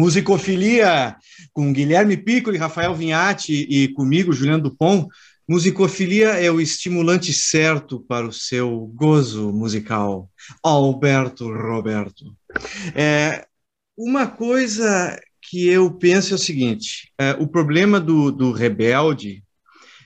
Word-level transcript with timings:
Musicofilia 0.00 1.14
com 1.52 1.74
Guilherme 1.74 2.16
Piccoli, 2.16 2.56
Rafael 2.56 2.94
Vinhati 2.94 3.66
e 3.68 3.88
comigo, 3.88 4.32
Juliano 4.32 4.62
Dupont. 4.62 5.06
Musicofilia 5.46 6.30
é 6.40 6.50
o 6.50 6.58
estimulante 6.58 7.34
certo 7.34 8.00
para 8.00 8.26
o 8.26 8.32
seu 8.32 8.90
gozo 8.94 9.52
musical. 9.52 10.30
Alberto 10.62 11.52
Roberto. 11.52 12.34
É, 12.94 13.44
uma 13.94 14.26
coisa 14.26 15.20
que 15.42 15.68
eu 15.68 15.90
penso 15.90 16.32
é 16.32 16.36
o 16.36 16.38
seguinte: 16.38 17.12
é, 17.18 17.32
o 17.32 17.46
problema 17.46 18.00
do, 18.00 18.30
do 18.30 18.52
rebelde 18.52 19.44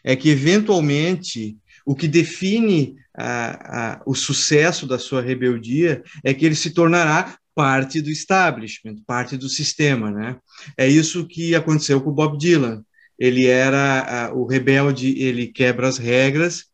é 0.02 0.16
que, 0.16 0.28
eventualmente, 0.28 1.56
o 1.86 1.94
que 1.94 2.08
define 2.08 2.96
a, 3.16 3.92
a, 3.92 4.02
o 4.04 4.14
sucesso 4.16 4.88
da 4.88 4.98
sua 4.98 5.22
rebeldia 5.22 6.02
é 6.24 6.34
que 6.34 6.44
ele 6.44 6.56
se 6.56 6.70
tornará 6.70 7.38
parte 7.54 8.00
do 8.00 8.10
establishment, 8.10 8.96
parte 9.06 9.36
do 9.36 9.48
sistema, 9.48 10.10
né? 10.10 10.36
É 10.76 10.88
isso 10.88 11.26
que 11.26 11.54
aconteceu 11.54 12.00
com 12.00 12.10
o 12.10 12.14
Bob 12.14 12.38
Dylan. 12.38 12.84
Ele 13.18 13.46
era 13.46 14.32
o 14.34 14.44
rebelde, 14.44 15.18
ele 15.18 15.46
quebra 15.46 15.88
as 15.88 15.98
regras 15.98 16.64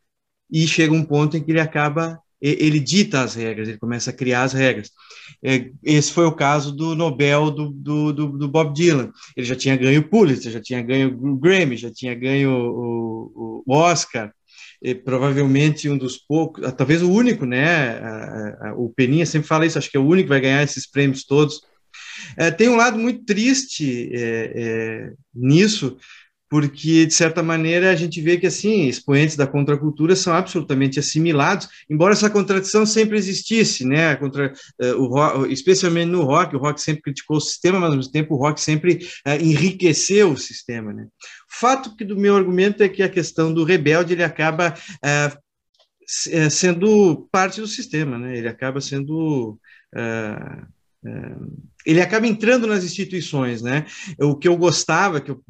e 0.51 0.67
chega 0.67 0.95
um 0.95 1.05
ponto 1.05 1.37
em 1.37 1.43
que 1.43 1.53
ele 1.53 1.61
acaba, 1.61 2.19
ele 2.41 2.81
dita 2.81 3.21
as 3.21 3.35
regras, 3.35 3.69
ele 3.69 3.79
começa 3.79 4.11
a 4.11 4.15
criar 4.15 4.45
as 4.45 4.55
regras. 4.55 4.91
É, 5.43 5.71
esse 5.83 6.11
foi 6.11 6.25
o 6.25 6.35
caso 6.35 6.73
do 6.73 6.95
Nobel 6.95 7.51
do, 7.51 7.71
do, 7.71 8.13
do, 8.13 8.39
do 8.39 8.49
Bob 8.49 8.75
Dylan. 8.75 9.13
Ele 9.37 9.47
já 9.47 9.55
tinha 9.55 9.77
ganho 9.77 10.01
o 10.01 10.09
Pulitzer, 10.09 10.51
já 10.51 10.61
tinha 10.61 10.83
ganho 10.83 11.15
o 11.15 11.37
Grammy, 11.37 11.77
já 11.77 11.91
tinha 11.91 12.15
ganho 12.15 12.51
o, 12.51 13.63
o 13.67 13.75
Oscar, 13.75 14.33
provavelmente 15.05 15.89
um 15.89 15.99
dos 15.99 16.17
poucos, 16.17 16.65
ah, 16.65 16.73
talvez 16.73 17.03
o 17.03 17.11
único, 17.11 17.45
né? 17.45 18.01
o 18.77 18.89
Peninha 18.89 19.27
sempre 19.27 19.49
fala 19.49 19.67
isso, 19.67 19.79
acho 19.79 19.91
que 19.91 19.97
é 19.97 20.01
o 20.01 20.07
único 20.07 20.25
que 20.25 20.31
vai 20.31 20.41
ganhar 20.41 20.63
esses 20.63 20.91
prêmios 20.91 21.25
todos. 21.25 21.61
É, 22.37 22.51
tem 22.51 22.69
um 22.69 22.77
lado 22.77 22.99
muito 22.99 23.25
triste 23.25 24.11
é, 24.13 24.53
é, 24.55 25.13
nisso, 25.35 25.97
porque, 26.51 27.07
de 27.07 27.15
certa 27.15 27.45
maneira, 27.45 27.93
a 27.93 27.95
gente 27.95 28.21
vê 28.21 28.37
que, 28.37 28.49
assim, 28.49 28.89
expoentes 28.89 29.37
da 29.37 29.47
contracultura 29.47 30.17
são 30.17 30.35
absolutamente 30.35 30.99
assimilados, 30.99 31.69
embora 31.89 32.13
essa 32.13 32.29
contradição 32.29 32.85
sempre 32.85 33.17
existisse, 33.17 33.87
né, 33.87 34.17
contra, 34.17 34.53
uh, 34.83 34.97
o 34.97 35.07
rock, 35.07 35.53
especialmente 35.53 36.09
no 36.09 36.25
rock, 36.25 36.57
o 36.57 36.59
rock 36.59 36.83
sempre 36.83 37.03
criticou 37.03 37.37
o 37.37 37.41
sistema, 37.41 37.79
mas, 37.79 37.91
ao 37.91 37.97
mesmo 37.97 38.11
tempo, 38.11 38.35
o 38.35 38.37
rock 38.37 38.61
sempre 38.61 38.99
uh, 39.25 39.41
enriqueceu 39.41 40.33
o 40.33 40.37
sistema, 40.37 40.93
né. 40.93 41.07
Fato 41.49 41.95
que 41.95 42.05
do 42.05 42.17
meu 42.17 42.35
argumento 42.35 42.83
é 42.83 42.89
que 42.89 43.05
a 43.05 43.09
questão 43.09 43.55
do 43.55 43.63
rebelde, 43.63 44.15
ele 44.15 44.25
acaba 44.25 44.75
uh, 44.75 46.51
sendo 46.51 47.29
parte 47.31 47.61
do 47.61 47.67
sistema, 47.69 48.19
né, 48.19 48.37
ele 48.37 48.49
acaba 48.49 48.81
sendo... 48.81 49.57
Uh, 49.95 50.80
ele 51.87 52.01
acaba 52.01 52.27
entrando 52.27 52.67
nas 52.67 52.85
instituições, 52.85 53.63
né? 53.63 53.87
O 54.19 54.37
que 54.37 54.47
eu 54.47 54.57
gostava, 54.57 55.21
que 55.21 55.31
eu, 55.31 55.43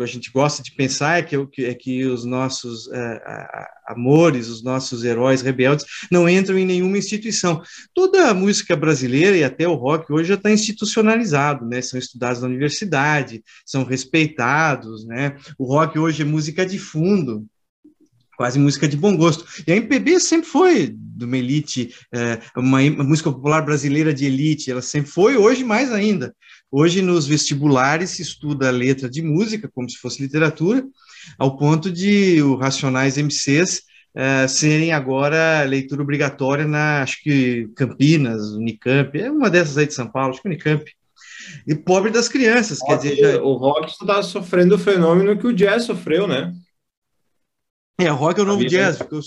a 0.00 0.06
gente 0.06 0.30
gosta 0.32 0.60
de 0.60 0.72
pensar, 0.72 1.18
é 1.18 1.22
que, 1.22 1.36
é 1.64 1.74
que 1.74 2.04
os 2.04 2.24
nossos 2.24 2.90
é, 2.92 3.68
amores, 3.86 4.48
os 4.48 4.62
nossos 4.62 5.04
heróis 5.04 5.40
rebeldes 5.40 5.86
não 6.10 6.28
entram 6.28 6.58
em 6.58 6.66
nenhuma 6.66 6.98
instituição. 6.98 7.62
Toda 7.94 8.28
a 8.28 8.34
música 8.34 8.74
brasileira 8.74 9.36
e 9.36 9.44
até 9.44 9.68
o 9.68 9.74
rock 9.74 10.12
hoje 10.12 10.30
já 10.30 10.34
está 10.34 10.50
institucionalizado, 10.50 11.64
né? 11.64 11.80
São 11.80 11.98
estudados 11.98 12.42
na 12.42 12.48
universidade, 12.48 13.42
são 13.64 13.84
respeitados, 13.84 15.06
né? 15.06 15.36
O 15.56 15.64
rock 15.64 15.96
hoje 15.96 16.22
é 16.22 16.24
música 16.24 16.66
de 16.66 16.78
fundo, 16.78 17.46
quase 18.38 18.56
música 18.56 18.86
de 18.86 18.96
bom 18.96 19.16
gosto. 19.16 19.44
E 19.66 19.72
a 19.72 19.76
MPB 19.76 20.20
sempre 20.20 20.48
foi 20.48 20.94
de 20.96 21.24
uma 21.24 21.36
elite, 21.36 21.92
é, 22.14 22.38
uma, 22.56 22.80
uma, 22.80 23.02
música 23.02 23.32
popular 23.32 23.62
brasileira 23.62 24.14
de 24.14 24.26
elite, 24.26 24.70
ela 24.70 24.80
sempre 24.80 25.10
foi, 25.10 25.36
hoje 25.36 25.64
mais 25.64 25.90
ainda. 25.90 26.32
Hoje, 26.70 27.02
nos 27.02 27.26
vestibulares, 27.26 28.10
se 28.10 28.22
estuda 28.22 28.68
a 28.68 28.70
letra 28.70 29.10
de 29.10 29.22
música, 29.22 29.68
como 29.74 29.90
se 29.90 29.98
fosse 29.98 30.22
literatura, 30.22 30.86
ao 31.36 31.56
ponto 31.56 31.90
de 31.90 32.40
os 32.40 32.60
Racionais 32.60 33.16
MCs 33.18 33.82
é, 34.14 34.46
serem 34.46 34.92
agora 34.92 35.64
leitura 35.64 36.02
obrigatória 36.02 36.64
na, 36.64 37.02
acho 37.02 37.20
que 37.24 37.68
Campinas, 37.74 38.52
Unicamp, 38.52 39.18
é 39.18 39.28
uma 39.32 39.50
dessas 39.50 39.76
aí 39.76 39.86
de 39.88 39.94
São 39.94 40.06
Paulo, 40.06 40.30
acho 40.30 40.40
que 40.40 40.48
Unicamp. 40.48 40.84
E 41.66 41.74
pobre 41.74 42.12
das 42.12 42.28
crianças, 42.28 42.78
quer 42.78 42.98
dizer... 42.98 43.16
Já... 43.16 43.42
O 43.42 43.54
rock 43.54 43.90
está 43.90 44.22
sofrendo 44.22 44.76
o 44.76 44.78
fenômeno 44.78 45.36
que 45.36 45.46
o 45.46 45.52
jazz 45.52 45.82
sofreu, 45.82 46.28
né? 46.28 46.52
É, 48.00 48.08
rock 48.08 48.38
é 48.38 48.42
o 48.42 48.46
novo 48.46 48.62
tá 48.62 48.68
jazz. 48.68 49.00
Eu... 49.00 49.20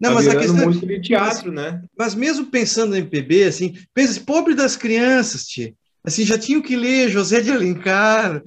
Não, 0.00 0.10
tá 0.10 0.14
mas 0.14 0.28
a 0.28 0.36
questão. 0.36 0.66
Música 0.66 0.86
de 0.86 1.00
teatro, 1.00 1.52
mas, 1.52 1.72
né? 1.72 1.82
Mas 1.96 2.14
mesmo 2.14 2.46
pensando 2.46 2.90
no 2.90 2.96
MPB, 2.96 3.44
assim, 3.44 3.74
pensa, 3.92 4.20
pobre 4.20 4.54
das 4.54 4.76
crianças, 4.76 5.46
tia 5.46 5.74
assim, 6.06 6.24
já 6.24 6.38
tinham 6.38 6.62
que 6.62 6.76
ler 6.76 7.10
José 7.10 7.40
de 7.40 7.50
Alencar, 7.50 8.40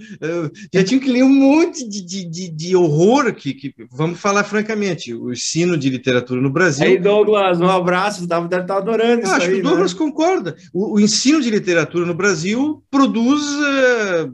já 0.73 0.83
tinham 0.83 1.01
que 1.01 1.11
ler 1.11 1.23
um 1.23 1.29
monte 1.29 1.87
de, 1.87 2.01
de, 2.25 2.49
de 2.49 2.75
horror 2.75 3.33
que, 3.33 3.53
que, 3.53 3.73
vamos 3.91 4.17
falar 4.19 4.45
francamente, 4.45 5.13
o 5.13 5.31
ensino 5.31 5.77
de 5.77 5.89
literatura 5.89 6.39
no 6.41 6.49
Brasil. 6.49 6.85
Aí, 6.85 6.97
Douglas, 6.97 7.59
um 7.59 7.67
abraço, 7.67 8.25
deve 8.25 8.45
estar 8.45 8.77
adorando 8.77 9.23
isso. 9.23 9.31
Acho 9.33 9.47
aí, 9.47 9.55
que 9.55 9.59
o 9.59 9.63
Douglas 9.63 9.91
né? 9.91 9.99
concorda. 9.99 10.55
O, 10.73 10.95
o, 10.95 10.99
ensino 10.99 11.41
de 11.41 11.49
literatura 11.49 12.05
no 12.05 12.13
Brasil 12.13 12.81
produz 12.89 13.43
uh, 13.43 14.33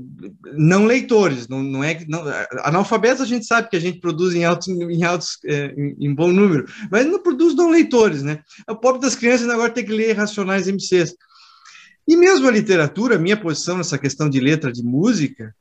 não 0.56 0.86
leitores, 0.86 1.48
não, 1.48 1.64
não 1.64 1.84
é 1.84 2.00
não, 2.08 2.24
analfabetos 2.64 3.22
a 3.22 3.26
gente 3.26 3.46
sabe 3.46 3.70
que 3.70 3.76
a 3.76 3.82
gente 3.82 4.00
produz 4.00 4.36
em 4.36 4.46
altos, 4.46 4.68
em, 4.68 5.04
altos 5.04 5.40
é, 5.46 5.74
em, 5.76 5.96
em, 6.00 6.14
bom 6.14 6.32
número, 6.32 6.66
mas 6.92 7.06
não 7.08 7.22
produz 7.22 7.56
não 7.56 7.72
leitores, 7.72 8.22
né? 8.22 8.40
O 8.70 8.76
pobre 8.76 9.02
das 9.02 9.16
crianças 9.16 9.50
agora 9.50 9.72
tem 9.72 9.84
que 9.84 9.92
ler 9.92 10.16
Racionais 10.16 10.68
MCs. 10.68 11.16
E 12.08 12.16
mesmo 12.16 12.48
a 12.48 12.52
literatura, 12.52 13.18
minha 13.18 13.38
posição 13.38 13.78
nessa 13.78 13.98
questão 13.98 14.30
de 14.30 14.40
letra 14.40 14.72
de 14.72 14.84
música 14.84 15.56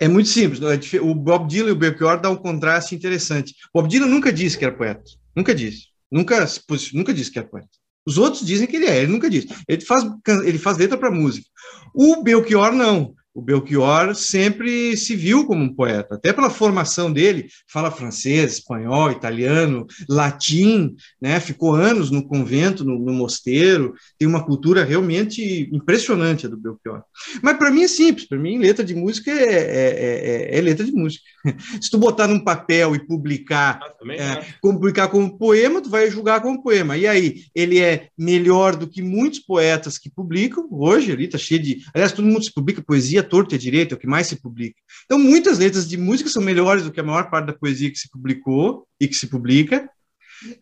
é 0.00 0.08
muito 0.08 0.28
simples. 0.28 0.60
É 0.62 1.00
o 1.00 1.14
Bob 1.14 1.48
Dylan 1.48 1.68
e 1.68 1.72
o 1.72 1.76
Belchior 1.76 2.20
dão 2.20 2.32
um 2.32 2.36
contraste 2.36 2.94
interessante. 2.94 3.54
Bob 3.72 3.88
Dylan 3.88 4.06
nunca 4.06 4.32
disse 4.32 4.56
que 4.56 4.64
era 4.64 4.74
poeta. 4.74 5.02
Nunca 5.34 5.54
disse. 5.54 5.88
Nunca, 6.10 6.46
nunca 6.94 7.12
disse 7.12 7.30
que 7.30 7.38
era 7.38 7.48
poeta. 7.48 7.68
Os 8.06 8.16
outros 8.16 8.46
dizem 8.46 8.66
que 8.66 8.76
ele 8.76 8.86
é, 8.86 9.02
ele 9.02 9.12
nunca 9.12 9.28
disse. 9.28 9.48
Ele 9.68 9.82
faz, 9.82 10.02
ele 10.44 10.58
faz 10.58 10.78
letra 10.78 10.96
para 10.96 11.10
música. 11.10 11.46
O 11.94 12.22
Belchior 12.22 12.72
não. 12.72 13.14
O 13.34 13.42
Belchior 13.42 14.14
sempre 14.14 14.96
se 14.96 15.14
viu 15.14 15.46
como 15.46 15.62
um 15.62 15.72
poeta, 15.72 16.16
até 16.16 16.32
pela 16.32 16.50
formação 16.50 17.12
dele, 17.12 17.48
fala 17.70 17.90
francês, 17.90 18.54
espanhol, 18.54 19.12
italiano, 19.12 19.86
latim, 20.08 20.96
né? 21.20 21.38
ficou 21.38 21.74
anos 21.74 22.10
no 22.10 22.26
convento, 22.26 22.84
no, 22.84 22.98
no 22.98 23.12
mosteiro, 23.12 23.94
tem 24.18 24.26
uma 24.26 24.44
cultura 24.44 24.82
realmente 24.82 25.68
impressionante 25.72 26.46
a 26.46 26.48
do 26.48 26.56
Belchior. 26.56 27.02
Mas 27.42 27.56
para 27.58 27.70
mim 27.70 27.82
é 27.82 27.88
simples, 27.88 28.26
para 28.26 28.38
mim 28.38 28.58
letra 28.58 28.84
de 28.84 28.94
música 28.94 29.30
é, 29.30 29.34
é, 29.34 30.48
é, 30.54 30.58
é, 30.58 30.60
letra 30.60 30.84
de 30.84 30.92
música. 30.92 31.24
Se 31.80 31.90
tu 31.90 31.98
botar 31.98 32.26
num 32.26 32.40
papel 32.40 32.96
e 32.96 33.06
publicar, 33.06 33.78
ah, 34.18 34.44
publicar 34.60 35.08
como 35.08 35.38
poema, 35.38 35.80
tu 35.80 35.90
vai 35.90 36.10
julgar 36.10 36.40
como 36.40 36.62
poema. 36.62 36.96
E 36.96 37.06
aí, 37.06 37.42
ele 37.54 37.78
é 37.78 38.08
melhor 38.18 38.74
do 38.74 38.88
que 38.88 39.02
muitos 39.02 39.38
poetas 39.38 39.96
que 39.98 40.10
publicam, 40.10 40.66
hoje 40.72 41.12
ali 41.12 41.26
está 41.26 41.38
cheio 41.38 41.62
de... 41.62 41.84
Aliás, 41.94 42.12
todo 42.12 42.26
mundo 42.26 42.42
se 42.42 42.52
publica 42.52 42.82
poesia 42.82 43.17
torto 43.22 43.54
e 43.54 43.58
direito, 43.58 43.92
é 43.92 43.96
o 43.96 44.00
que 44.00 44.06
mais 44.06 44.26
se 44.26 44.36
publica. 44.36 44.76
Então, 45.04 45.18
muitas 45.18 45.58
letras 45.58 45.88
de 45.88 45.96
música 45.96 46.30
são 46.30 46.42
melhores 46.42 46.84
do 46.84 46.92
que 46.92 47.00
a 47.00 47.04
maior 47.04 47.30
parte 47.30 47.46
da 47.46 47.52
poesia 47.52 47.90
que 47.90 47.98
se 47.98 48.10
publicou 48.10 48.86
e 49.00 49.08
que 49.08 49.14
se 49.14 49.26
publica, 49.26 49.88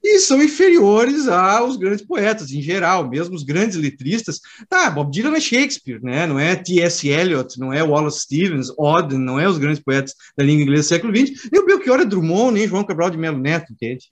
e 0.03 0.19
são 0.21 0.43
inferiores 0.43 1.29
aos 1.29 1.77
grandes 1.77 2.05
poetas, 2.05 2.51
em 2.51 2.63
geral, 2.63 3.09
mesmo 3.09 3.35
os 3.35 3.43
grandes 3.43 3.77
letristas. 3.77 4.41
Tá, 4.69 4.91
Bob 4.91 5.11
Dylan 5.11 5.37
é 5.37 5.41
Shakespeare, 5.41 6.03
né? 6.03 6.27
não 6.27 6.39
é 6.39 6.57
T.S. 6.57 7.07
Eliot, 7.07 7.59
não 7.59 7.73
é 7.73 7.83
Wallace 7.83 8.21
Stevens, 8.21 8.69
Auden, 8.79 9.19
não 9.19 9.39
é 9.39 9.49
os 9.49 9.59
grandes 9.59 9.83
poetas 9.83 10.15
da 10.37 10.45
língua 10.45 10.63
inglesa 10.63 10.83
do 10.83 10.89
século 10.89 11.15
XX, 11.15 11.49
nem 11.53 11.61
o 11.61 11.67
Belchior 11.67 12.01
é 12.01 12.05
Drummond, 12.05 12.55
nem 12.55 12.69
João 12.69 12.85
Cabral 12.85 13.11
de 13.11 13.19
Melo 13.19 13.39
Neto, 13.39 13.73
entende? 13.73 14.07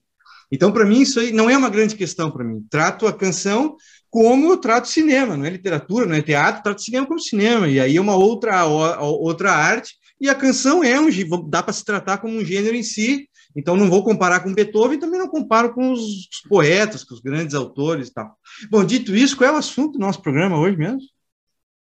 Então, 0.52 0.70
para 0.70 0.84
mim, 0.84 1.00
isso 1.00 1.18
aí 1.18 1.32
não 1.32 1.48
é 1.48 1.56
uma 1.56 1.70
grande 1.70 1.96
questão 1.96 2.30
para 2.30 2.44
mim. 2.44 2.64
Trato 2.70 3.06
a 3.06 3.12
canção 3.12 3.76
como 4.14 4.52
eu 4.52 4.56
trato 4.56 4.86
cinema, 4.86 5.36
não 5.36 5.44
é 5.44 5.50
literatura, 5.50 6.06
não 6.06 6.14
é 6.14 6.22
teatro, 6.22 6.62
trato 6.62 6.80
cinema 6.80 7.04
como 7.04 7.18
cinema, 7.18 7.66
e 7.66 7.80
aí 7.80 7.96
é 7.96 8.00
uma 8.00 8.14
outra, 8.14 8.64
outra 8.64 9.50
arte, 9.50 9.96
e 10.20 10.28
a 10.28 10.36
canção 10.36 10.84
é 10.84 11.00
um 11.00 11.08
dá 11.48 11.64
para 11.64 11.72
se 11.72 11.84
tratar 11.84 12.18
como 12.18 12.36
um 12.36 12.44
gênero 12.44 12.76
em 12.76 12.82
si, 12.84 13.28
então 13.56 13.76
não 13.76 13.90
vou 13.90 14.04
comparar 14.04 14.38
com 14.38 14.54
Beethoven, 14.54 15.00
também 15.00 15.18
não 15.18 15.26
comparo 15.26 15.74
com 15.74 15.90
os 15.90 16.28
poetas, 16.48 17.02
com 17.02 17.12
os 17.12 17.20
grandes 17.20 17.56
autores 17.56 18.06
e 18.06 18.14
tal. 18.14 18.36
Bom, 18.70 18.84
dito 18.84 19.16
isso, 19.16 19.36
qual 19.36 19.50
é 19.50 19.52
o 19.52 19.56
assunto 19.56 19.94
do 19.94 19.98
nosso 19.98 20.22
programa 20.22 20.60
hoje 20.60 20.76
mesmo? 20.76 21.00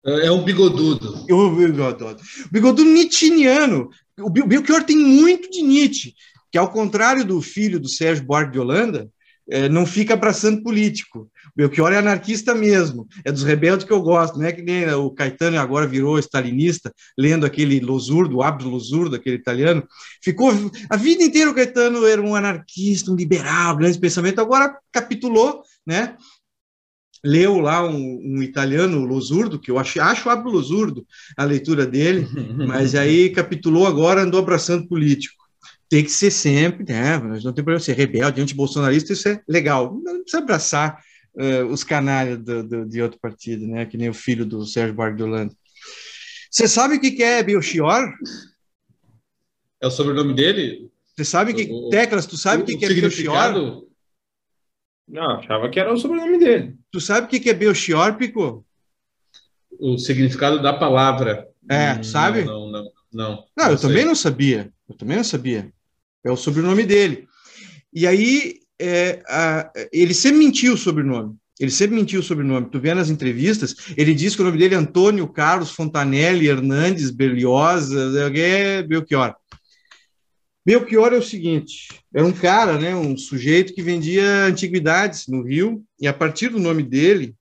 É, 0.05 0.27
é 0.27 0.31
o 0.31 0.43
bigodudo. 0.43 1.25
O 1.31 1.49
bigodudo. 1.49 2.21
O 2.45 2.51
bigodudo 2.51 2.91
nietzscheano. 2.91 3.89
O 4.19 4.29
Belchior 4.29 4.83
tem 4.83 4.97
muito 4.97 5.49
de 5.49 5.63
Nietzsche, 5.63 6.13
que 6.51 6.59
ao 6.59 6.71
contrário 6.71 7.25
do 7.25 7.41
filho 7.41 7.79
do 7.79 7.89
Sérgio 7.89 8.23
Buarque 8.23 8.51
de 8.51 8.59
Holanda, 8.59 9.09
é, 9.49 9.67
não 9.67 9.85
fica 9.85 10.13
abraçando 10.13 10.61
político. 10.61 11.29
Belchior 11.55 11.91
é 11.91 11.97
anarquista 11.97 12.53
mesmo, 12.53 13.07
é 13.25 13.31
dos 13.31 13.43
rebeldes 13.43 13.85
que 13.85 13.91
eu 13.91 14.01
gosto, 14.01 14.37
não 14.37 14.45
é 14.45 14.51
que 14.51 14.61
nem 14.61 14.89
o 14.93 15.09
Caetano 15.11 15.59
agora 15.59 15.87
virou 15.87 16.19
stalinista, 16.19 16.93
lendo 17.17 17.45
aquele 17.45 17.79
Losurdo, 17.79 18.37
o 18.37 18.43
Abdo 18.43 18.69
Losurdo, 18.69 19.15
aquele 19.15 19.35
italiano. 19.35 19.83
Ficou 20.21 20.51
a 20.89 20.95
vida 20.95 21.23
inteira 21.23 21.49
o 21.49 21.55
Caetano 21.55 22.05
era 22.05 22.21
um 22.21 22.35
anarquista, 22.35 23.11
um 23.11 23.15
liberal, 23.15 23.77
grande 23.77 23.99
pensamento, 23.99 24.39
agora 24.39 24.77
capitulou, 24.91 25.61
né? 25.85 26.15
leu 27.23 27.59
lá 27.59 27.85
um, 27.85 28.19
um 28.23 28.43
italiano, 28.43 29.05
Losurdo, 29.05 29.59
que 29.59 29.69
eu 29.69 29.77
acho, 29.77 30.01
acho 30.01 30.29
absurdo 30.29 31.05
a 31.37 31.43
leitura 31.43 31.85
dele, 31.85 32.27
mas 32.67 32.95
aí 32.95 33.29
capitulou 33.29 33.85
agora, 33.87 34.21
andou 34.21 34.39
abraçando 34.39 34.87
político. 34.87 35.38
Tem 35.89 36.03
que 36.03 36.11
ser 36.11 36.29
sempre, 36.29 36.85
né? 36.87 37.17
Não 37.17 37.51
tem 37.51 37.63
problema 37.63 37.79
ser 37.79 37.93
rebelde, 37.93 38.41
antibolsonarista, 38.41 39.13
isso 39.13 39.27
é 39.27 39.41
legal. 39.47 39.99
Não 40.03 40.21
precisa 40.21 40.37
abraçar 40.37 41.01
uh, 41.33 41.65
os 41.65 41.83
canalhas 41.83 42.37
do, 42.37 42.63
do, 42.63 42.85
de 42.85 43.01
outro 43.01 43.19
partido, 43.19 43.65
né? 43.65 43.85
Que 43.85 43.97
nem 43.97 44.07
o 44.07 44.13
filho 44.13 44.45
do 44.45 44.65
Sérgio 44.65 44.93
Bardolando. 44.93 45.55
Você 46.51 46.67
sabe 46.67 46.95
o 46.95 46.99
que 46.99 47.23
é 47.23 47.41
Belchior? 47.41 48.13
É 49.81 49.87
o 49.87 49.91
sobrenome 49.91 50.33
dele? 50.33 50.91
Você 51.15 51.25
sabe 51.25 51.53
que, 51.53 51.71
o, 51.71 51.89
Teclas, 51.89 52.25
tu 52.25 52.37
sabe 52.37 52.63
o 52.63 52.65
que, 52.65 52.77
que 52.77 52.85
é 52.85 52.93
Belchior? 52.93 53.83
Não, 55.07 55.39
achava 55.39 55.69
que 55.69 55.79
era 55.79 55.91
o 55.91 55.97
sobrenome 55.97 56.37
dele. 56.37 56.75
Tu 56.91 57.01
sabe 57.01 57.25
o 57.25 57.29
que 57.29 57.49
é 57.49 57.53
Belchior, 57.53 58.15
Pico? 58.15 58.65
O 59.79 59.97
significado 59.97 60.61
da 60.61 60.73
palavra. 60.73 61.47
É, 61.69 61.93
hum, 61.93 62.03
sabe? 62.03 62.43
Não, 62.43 62.71
não, 62.71 62.83
não. 62.83 62.91
Não, 63.11 63.45
não 63.57 63.71
eu 63.71 63.77
sei. 63.77 63.89
também 63.89 64.05
não 64.05 64.15
sabia. 64.15 64.71
Eu 64.87 64.95
também 64.95 65.17
não 65.17 65.23
sabia. 65.23 65.71
É 66.23 66.31
o 66.31 66.37
sobrenome 66.37 66.83
dele. 66.83 67.27
E 67.93 68.05
aí, 68.05 68.59
é, 68.79 69.21
a, 69.27 69.71
ele 69.91 70.13
sempre 70.13 70.39
mentiu 70.39 70.73
o 70.73 70.77
sobrenome. 70.77 71.35
Ele 71.59 71.71
sempre 71.71 71.95
mentiu 71.95 72.21
o 72.21 72.23
sobrenome. 72.23 72.69
Tu 72.69 72.79
vê 72.79 72.93
nas 72.93 73.09
entrevistas, 73.09 73.75
ele 73.97 74.13
diz 74.13 74.35
que 74.35 74.41
o 74.41 74.45
nome 74.45 74.57
dele 74.57 74.75
é 74.75 74.77
Antônio 74.77 75.27
Carlos 75.27 75.71
Fontanelli 75.71 76.47
Hernandes 76.47 77.11
Berliosa, 77.11 78.31
é 78.33 78.81
Belchior. 78.81 79.35
Belchior 80.65 81.13
é 81.13 81.17
o 81.17 81.23
seguinte: 81.23 81.87
era 82.13 82.25
um 82.25 82.31
cara, 82.31 82.77
né, 82.77 82.95
um 82.95 83.17
sujeito 83.17 83.73
que 83.73 83.81
vendia 83.81 84.45
antiguidades 84.45 85.27
no 85.27 85.43
Rio, 85.43 85.83
e 85.99 86.07
a 86.07 86.13
partir 86.13 86.49
do 86.49 86.59
nome 86.59 86.83
dele, 86.83 87.35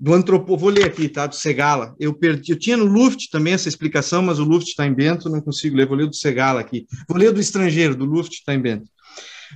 do 0.00 0.14
antropo, 0.14 0.56
vou 0.56 0.70
ler 0.70 0.86
aqui, 0.86 1.08
tá, 1.08 1.26
do 1.26 1.34
Segala. 1.34 1.94
Eu 2.00 2.14
perdi, 2.14 2.52
eu 2.52 2.58
tinha 2.58 2.76
no 2.76 2.86
Luft 2.86 3.28
também 3.30 3.52
essa 3.52 3.68
explicação, 3.68 4.22
mas 4.22 4.38
o 4.38 4.44
Luft 4.44 4.68
está 4.68 4.86
em 4.86 4.94
Bento, 4.94 5.28
não 5.28 5.40
consigo 5.40 5.76
ler, 5.76 5.86
vou 5.86 5.96
ler 5.96 6.06
do 6.06 6.16
Segala 6.16 6.60
aqui. 6.60 6.86
Vou 7.06 7.18
ler 7.18 7.32
do 7.32 7.40
estrangeiro, 7.40 7.94
do 7.94 8.06
Luft 8.06 8.32
está 8.32 8.54
em 8.54 8.60
Bento. 8.60 8.88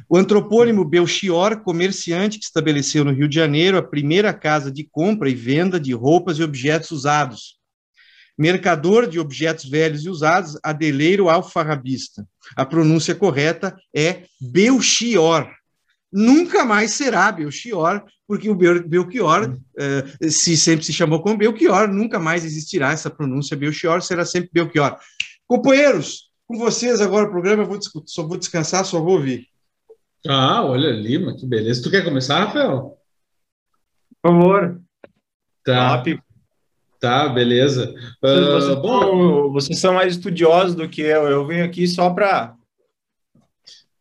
O 0.08 0.19
antropônimo 0.19 0.85
Belchior, 0.85 1.62
comerciante 1.62 2.38
que 2.38 2.44
estabeleceu 2.44 3.05
no 3.05 3.12
Rio 3.12 3.29
de 3.29 3.35
Janeiro 3.37 3.79
a 3.79 3.82
primeira 3.82 4.35
casa 4.35 4.70
de 4.70 4.85
compra 4.85 5.31
e 5.31 5.35
venda 5.35 5.81
de 5.81 5.94
roupas 5.94 6.38
e 6.38 6.43
objetos 6.43 6.90
usados 6.90 7.58
mercador 8.37 9.08
de 9.08 9.19
objetos 9.20 9.64
velhos 9.64 10.05
e 10.05 10.11
usados, 10.11 10.58
adeleiro 10.62 11.29
alfarrabista. 11.29 12.26
A 12.56 12.67
pronúncia 12.67 13.14
correta 13.14 13.76
é 13.94 14.25
Belchior. 14.40 15.49
Nunca 16.16 16.64
mais 16.64 16.93
será 16.93 17.32
Belchior, 17.32 18.05
porque 18.25 18.49
o 18.49 18.55
Belchior, 18.55 19.58
eh, 19.76 20.31
se 20.31 20.56
sempre 20.56 20.87
se 20.87 20.93
chamou 20.93 21.20
como 21.20 21.37
Belchior, 21.37 21.88
nunca 21.88 22.20
mais 22.20 22.44
existirá 22.44 22.93
essa 22.93 23.11
pronúncia 23.11 23.56
Belchior, 23.56 24.00
será 24.00 24.25
sempre 24.25 24.49
Belchior. 24.52 24.96
Companheiros, 25.44 26.31
com 26.46 26.56
vocês 26.56 27.00
agora 27.00 27.26
o 27.26 27.31
programa, 27.32 27.64
eu 27.64 27.66
vou, 27.66 27.81
só 28.06 28.25
vou 28.25 28.37
descansar, 28.37 28.84
só 28.84 29.00
vou 29.00 29.14
ouvir. 29.14 29.49
Ah, 30.25 30.64
olha, 30.64 30.88
Lima, 30.90 31.37
que 31.37 31.44
beleza. 31.44 31.82
Tu 31.82 31.90
quer 31.90 32.05
começar, 32.05 32.44
Rafael? 32.44 32.96
Por 34.22 34.31
favor. 34.31 34.81
Tá. 35.64 36.00
Tá, 37.00 37.28
beleza. 37.28 37.93
Uh, 38.22 38.52
vocês, 38.52 38.76
bom, 38.76 39.00
são, 39.00 39.52
vocês 39.52 39.78
são 39.81 39.94
mais 39.94 40.14
estudiosos 40.14 40.76
do 40.76 40.88
que 40.88 41.02
eu. 41.02 41.25
Eu 41.25 41.44
venho 41.44 41.64
aqui 41.64 41.88
só 41.88 42.08
para. 42.08 42.55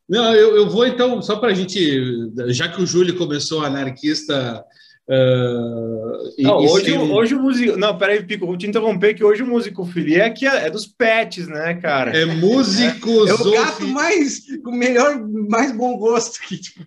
Não, 0.08 0.34
eu, 0.34 0.56
eu 0.56 0.70
vou 0.70 0.86
então, 0.86 1.22
só 1.22 1.38
para 1.38 1.50
a 1.50 1.54
gente, 1.54 2.32
já 2.48 2.68
que 2.68 2.82
o 2.82 2.86
Júlio 2.86 3.18
começou 3.18 3.64
anarquista. 3.64 4.64
Uh, 5.10 6.42
não, 6.42 6.58
hoje, 6.60 6.86
sem... 6.86 6.98
hoje 6.98 7.36
o 7.36 7.42
músico. 7.42 7.78
Não, 7.78 7.98
peraí, 7.98 8.24
Pico, 8.24 8.46
vou 8.46 8.58
te 8.58 8.68
interromper 8.68 9.14
que 9.14 9.24
hoje 9.24 9.44
o 9.44 9.48
musicofilia 9.48 10.24
é, 10.24 10.30
que 10.30 10.46
é, 10.46 10.68
é 10.68 10.70
dos 10.70 10.86
pets, 10.86 11.48
né, 11.48 11.74
cara? 11.76 12.18
É 12.18 12.26
músicos. 12.26 13.30
É, 13.30 13.32
é 13.32 13.36
o 13.36 13.52
gato 13.52 13.88
mais, 13.88 14.44
o 14.66 14.72
melhor, 14.72 15.20
mais 15.50 15.72
bom 15.72 15.98
gosto. 15.98 16.40
Tipo. 16.48 16.86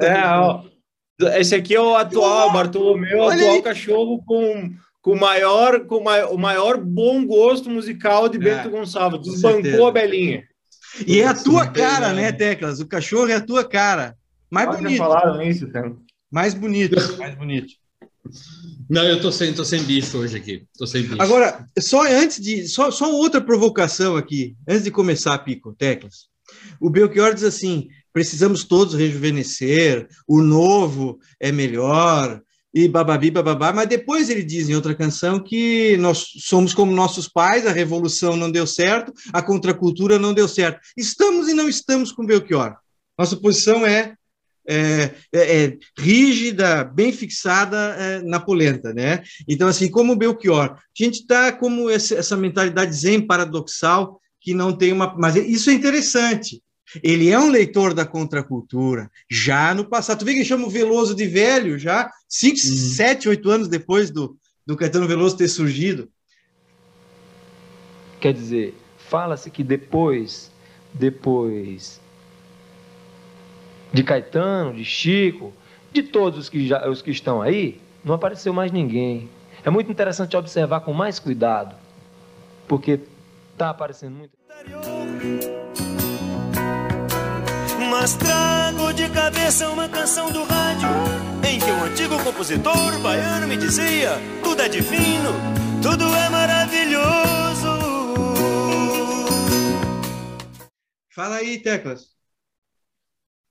É, 0.00 0.24
ó, 0.24 0.64
esse 1.38 1.54
aqui 1.54 1.74
é 1.74 1.80
o 1.80 1.94
atual, 1.94 2.48
oh, 2.48 2.52
Bartolomeu, 2.52 3.28
atual 3.28 3.54
aí. 3.54 3.62
cachorro 3.62 4.22
com 4.24 4.72
com 5.02 5.12
o 5.12 5.20
maior, 5.20 5.80
com 5.80 5.96
o 5.96 6.38
maior 6.38 6.78
bom 6.78 7.26
gosto 7.26 7.68
musical 7.68 8.28
de 8.28 8.38
Bento 8.38 8.68
é, 8.68 8.70
Gonçalves. 8.70 9.20
Desbancou 9.20 9.88
a 9.88 9.90
Belinha. 9.90 10.44
E 11.06 11.20
é 11.20 11.26
a 11.26 11.34
tua 11.34 11.66
cara, 11.66 12.12
né, 12.12 12.32
Teclas? 12.32 12.80
O 12.80 12.86
cachorro 12.86 13.28
é 13.28 13.34
a 13.34 13.40
tua 13.40 13.64
cara. 13.64 14.16
Mais 14.50 14.66
Pode 14.66 14.82
bonito. 14.82 14.98
falaram 14.98 15.42
isso, 15.42 15.68
cara. 15.68 15.94
Mais 16.30 16.54
bonito, 16.54 16.96
mais 17.18 17.34
bonito. 17.34 17.72
Não, 18.88 19.02
eu 19.04 19.20
tô 19.20 19.32
sem, 19.32 19.52
tô 19.52 19.64
sem 19.64 19.82
bicho 19.82 20.18
hoje 20.18 20.36
aqui. 20.36 20.64
Tô 20.76 20.86
sem 20.86 21.02
bicho. 21.02 21.20
Agora, 21.20 21.66
só 21.78 22.06
antes 22.06 22.40
de. 22.40 22.68
Só, 22.68 22.90
só 22.90 23.10
outra 23.10 23.40
provocação 23.40 24.16
aqui, 24.16 24.56
antes 24.68 24.84
de 24.84 24.90
começar, 24.90 25.38
Pico, 25.38 25.74
Teclas. 25.74 26.26
O 26.80 26.90
Belchior 26.90 27.34
diz 27.34 27.44
assim: 27.44 27.88
precisamos 28.12 28.64
todos 28.64 28.94
rejuvenescer, 28.94 30.06
o 30.26 30.42
novo 30.42 31.18
é 31.40 31.50
melhor, 31.50 32.40
e 32.74 32.88
bababi, 32.88 33.30
bababá, 33.30 33.72
mas 33.72 33.88
depois 33.88 34.30
ele 34.30 34.42
diz 34.42 34.68
em 34.68 34.74
outra 34.74 34.94
canção 34.94 35.38
que 35.38 35.96
nós 35.98 36.24
somos 36.38 36.72
como 36.72 36.92
nossos 36.92 37.28
pais, 37.28 37.66
a 37.66 37.72
revolução 37.72 38.34
não 38.34 38.50
deu 38.50 38.66
certo, 38.66 39.12
a 39.32 39.42
contracultura 39.42 40.18
não 40.18 40.32
deu 40.32 40.48
certo. 40.48 40.80
Estamos 40.96 41.48
e 41.48 41.54
não 41.54 41.68
estamos 41.68 42.12
com 42.12 42.24
Belchior. 42.24 42.74
Nossa 43.18 43.36
posição 43.36 43.86
é, 43.86 44.14
é, 44.66 45.10
é, 45.32 45.64
é 45.64 45.78
rígida, 45.98 46.84
bem 46.84 47.12
fixada 47.12 47.76
é, 47.76 48.22
na 48.22 48.40
polenta, 48.40 48.94
né? 48.94 49.22
Então, 49.46 49.68
assim, 49.68 49.90
como 49.90 50.16
Belchior, 50.16 50.72
a 50.72 50.78
gente 50.94 51.20
está 51.20 51.52
como 51.52 51.90
essa, 51.90 52.36
mentalidade 52.36 52.94
zen 52.94 53.26
paradoxal 53.26 54.18
que 54.40 54.54
não 54.54 54.72
tem 54.72 54.92
uma... 54.92 55.14
Mas 55.18 55.36
isso 55.36 55.68
é 55.68 55.74
interessante, 55.74 56.62
ele 57.02 57.30
é 57.30 57.38
um 57.38 57.50
leitor 57.50 57.94
da 57.94 58.04
contracultura, 58.04 59.10
já 59.30 59.74
no 59.74 59.84
passado. 59.84 60.18
Tu 60.18 60.24
vê 60.24 60.34
que 60.34 60.44
chama 60.44 60.66
o 60.66 60.70
Veloso 60.70 61.14
de 61.14 61.26
velho, 61.26 61.78
já 61.78 62.10
cinco, 62.28 62.56
uhum. 62.56 62.62
sete, 62.62 63.28
oito 63.28 63.50
anos 63.50 63.68
depois 63.68 64.10
do, 64.10 64.36
do 64.66 64.76
Caetano 64.76 65.06
Veloso 65.06 65.36
ter 65.36 65.48
surgido. 65.48 66.08
Quer 68.20 68.34
dizer, 68.34 68.74
fala-se 69.08 69.50
que 69.50 69.64
depois, 69.64 70.50
depois 70.92 72.00
de 73.92 74.02
Caetano, 74.02 74.74
de 74.74 74.84
Chico, 74.84 75.52
de 75.92 76.02
todos 76.02 76.38
os 76.38 76.48
que, 76.48 76.66
já, 76.66 76.88
os 76.88 77.02
que 77.02 77.10
estão 77.10 77.42
aí, 77.42 77.80
não 78.04 78.14
apareceu 78.14 78.52
mais 78.52 78.72
ninguém. 78.72 79.28
É 79.64 79.70
muito 79.70 79.90
interessante 79.90 80.36
observar 80.36 80.80
com 80.80 80.92
mais 80.92 81.18
cuidado, 81.18 81.76
porque 82.66 83.00
está 83.52 83.70
aparecendo 83.70 84.16
muito 84.16 84.32
mas 87.92 88.14
trago 88.14 88.90
de 88.94 89.06
cabeça 89.10 89.68
uma 89.68 89.86
canção 89.86 90.32
do 90.32 90.42
rádio 90.44 90.88
em 91.46 91.58
que 91.58 91.70
um 91.70 91.84
antigo 91.84 92.18
compositor 92.24 92.98
baiano 93.02 93.46
me 93.46 93.54
dizia: 93.54 94.12
tudo 94.42 94.62
é 94.62 94.68
divino, 94.68 95.30
tudo 95.82 96.04
é 96.06 96.28
maravilhoso. 96.30 97.02
Fala 101.14 101.36
aí, 101.36 101.58
Teclas. 101.58 102.06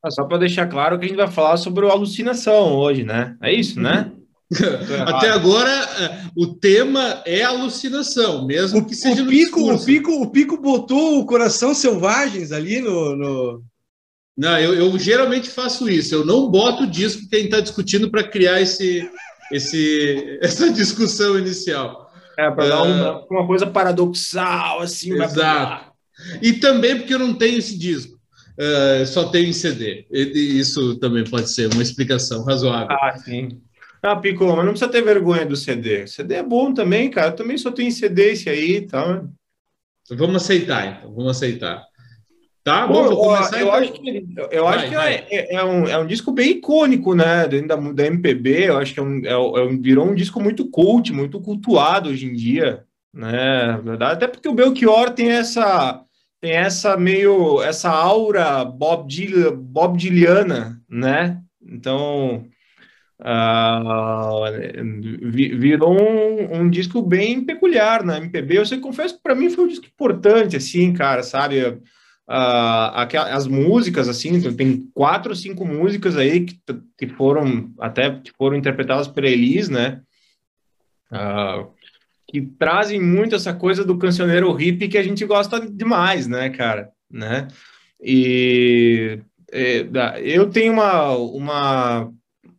Ah, 0.03 0.09
só 0.09 0.23
para 0.23 0.39
deixar 0.39 0.65
claro 0.65 0.97
que 0.97 1.05
a 1.05 1.07
gente 1.07 1.17
vai 1.17 1.29
falar 1.29 1.57
sobre 1.57 1.85
alucinação 1.85 2.73
hoje, 2.73 3.03
né? 3.03 3.37
É 3.43 3.53
isso, 3.53 3.79
né? 3.79 4.11
Até 5.05 5.29
agora, 5.29 5.69
é, 5.69 6.23
o 6.35 6.47
tema 6.47 7.21
é 7.27 7.43
alucinação, 7.43 8.43
mesmo 8.47 8.79
o, 8.79 8.85
que 8.85 8.95
seja 8.95 9.21
o 9.21 9.27
pico, 9.27 9.71
o 9.71 9.85
pico, 9.85 10.11
o 10.13 10.31
pico 10.31 10.57
botou 10.57 11.19
o 11.19 11.25
coração 11.27 11.75
selvagens 11.75 12.51
ali 12.51 12.81
no, 12.81 13.15
no, 13.15 13.63
não, 14.41 14.57
eu, 14.57 14.73
eu 14.73 14.97
geralmente 14.97 15.51
faço 15.51 15.87
isso. 15.87 16.15
Eu 16.15 16.25
não 16.25 16.49
boto 16.49 16.81
o 16.81 16.89
disco 16.89 17.29
que 17.29 17.35
a 17.35 17.37
gente 17.37 17.49
está 17.49 17.59
discutindo 17.59 18.09
para 18.09 18.23
criar 18.23 18.59
esse, 18.59 19.07
esse, 19.51 20.39
essa 20.41 20.73
discussão 20.73 21.37
inicial. 21.37 22.11
É, 22.35 22.49
para 22.49 22.69
dar 22.69 22.81
uma, 22.81 23.19
uh, 23.19 23.27
uma, 23.29 23.45
coisa 23.45 23.67
paradoxal, 23.67 24.81
assim. 24.81 25.13
Exato. 25.13 25.91
E 26.41 26.53
também 26.53 26.97
porque 26.97 27.13
eu 27.13 27.19
não 27.19 27.35
tenho 27.35 27.59
esse 27.59 27.77
disco. 27.77 28.19
Uh, 28.57 29.05
só 29.05 29.29
tenho 29.29 29.47
em 29.47 29.53
CD. 29.53 30.07
E, 30.09 30.57
isso 30.59 30.95
também 30.95 31.23
pode 31.23 31.51
ser 31.51 31.71
uma 31.71 31.83
explicação 31.83 32.43
razoável. 32.43 32.97
Ah, 32.99 33.15
sim. 33.19 33.61
Ah, 34.01 34.15
Pico, 34.15 34.47
mas 34.47 34.65
não 34.65 34.71
precisa 34.71 34.89
ter 34.89 35.03
vergonha 35.03 35.45
do 35.45 35.55
CD. 35.55 36.07
CD 36.07 36.33
é 36.33 36.43
bom 36.43 36.73
também, 36.73 37.11
cara. 37.11 37.27
Eu 37.27 37.35
também 37.35 37.59
só 37.59 37.69
tenho 37.69 37.89
em 37.89 37.91
CD 37.91 38.31
esse 38.31 38.49
aí, 38.49 38.81
tá? 38.87 39.23
Vamos 40.09 40.37
aceitar, 40.37 40.97
então. 40.97 41.13
Vamos 41.13 41.37
aceitar. 41.37 41.85
Tá, 42.63 42.85
bom, 42.85 43.05
vou 43.05 43.17
começar 43.17 43.59
eu, 43.59 43.67
então. 43.67 43.79
acho 43.79 43.93
que, 43.93 44.25
eu 44.51 44.63
vai, 44.65 44.77
acho 44.77 44.89
que 44.89 44.95
é, 44.95 45.27
é, 45.31 45.55
é, 45.55 45.63
um, 45.63 45.87
é 45.87 45.97
um 45.97 46.05
disco 46.05 46.31
bem 46.31 46.51
icônico, 46.51 47.15
né? 47.15 47.47
Dentro 47.47 47.69
da, 47.69 47.75
da 47.75 48.05
MPB, 48.05 48.69
eu 48.69 48.77
acho 48.77 48.93
que 48.93 48.99
é 48.99 49.03
um, 49.03 49.21
é, 49.25 49.31
é 49.31 49.77
virou 49.79 50.05
um 50.05 50.13
disco 50.13 50.39
muito 50.39 50.69
cult, 50.69 51.11
muito 51.11 51.41
cultuado 51.41 52.09
hoje 52.09 52.27
em 52.27 52.33
dia, 52.33 52.83
né? 53.11 53.79
Verdade, 53.83 54.13
até 54.13 54.27
porque 54.27 54.47
o 54.47 54.53
Belchior 54.53 55.09
tem 55.09 55.31
essa 55.31 56.03
tem 56.39 56.51
essa 56.51 56.95
meio 56.95 57.61
essa 57.63 57.89
aura 57.89 58.63
Bob 58.63 59.07
Dylan, 59.07 59.55
Bob 59.55 59.97
Dyliana, 59.97 60.79
né? 60.87 61.41
Então 61.63 62.45
Uh, 63.23 64.49
virou 65.31 65.91
um, 65.93 66.61
um, 66.61 66.69
disco 66.71 67.03
bem 67.03 67.45
peculiar 67.45 68.03
na 68.03 68.17
MPB. 68.17 68.57
Eu 68.57 68.65
sei, 68.65 68.79
confesso 68.79 69.15
que 69.15 69.21
para 69.21 69.35
mim 69.35 69.47
foi 69.51 69.65
um 69.65 69.67
disco 69.67 69.85
importante, 69.85 70.57
assim, 70.57 70.91
cara, 70.91 71.21
sabe? 71.21 71.79
Uh, 72.31 73.27
as 73.29 73.45
músicas, 73.45 74.07
assim, 74.07 74.39
tem 74.53 74.89
quatro 74.93 75.31
ou 75.31 75.35
cinco 75.35 75.65
músicas 75.65 76.15
aí 76.15 76.45
que, 76.45 76.57
que 76.97 77.07
foram 77.07 77.73
até 77.77 78.09
que 78.09 78.31
foram 78.37 78.55
interpretadas 78.55 79.09
por 79.09 79.25
Elis, 79.25 79.67
né? 79.67 80.01
Uh, 81.11 81.67
que 82.25 82.41
trazem 82.41 83.01
muito 83.01 83.35
essa 83.35 83.53
coisa 83.53 83.83
do 83.83 83.97
cancioneiro 83.97 84.53
hippie 84.53 84.87
que 84.87 84.97
a 84.97 85.03
gente 85.03 85.25
gosta 85.25 85.59
demais, 85.59 86.25
né, 86.25 86.49
cara? 86.49 86.89
Né? 87.11 87.49
E 88.01 89.19
é, 89.51 89.85
eu 90.23 90.49
tenho 90.49 90.71
uma, 90.71 91.09
uma 91.17 92.13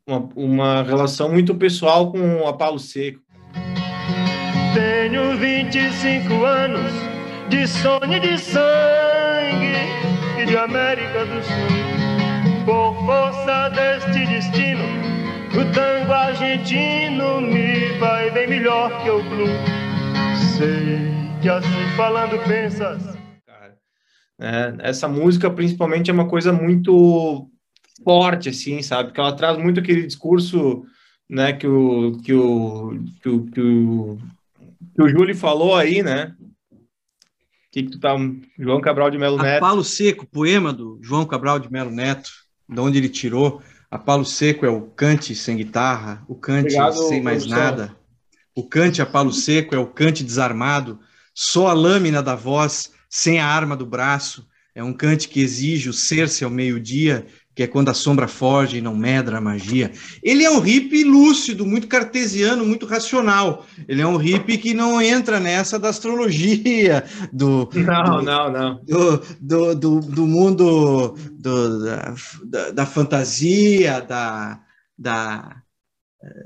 uma, 0.07 0.29
uma 0.35 0.83
relação 0.83 1.31
muito 1.31 1.55
pessoal 1.55 2.11
com 2.13 2.47
a 2.47 2.53
Paulo 2.53 2.79
Seco. 2.79 3.21
Tenho 4.75 5.39
25 5.39 6.45
anos 6.45 7.12
de 7.53 7.69
sonho 7.69 8.19
de 8.19 8.39
sangue 8.39 9.75
e 10.41 10.47
de 10.47 10.57
América 10.57 11.27
do 11.27 11.43
Sul. 11.43 12.65
Por 12.65 12.95
força 13.05 13.69
deste 13.69 14.25
destino, 14.27 14.83
o 15.51 15.75
tango 15.75 16.13
argentino 16.13 17.43
me 17.43 17.99
vai 17.99 18.31
bem 18.31 18.49
melhor 18.49 19.03
que 19.03 19.11
o 19.11 19.23
blues. 19.25 19.51
Sei 20.57 21.13
que 21.43 21.49
assim 21.51 21.95
falando 21.95 22.43
pensas. 22.49 23.03
É, 24.41 24.75
essa 24.79 25.07
música, 25.07 25.51
principalmente, 25.51 26.11
é 26.11 26.15
uma 26.15 26.29
coisa 26.29 26.55
muito 26.55 27.51
forte, 28.03 28.49
assim, 28.49 28.81
sabe? 28.81 29.13
Que 29.13 29.21
ela 29.21 29.37
traz 29.37 29.59
muito 29.59 29.79
aquele 29.79 30.07
discurso, 30.07 30.87
né, 31.29 31.53
que 31.53 31.67
o, 31.67 32.19
que 32.25 32.33
o, 32.33 32.99
que 33.23 33.29
o, 33.29 33.45
que 33.45 33.61
o, 33.61 34.19
que 34.95 35.03
o 35.03 35.09
Júlio 35.09 35.37
falou 35.37 35.77
aí, 35.77 36.03
né? 36.03 36.35
Que, 37.73 37.83
que 37.83 37.91
tu 37.91 37.99
tá, 37.99 38.15
João 38.59 38.81
Cabral 38.81 39.11
de 39.11 39.19
Melo 39.19 39.39
Neto. 39.39 39.57
A 39.57 39.61
Palo 39.67 39.83
Seco, 39.83 40.27
poema 40.27 40.73
do 40.73 41.01
João 41.03 41.25
Cabral 41.27 41.59
de 41.59 41.73
Melo 41.73 41.91
Neto, 41.91 42.31
de 42.69 42.79
onde 42.79 42.99
ele 42.99 43.09
tirou. 43.09 43.61
A 43.91 43.99
Palo 43.99 44.25
Seco 44.25 44.65
é 44.65 44.71
o 44.71 44.83
cante 44.83 45.35
sem 45.35 45.57
guitarra, 45.57 46.23
o 46.29 46.35
cante 46.37 46.75
Obrigado, 46.75 47.09
sem 47.09 47.21
mais 47.23 47.45
produção. 47.45 47.65
nada. 47.65 48.03
O 48.55 48.63
cante 48.63 49.01
a 49.01 49.07
palo 49.07 49.33
seco 49.33 49.75
é 49.75 49.79
o 49.79 49.87
cante 49.87 50.23
desarmado, 50.23 51.01
só 51.35 51.69
a 51.69 51.73
lâmina 51.73 52.23
da 52.23 52.35
voz, 52.35 52.93
sem 53.09 53.41
a 53.41 53.47
arma 53.47 53.75
do 53.75 53.87
braço. 53.87 54.47
É 54.75 54.85
um 54.85 54.93
cante 54.93 55.29
que 55.29 55.41
exige 55.41 55.89
o 55.89 55.93
ser-se 55.93 56.45
ao 56.45 56.51
meio-dia 56.51 57.27
que 57.55 57.63
é 57.63 57.67
quando 57.67 57.91
a 57.91 57.95
sombra 57.95 58.27
foge 58.27 58.79
e 58.79 58.81
não 58.81 58.95
medra 58.95 59.39
a 59.39 59.41
magia. 59.41 59.93
Ele 60.23 60.45
é 60.45 60.51
um 60.51 60.61
hippie 60.61 61.05
lúcido, 61.05 61.67
muito 61.67 61.87
cartesiano, 61.87 62.65
muito 62.65 62.87
racional. 62.87 63.67
Ele 63.87 64.01
é 64.01 64.07
um 64.07 64.17
hippie 64.17 64.57
que 64.57 64.73
não 64.73 65.01
entra 65.01 65.39
nessa 65.39 65.79
da 65.79 65.91
astrologia, 65.91 67.05
do. 67.33 67.69
Não, 67.75 68.19
do, 68.19 68.23
não, 68.23 68.53
não. 68.53 68.81
Do, 68.85 69.23
do, 69.41 69.75
do, 69.75 70.01
do 70.01 70.27
mundo 70.27 71.15
do, 71.33 71.85
da, 72.47 72.71
da, 72.71 72.87
fantasia, 72.87 74.01
da, 74.01 74.61
da, 74.99 75.57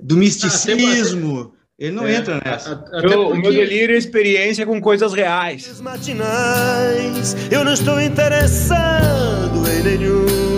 do 0.02 0.16
misticismo. 0.16 1.52
Ah, 1.52 1.56
ele 1.78 1.94
não 1.94 2.06
é, 2.06 2.16
entra 2.16 2.40
nessa. 2.44 2.72
Até 2.72 3.00
porque... 3.00 3.14
O 3.14 3.36
meu 3.36 3.52
delírio 3.52 3.94
é 3.94 3.98
experiência 3.98 4.64
com 4.64 4.80
coisas 4.80 5.12
reais. 5.12 5.80
Matinais, 5.80 7.36
eu 7.50 7.64
não 7.64 7.75
estou 7.75 8.00
interessado 8.00 9.68
em 9.68 9.82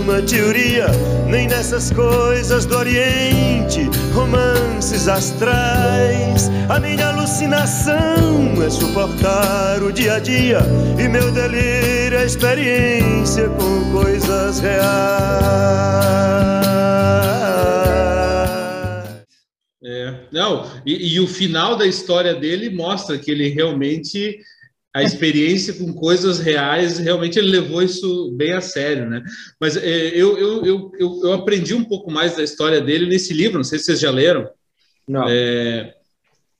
nenhuma 0.08 0.22
teoria, 0.22 0.86
nem 1.28 1.46
nessas 1.46 1.90
coisas 1.90 2.64
do 2.64 2.76
Oriente, 2.76 3.88
romances 4.14 5.06
astrais. 5.06 6.48
A 6.68 6.80
minha 6.80 7.08
alucinação 7.08 8.62
é 8.64 8.70
suportar 8.70 9.82
o 9.82 9.92
dia 9.92 10.14
a 10.14 10.18
dia, 10.18 10.60
e 10.98 11.08
meu 11.08 11.30
delírio 11.30 12.18
é 12.18 12.24
experiência 12.24 13.48
com 13.50 13.92
coisas 13.92 14.60
reais. 14.60 15.68
Não, 20.30 20.70
e, 20.84 21.14
e, 21.14 21.20
o 21.20 21.26
final 21.26 21.74
da 21.74 21.86
história 21.86 22.34
dele 22.34 22.68
mostra 22.68 23.16
que 23.18 23.30
ele 23.30 23.48
realmente 23.48 24.38
a 24.94 25.02
experiência 25.02 25.74
com 25.74 25.92
coisas 25.92 26.38
reais 26.38 26.98
realmente 26.98 27.38
ele 27.38 27.50
levou 27.50 27.82
isso 27.82 28.32
bem 28.32 28.52
a 28.52 28.60
sério, 28.60 29.08
né? 29.08 29.22
Mas 29.60 29.76
é, 29.76 30.08
eu, 30.08 30.38
eu, 30.38 30.66
eu, 30.98 31.20
eu, 31.24 31.32
aprendi 31.32 31.74
um 31.74 31.84
pouco 31.84 32.10
mais 32.10 32.36
da 32.36 32.42
história 32.42 32.80
dele 32.80 33.06
nesse 33.06 33.34
livro, 33.34 33.58
não 33.58 33.64
sei 33.64 33.78
se 33.78 33.86
vocês 33.86 34.00
já 34.00 34.10
leram. 34.10 34.48
Não. 35.06 35.24
É, 35.28 35.94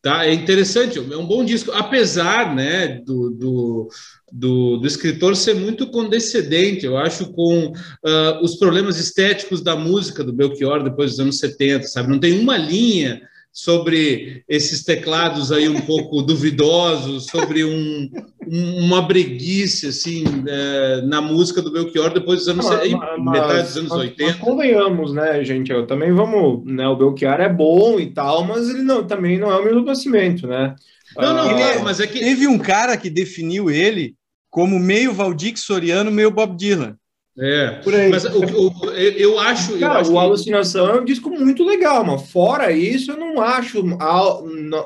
tá, 0.02 0.26
é 0.26 0.32
interessante, 0.32 0.98
é 0.98 1.16
um 1.16 1.26
bom 1.26 1.44
disco, 1.44 1.72
apesar, 1.72 2.54
né, 2.54 3.00
do, 3.04 3.30
do 3.30 3.88
do, 4.30 4.76
do, 4.76 4.86
escritor 4.86 5.34
ser 5.34 5.54
muito 5.54 5.86
condescendente, 5.90 6.84
eu 6.84 6.96
acho, 6.96 7.32
com 7.32 7.68
uh, 7.68 8.42
os 8.42 8.56
problemas 8.56 8.98
estéticos 8.98 9.62
da 9.62 9.74
música 9.74 10.22
do 10.22 10.32
Belchior 10.32 10.82
depois 10.82 11.12
dos 11.12 11.20
anos 11.20 11.38
70, 11.38 11.86
sabe? 11.86 12.10
Não 12.10 12.18
tem 12.18 12.38
uma 12.38 12.56
linha 12.56 13.22
sobre 13.58 14.44
esses 14.48 14.84
teclados 14.84 15.50
aí 15.50 15.68
um 15.68 15.80
pouco 15.80 16.22
duvidosos, 16.22 17.26
sobre 17.26 17.64
um, 17.64 18.08
uma 18.46 19.02
breguice 19.02 19.88
assim 19.88 20.22
é, 20.46 21.02
na 21.02 21.20
música 21.20 21.60
do 21.60 21.72
Belchior 21.72 22.14
depois 22.14 22.38
dos 22.38 22.48
anos 22.50 22.66
mas, 22.66 22.92
metade 23.18 23.62
dos 23.64 23.76
anos 23.76 23.90
mas, 23.90 23.98
80. 23.98 24.24
Mas 24.24 24.36
convenhamos, 24.36 25.12
né, 25.12 25.42
gente? 25.42 25.72
Eu 25.72 25.88
também 25.88 26.12
vamos, 26.12 26.64
né? 26.66 26.86
O 26.86 26.94
Belchior 26.94 27.40
é 27.40 27.48
bom 27.48 27.98
e 27.98 28.06
tal, 28.06 28.44
mas 28.44 28.70
ele 28.70 28.82
não, 28.82 29.04
também 29.04 29.40
não 29.40 29.50
é 29.50 29.56
o 29.56 29.64
meu 29.64 29.82
Nascimento, 29.82 30.46
né? 30.46 30.76
Não, 31.16 31.34
não, 31.34 31.56
ah, 31.56 31.60
é, 31.60 31.78
mas 31.80 31.98
é 31.98 32.06
que 32.06 32.20
teve 32.20 32.46
um 32.46 32.58
cara 32.58 32.96
que 32.96 33.10
definiu 33.10 33.68
ele 33.68 34.14
como 34.48 34.78
meio 34.78 35.12
Valdir 35.12 35.58
Soriano, 35.58 36.12
meio 36.12 36.30
Bob 36.30 36.56
Dylan. 36.56 36.96
É, 37.40 37.70
por 37.82 37.94
aí. 37.94 38.08
Mas 38.08 38.24
o, 38.24 38.40
o, 38.40 38.90
eu 38.94 39.38
acho. 39.38 39.78
Cara, 39.78 39.94
eu 39.94 40.00
acho 40.00 40.10
o 40.10 40.14
que... 40.14 40.18
Alucinação 40.18 40.88
é 40.88 41.00
um 41.00 41.04
disco 41.04 41.30
muito 41.30 41.64
legal, 41.64 42.04
mas 42.04 42.30
fora 42.30 42.72
isso, 42.72 43.12
eu 43.12 43.16
não 43.16 43.40
acho 43.40 43.82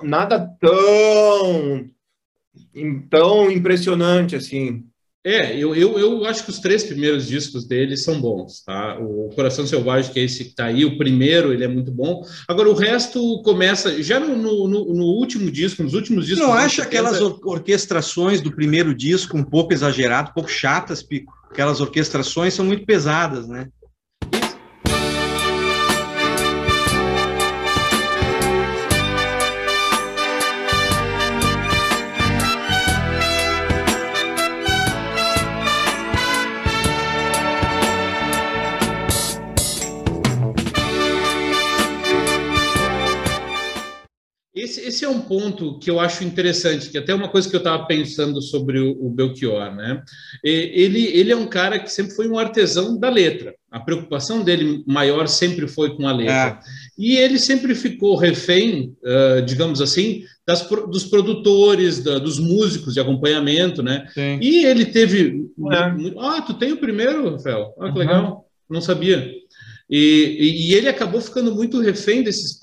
nada 0.03 0.39
tão, 0.61 1.87
tão 3.09 3.51
impressionante 3.51 4.37
assim. 4.37 4.85
É, 5.25 5.57
eu, 5.57 5.73
eu, 5.77 5.97
eu 6.01 6.25
acho 6.25 6.43
que 6.43 6.51
os 6.51 6.59
três 6.59 6.83
primeiros 6.83 7.29
discos 7.29 7.65
dele 7.65 7.97
são 7.97 8.21
bons, 8.21 8.61
tá? 8.65 8.99
O 8.99 9.31
Coração 9.37 9.65
Selvagem, 9.65 10.13
que 10.13 10.19
é 10.19 10.25
esse 10.25 10.47
que 10.47 10.55
tá 10.55 10.65
aí, 10.65 10.85
o 10.85 10.99
primeiro, 10.99 11.53
ele 11.53 11.63
é 11.63 11.69
muito 11.69 11.93
bom. 11.93 12.27
Agora, 12.49 12.69
o 12.69 12.75
resto 12.75 13.41
começa, 13.45 14.03
já 14.03 14.19
no, 14.19 14.37
no, 14.37 14.69
no 14.69 15.05
último 15.05 15.49
disco, 15.49 15.81
nos 15.81 15.95
últimos 15.95 16.27
discos... 16.27 16.45
Não 16.45 16.53
acha 16.53 16.83
aquelas 16.83 17.21
orquestrações 17.21 18.41
do 18.41 18.51
primeiro 18.51 18.93
disco 18.93 19.37
um 19.37 19.45
pouco 19.45 19.73
exagerado, 19.73 20.31
um 20.31 20.35
pouco 20.35 20.51
chatas, 20.51 21.05
Pico? 21.05 21.33
Aquelas 21.53 21.81
orquestrações 21.81 22.55
são 22.55 22.65
muito 22.65 22.85
pesadas, 22.87 23.47
né? 23.47 23.69
Esse, 44.73 44.81
esse, 44.89 45.05
é 45.05 45.09
um 45.09 45.21
ponto 45.21 45.79
que 45.79 45.91
eu 45.91 46.01
acho 46.01 46.25
interessante, 46.25 46.89
que 46.89 46.97
até 46.97 47.15
uma 47.15 47.29
coisa 47.29 47.49
que 47.49 47.55
eu 47.55 47.59
estava 47.59 47.85
pensando 47.85 48.41
sobre 48.41 48.81
o, 48.81 48.93
o, 49.05 49.11
Belchior, 49.11 49.75
né? 49.75 50.03
Ele, 50.43 51.05
ele 51.09 51.31
é 51.31 51.37
um 51.37 51.47
cara 51.47 51.79
que 51.79 51.93
sempre 51.93 52.15
foi 52.15 52.27
um 52.27 52.39
artesão 52.39 52.99
da 52.99 53.11
letra. 53.11 53.55
A 53.71 53.79
preocupação 53.79 54.43
dele 54.43 54.83
maior 54.87 55.29
sempre 55.29 55.69
foi 55.69 55.95
com 55.95 56.09
a 56.09 56.13
letra. 56.13 56.35
É. 56.35 56.59
E 56.99 57.17
ele 57.17 57.39
sempre 57.39 57.75
ficou 57.75 58.17
refém, 58.17 58.97
uh, 59.03 59.43
digamos 59.45 59.83
assim, 59.83 60.25
das, 60.47 60.67
dos 60.67 61.05
produtores, 61.05 62.03
da, 62.03 62.19
dos 62.19 62.39
músicos 62.39 62.95
de 62.95 63.01
acompanhamento, 63.01 63.83
né? 63.83 64.07
Sim. 64.15 64.39
E 64.41 64.65
ele 64.65 64.87
teve. 64.87 65.51
É. 65.71 66.19
Ah, 66.19 66.41
tu 66.41 66.55
tem 66.55 66.73
o 66.73 66.79
primeiro, 66.79 67.33
Rafael? 67.33 67.75
Ah, 67.79 67.87
que 67.87 67.93
uhum. 67.93 67.99
legal. 67.99 68.47
Não 68.71 68.81
sabia. 68.81 69.31
E, 69.95 70.71
e, 70.71 70.75
ele 70.75 70.89
acabou 70.89 71.21
ficando 71.21 71.55
muito 71.55 71.79
refém 71.79 72.23
desses 72.23 72.59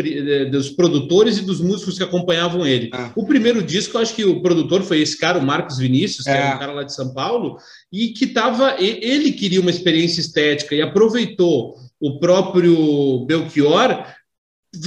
dos 0.49 0.71
produtores 0.71 1.37
e 1.37 1.43
dos 1.43 1.61
músicos 1.61 1.95
que 1.95 2.03
acompanhavam 2.03 2.65
ele. 2.65 2.89
Ah. 2.91 3.11
O 3.15 3.23
primeiro 3.23 3.61
disco, 3.61 3.95
eu 3.95 4.01
acho 4.01 4.15
que 4.15 4.25
o 4.25 4.41
produtor 4.41 4.81
foi 4.81 4.99
esse 4.99 5.15
cara, 5.15 5.37
o 5.37 5.45
Marcos 5.45 5.77
Vinícius, 5.77 6.23
que 6.23 6.31
é, 6.31 6.41
é 6.41 6.55
um 6.55 6.57
cara 6.57 6.71
lá 6.71 6.83
de 6.83 6.91
São 6.91 7.13
Paulo, 7.13 7.57
e 7.93 8.07
que 8.07 8.25
tava. 8.25 8.77
Ele 8.79 9.31
queria 9.31 9.61
uma 9.61 9.69
experiência 9.69 10.21
estética 10.21 10.73
e 10.73 10.81
aproveitou 10.81 11.75
o 11.99 12.17
próprio 12.17 13.25
Belchior 13.27 14.05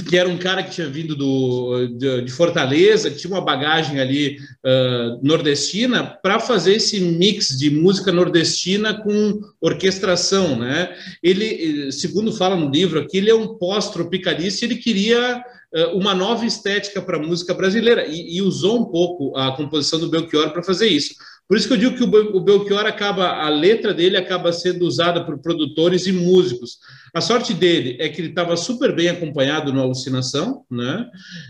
que 0.07 0.17
era 0.17 0.29
um 0.29 0.37
cara 0.37 0.63
que 0.63 0.71
tinha 0.71 0.87
vindo 0.87 1.13
do, 1.13 1.87
de, 1.87 2.21
de 2.21 2.31
Fortaleza, 2.31 3.09
que 3.09 3.17
tinha 3.17 3.33
uma 3.33 3.43
bagagem 3.43 3.99
ali 3.99 4.37
uh, 4.63 5.19
nordestina, 5.21 6.05
para 6.05 6.39
fazer 6.39 6.75
esse 6.75 7.01
mix 7.01 7.49
de 7.49 7.69
música 7.69 8.11
nordestina 8.11 8.93
com 8.93 9.41
orquestração, 9.59 10.57
né? 10.57 10.95
Ele, 11.21 11.91
segundo 11.91 12.31
fala 12.31 12.55
no 12.55 12.69
livro 12.69 12.99
aqui, 12.99 13.17
ele 13.17 13.29
é 13.29 13.35
um 13.35 13.57
pós-tropicalista, 13.57 14.63
ele 14.63 14.77
queria 14.77 15.43
uh, 15.73 15.97
uma 15.97 16.15
nova 16.15 16.45
estética 16.45 17.01
para 17.01 17.17
a 17.17 17.21
música 17.21 17.53
brasileira 17.53 18.07
e, 18.07 18.37
e, 18.37 18.41
usou 18.41 18.79
um 18.79 18.85
pouco 18.85 19.35
a 19.35 19.51
composição 19.51 19.99
do 19.99 20.09
Belchior 20.09 20.51
para 20.51 20.63
fazer 20.63 20.87
isso. 20.87 21.15
Por 21.47 21.57
isso 21.57 21.67
que 21.67 21.73
eu 21.73 21.77
digo 21.77 21.95
que 21.95 22.03
o 22.03 22.39
Belchior 22.39 22.85
acaba, 22.85 23.43
a 23.43 23.49
letra 23.49 23.93
dele 23.93 24.17
acaba 24.17 24.51
sendo 24.53 24.85
usada 24.85 25.25
por 25.25 25.37
produtores 25.39 26.07
e 26.07 26.11
músicos. 26.11 26.77
A 27.13 27.21
sorte 27.21 27.53
dele 27.53 27.97
é 27.99 28.07
que 28.09 28.21
ele 28.21 28.29
estava 28.29 28.55
super 28.55 28.95
bem 28.95 29.09
acompanhado 29.09 29.71
no 29.71 29.81
Alucinação, 29.81 30.63
né? 30.71 31.05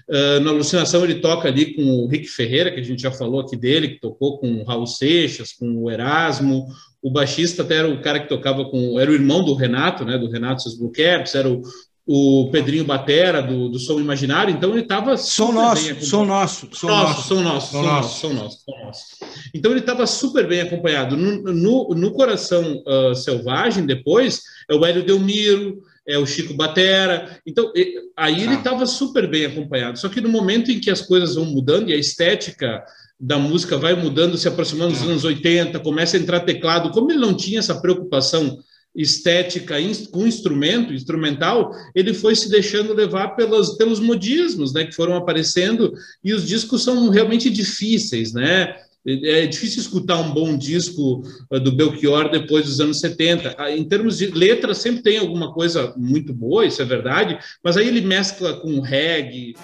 Uh, 0.09 0.39
no 0.41 0.49
Alucinação 0.49 1.03
ele 1.03 1.15
toca 1.15 1.47
ali 1.47 1.75
com 1.75 1.83
o 1.83 2.07
Rick 2.07 2.27
Ferreira, 2.27 2.71
que 2.71 2.79
a 2.79 2.83
gente 2.83 3.01
já 3.01 3.11
falou 3.11 3.39
aqui 3.39 3.55
dele, 3.55 3.89
que 3.89 4.01
tocou 4.01 4.39
com 4.39 4.51
o 4.55 4.63
Raul 4.63 4.87
Seixas, 4.87 5.53
com 5.53 5.83
o 5.83 5.89
Erasmo, 5.89 6.67
o 7.03 7.11
baixista 7.11 7.63
até 7.63 7.75
era 7.75 7.89
o 7.89 8.01
cara 8.01 8.21
que 8.21 8.29
tocava 8.29 8.63
com, 8.65 8.97
era 8.97 9.11
o 9.11 9.13
irmão 9.13 9.43
do 9.43 9.53
Renato, 9.53 10.05
né? 10.05 10.17
Do 10.17 10.29
Renato 10.29 10.63
seus 10.63 10.77
Blue 10.77 10.91
era 10.97 11.49
o, 11.49 11.61
o 12.05 12.49
Pedrinho 12.51 12.83
Batera 12.83 13.41
do, 13.41 13.69
do 13.69 13.79
Som 13.79 13.99
Imaginário, 13.99 14.53
então 14.53 14.71
ele 14.71 14.81
estava 14.81 15.15
som 15.15 15.53
nosso, 15.53 16.05
som 16.05 16.25
nosso, 16.25 16.67
som 16.73 16.89
nosso, 16.89 17.27
som 17.27 17.41
nosso, 17.41 17.71
som 17.71 17.81
nosso, 17.83 18.19
som 18.19 18.33
nosso, 18.33 18.63
som 18.65 18.85
nosso. 18.85 19.05
Então 19.53 19.71
ele 19.71 19.79
estava 19.79 20.05
super 20.05 20.45
bem 20.45 20.61
acompanhado. 20.61 21.15
No, 21.15 21.41
no, 21.53 21.89
no 21.95 22.11
Coração 22.11 22.83
uh, 22.85 23.15
Selvagem, 23.15 23.85
depois, 23.85 24.41
é 24.69 24.75
o 24.75 24.85
Hélio 24.85 25.05
Delmiro, 25.05 25.81
é 26.05 26.17
o 26.17 26.25
Chico 26.25 26.53
Batera. 26.53 27.39
Então, 27.47 27.71
aí 28.17 28.43
ele 28.43 28.55
estava 28.55 28.83
ah. 28.83 28.87
super 28.87 29.29
bem 29.29 29.45
acompanhado. 29.45 29.97
Só 29.97 30.09
que 30.09 30.19
no 30.19 30.29
momento 30.29 30.71
em 30.71 30.81
que 30.81 30.91
as 30.91 31.01
coisas 31.01 31.35
vão 31.35 31.45
mudando 31.45 31.89
e 31.89 31.93
a 31.93 31.97
estética 31.97 32.83
da 33.17 33.39
música 33.39 33.77
vai 33.77 33.95
mudando, 33.95 34.37
se 34.37 34.49
aproximando 34.49 34.91
dos 34.91 35.03
ah. 35.03 35.05
anos 35.05 35.23
80, 35.23 35.79
começa 35.79 36.17
a 36.17 36.19
entrar 36.19 36.41
teclado, 36.41 36.91
como 36.91 37.09
ele 37.09 37.19
não 37.19 37.33
tinha 37.33 37.59
essa 37.59 37.79
preocupação 37.79 38.59
estética 38.95 39.75
com 40.11 40.27
instrumento, 40.27 40.93
instrumental, 40.93 41.71
ele 41.95 42.13
foi 42.13 42.35
se 42.35 42.49
deixando 42.49 42.93
levar 42.93 43.29
pelos, 43.29 43.75
pelos 43.75 43.99
modismos 43.99 44.73
né, 44.73 44.85
que 44.85 44.95
foram 44.95 45.15
aparecendo, 45.15 45.93
e 46.23 46.33
os 46.33 46.47
discos 46.47 46.83
são 46.83 47.09
realmente 47.09 47.49
difíceis, 47.49 48.33
né? 48.33 48.75
É 49.05 49.45
difícil 49.45 49.81
escutar 49.81 50.17
um 50.17 50.31
bom 50.31 50.57
disco 50.57 51.23
uh, 51.51 51.59
do 51.59 51.73
Belchior 51.73 52.31
depois 52.31 52.63
dos 52.63 52.79
anos 52.79 53.01
70. 53.01 53.53
Ah, 53.57 53.69
em 53.69 53.83
termos 53.83 54.17
de 54.17 54.27
letra, 54.27 54.73
sempre 54.73 55.03
tem 55.03 55.17
alguma 55.17 55.51
coisa 55.51 55.93
muito 55.97 56.31
boa, 56.33 56.65
isso 56.65 56.81
é 56.81 56.85
verdade, 56.85 57.37
mas 57.61 57.75
aí 57.75 57.85
ele 57.85 57.99
mescla 57.99 58.53
com 58.61 58.79
reggae. 58.79 59.55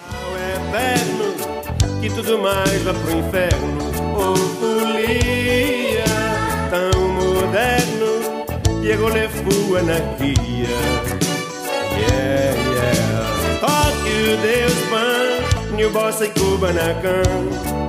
É 0.74 2.00
que 2.02 2.08
tudo 2.14 2.38
mais 2.38 2.82
pro 2.82 3.18
inferno, 3.18 3.78
ou 4.14 5.39
Diego 8.80 9.08
le 9.08 9.28
fu 9.28 9.76
anarquia. 9.76 10.68
Yeah, 11.98 12.54
yeah. 12.72 13.58
Toque 13.60 14.12
o 14.22 14.36
Deus 14.40 14.74
pan, 14.90 15.76
new 15.76 15.90
bossa 15.90 16.26
e 16.26 16.30
cuba 16.30 16.72
na 16.72 16.94
cama 17.00 17.80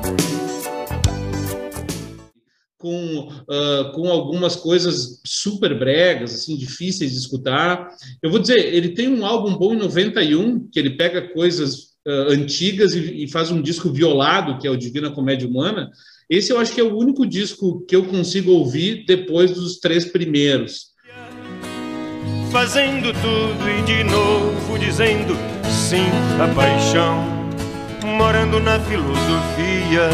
com, 2.82 3.30
uh, 3.30 3.92
com 3.94 4.10
algumas 4.10 4.56
coisas 4.56 5.22
super 5.24 5.78
bregas, 5.78 6.34
assim, 6.34 6.58
difíceis 6.58 7.12
de 7.12 7.18
escutar. 7.18 7.88
Eu 8.24 8.32
vou 8.32 8.40
dizer, 8.40 8.74
ele 8.74 8.90
tem 8.90 9.08
um 9.08 9.24
álbum 9.24 9.56
bom 9.56 9.76
em 9.76 9.78
91, 9.78 10.68
que 10.68 10.80
ele 10.80 10.98
pega 10.98 11.32
coisas 11.32 11.92
uh, 12.08 12.32
antigas 12.32 12.96
e, 12.96 13.24
e, 13.24 13.28
faz 13.32 13.52
um 13.52 13.62
disco 13.62 13.92
violado, 13.92 14.58
que 14.58 14.68
é 14.68 14.72
o 14.72 14.78
Divina 14.78 15.12
Comédia 15.12 15.48
Humana. 15.48 15.92
Esse 16.32 16.54
eu 16.54 16.58
acho 16.58 16.74
que 16.74 16.80
é 16.80 16.84
o 16.84 16.96
único 16.96 17.26
disco 17.26 17.86
que 17.86 17.94
eu 17.94 18.06
consigo 18.06 18.52
ouvir 18.52 19.04
depois 19.06 19.52
dos 19.52 19.80
três 19.80 20.06
primeiros. 20.06 20.92
Fazendo 22.50 23.12
tudo 23.12 23.70
e 23.70 23.82
de 23.82 24.02
novo 24.06 24.80
dizendo 24.80 25.36
sim 25.70 26.08
à 26.42 26.48
paixão, 26.56 27.22
morando 28.18 28.62
na 28.62 28.80
filosofia 28.80 30.10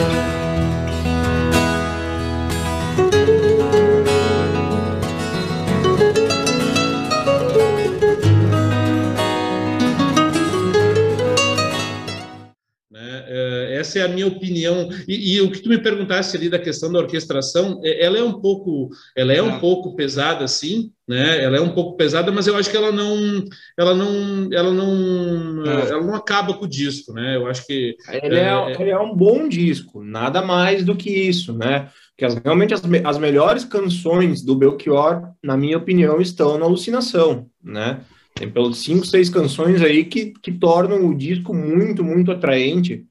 essa 13.77 13.99
é 13.99 14.01
a 14.03 14.07
minha 14.07 14.27
opinião. 14.27 14.89
E, 15.07 15.35
e, 15.35 15.41
o 15.41 15.51
que 15.51 15.59
tu 15.59 15.69
me 15.69 15.77
perguntasse 15.77 16.35
ali 16.35 16.49
da 16.49 16.59
questão 16.59 16.91
da 16.91 16.99
orquestração, 16.99 17.79
é, 17.83 18.05
ela 18.05 18.17
é 18.17 18.23
um 18.23 18.39
pouco, 18.39 18.89
ela 19.15 19.33
é 19.33 19.41
um 19.41 19.55
é. 19.55 19.59
pouco 19.59 19.95
pesada, 19.95 20.47
sim, 20.47 20.91
né? 21.07 21.41
Ela 21.43 21.57
é 21.57 21.61
um 21.61 21.73
pouco 21.73 21.95
pesada, 21.95 22.31
mas 22.31 22.47
eu 22.47 22.57
acho 22.57 22.69
que 22.69 22.75
ela 22.75 22.91
não, 22.91 23.43
ela 23.77 23.93
não, 23.93 24.49
ela 24.51 24.73
não, 24.73 25.65
é. 25.65 25.89
ela 25.89 26.03
não 26.03 26.15
acaba 26.15 26.53
com 26.53 26.65
o 26.65 26.69
disco, 26.69 27.13
né? 27.13 27.37
Eu 27.37 27.47
acho 27.47 27.65
que 27.65 27.95
ele 28.23 28.35
é, 28.35 28.49
é, 28.49 28.81
ele 28.81 28.89
é 28.89 28.99
um 28.99 29.15
bom 29.15 29.47
disco, 29.47 30.03
nada 30.03 30.41
mais 30.41 30.83
do 30.83 30.95
que 30.95 31.09
isso, 31.09 31.53
né? 31.53 31.89
Que 32.17 32.25
as, 32.25 32.35
realmente 32.35 32.73
as, 32.73 32.81
as 33.05 33.17
melhores 33.17 33.63
canções 33.63 34.43
do 34.43 34.55
Belchior, 34.55 35.29
na 35.41 35.55
minha 35.55 35.77
opinião, 35.77 36.19
estão 36.19 36.57
na 36.57 36.65
alucinação, 36.65 37.47
né? 37.63 38.01
Tem 38.37 38.49
pelos 38.49 38.83
cinco, 38.83 39.05
seis 39.05 39.29
canções 39.29 39.81
aí 39.81 40.05
que, 40.05 40.31
que 40.41 40.51
tornam 40.51 41.07
o 41.07 41.17
disco 41.17 41.53
muito, 41.53 42.03
muito 42.03 42.31
atraente 42.31 43.03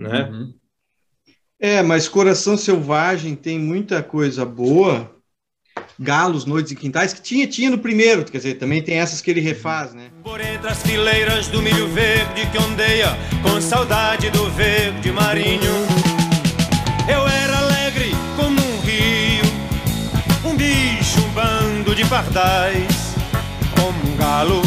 né? 0.00 0.22
Uhum. 0.22 0.54
É, 1.60 1.82
mas 1.82 2.08
Coração 2.08 2.56
Selvagem 2.56 3.36
tem 3.36 3.58
muita 3.58 4.02
coisa 4.02 4.46
boa. 4.46 5.14
Galos, 5.98 6.46
Noites 6.46 6.72
e 6.72 6.76
Quintais, 6.76 7.12
que 7.12 7.20
tinha, 7.20 7.46
tinha 7.46 7.70
no 7.70 7.78
primeiro, 7.78 8.24
quer 8.24 8.38
dizer, 8.38 8.54
também 8.54 8.82
tem 8.82 8.98
essas 8.98 9.20
que 9.20 9.30
ele 9.30 9.40
refaz, 9.40 9.92
né? 9.92 10.10
Por 10.22 10.40
entre 10.40 10.68
as 10.68 10.82
fileiras 10.82 11.48
do 11.48 11.60
milho 11.60 11.86
verde 11.88 12.46
que 12.50 12.58
ondeia, 12.58 13.08
com 13.42 13.60
saudade 13.60 14.30
do 14.30 14.48
verde 14.50 15.12
marinho, 15.12 15.72
eu 17.06 17.28
era 17.28 17.58
alegre 17.58 18.12
como 18.34 18.58
um 18.58 18.80
rio, 18.80 19.44
um 20.50 20.56
bicho, 20.56 21.20
um 21.20 21.30
bando 21.32 21.94
de 21.94 22.04
pardais, 22.06 23.14
como 23.76 24.12
um 24.12 24.16
galo, 24.16 24.62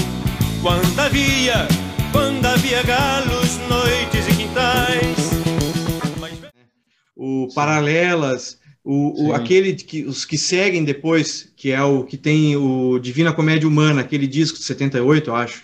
quando 0.62 1.00
havia, 1.00 1.68
quando 2.12 2.46
havia 2.46 2.84
galos, 2.84 3.58
noites 3.68 4.13
o 7.24 7.48
Paralelas, 7.54 8.58
o, 8.84 9.28
o, 9.28 9.34
aquele 9.34 9.74
que 9.76 10.04
os 10.04 10.26
que 10.26 10.38
seguem 10.38 10.84
depois, 10.84 11.50
que 11.56 11.72
é 11.72 11.82
o 11.82 12.04
que 12.04 12.18
tem 12.18 12.58
o 12.58 13.00
Divina 13.00 13.32
Comédia 13.32 13.68
Humana, 13.68 14.02
aquele 14.02 14.28
disco 14.28 14.58
de 14.58 14.66
78, 14.66 15.30
eu 15.30 15.36
acho. 15.36 15.64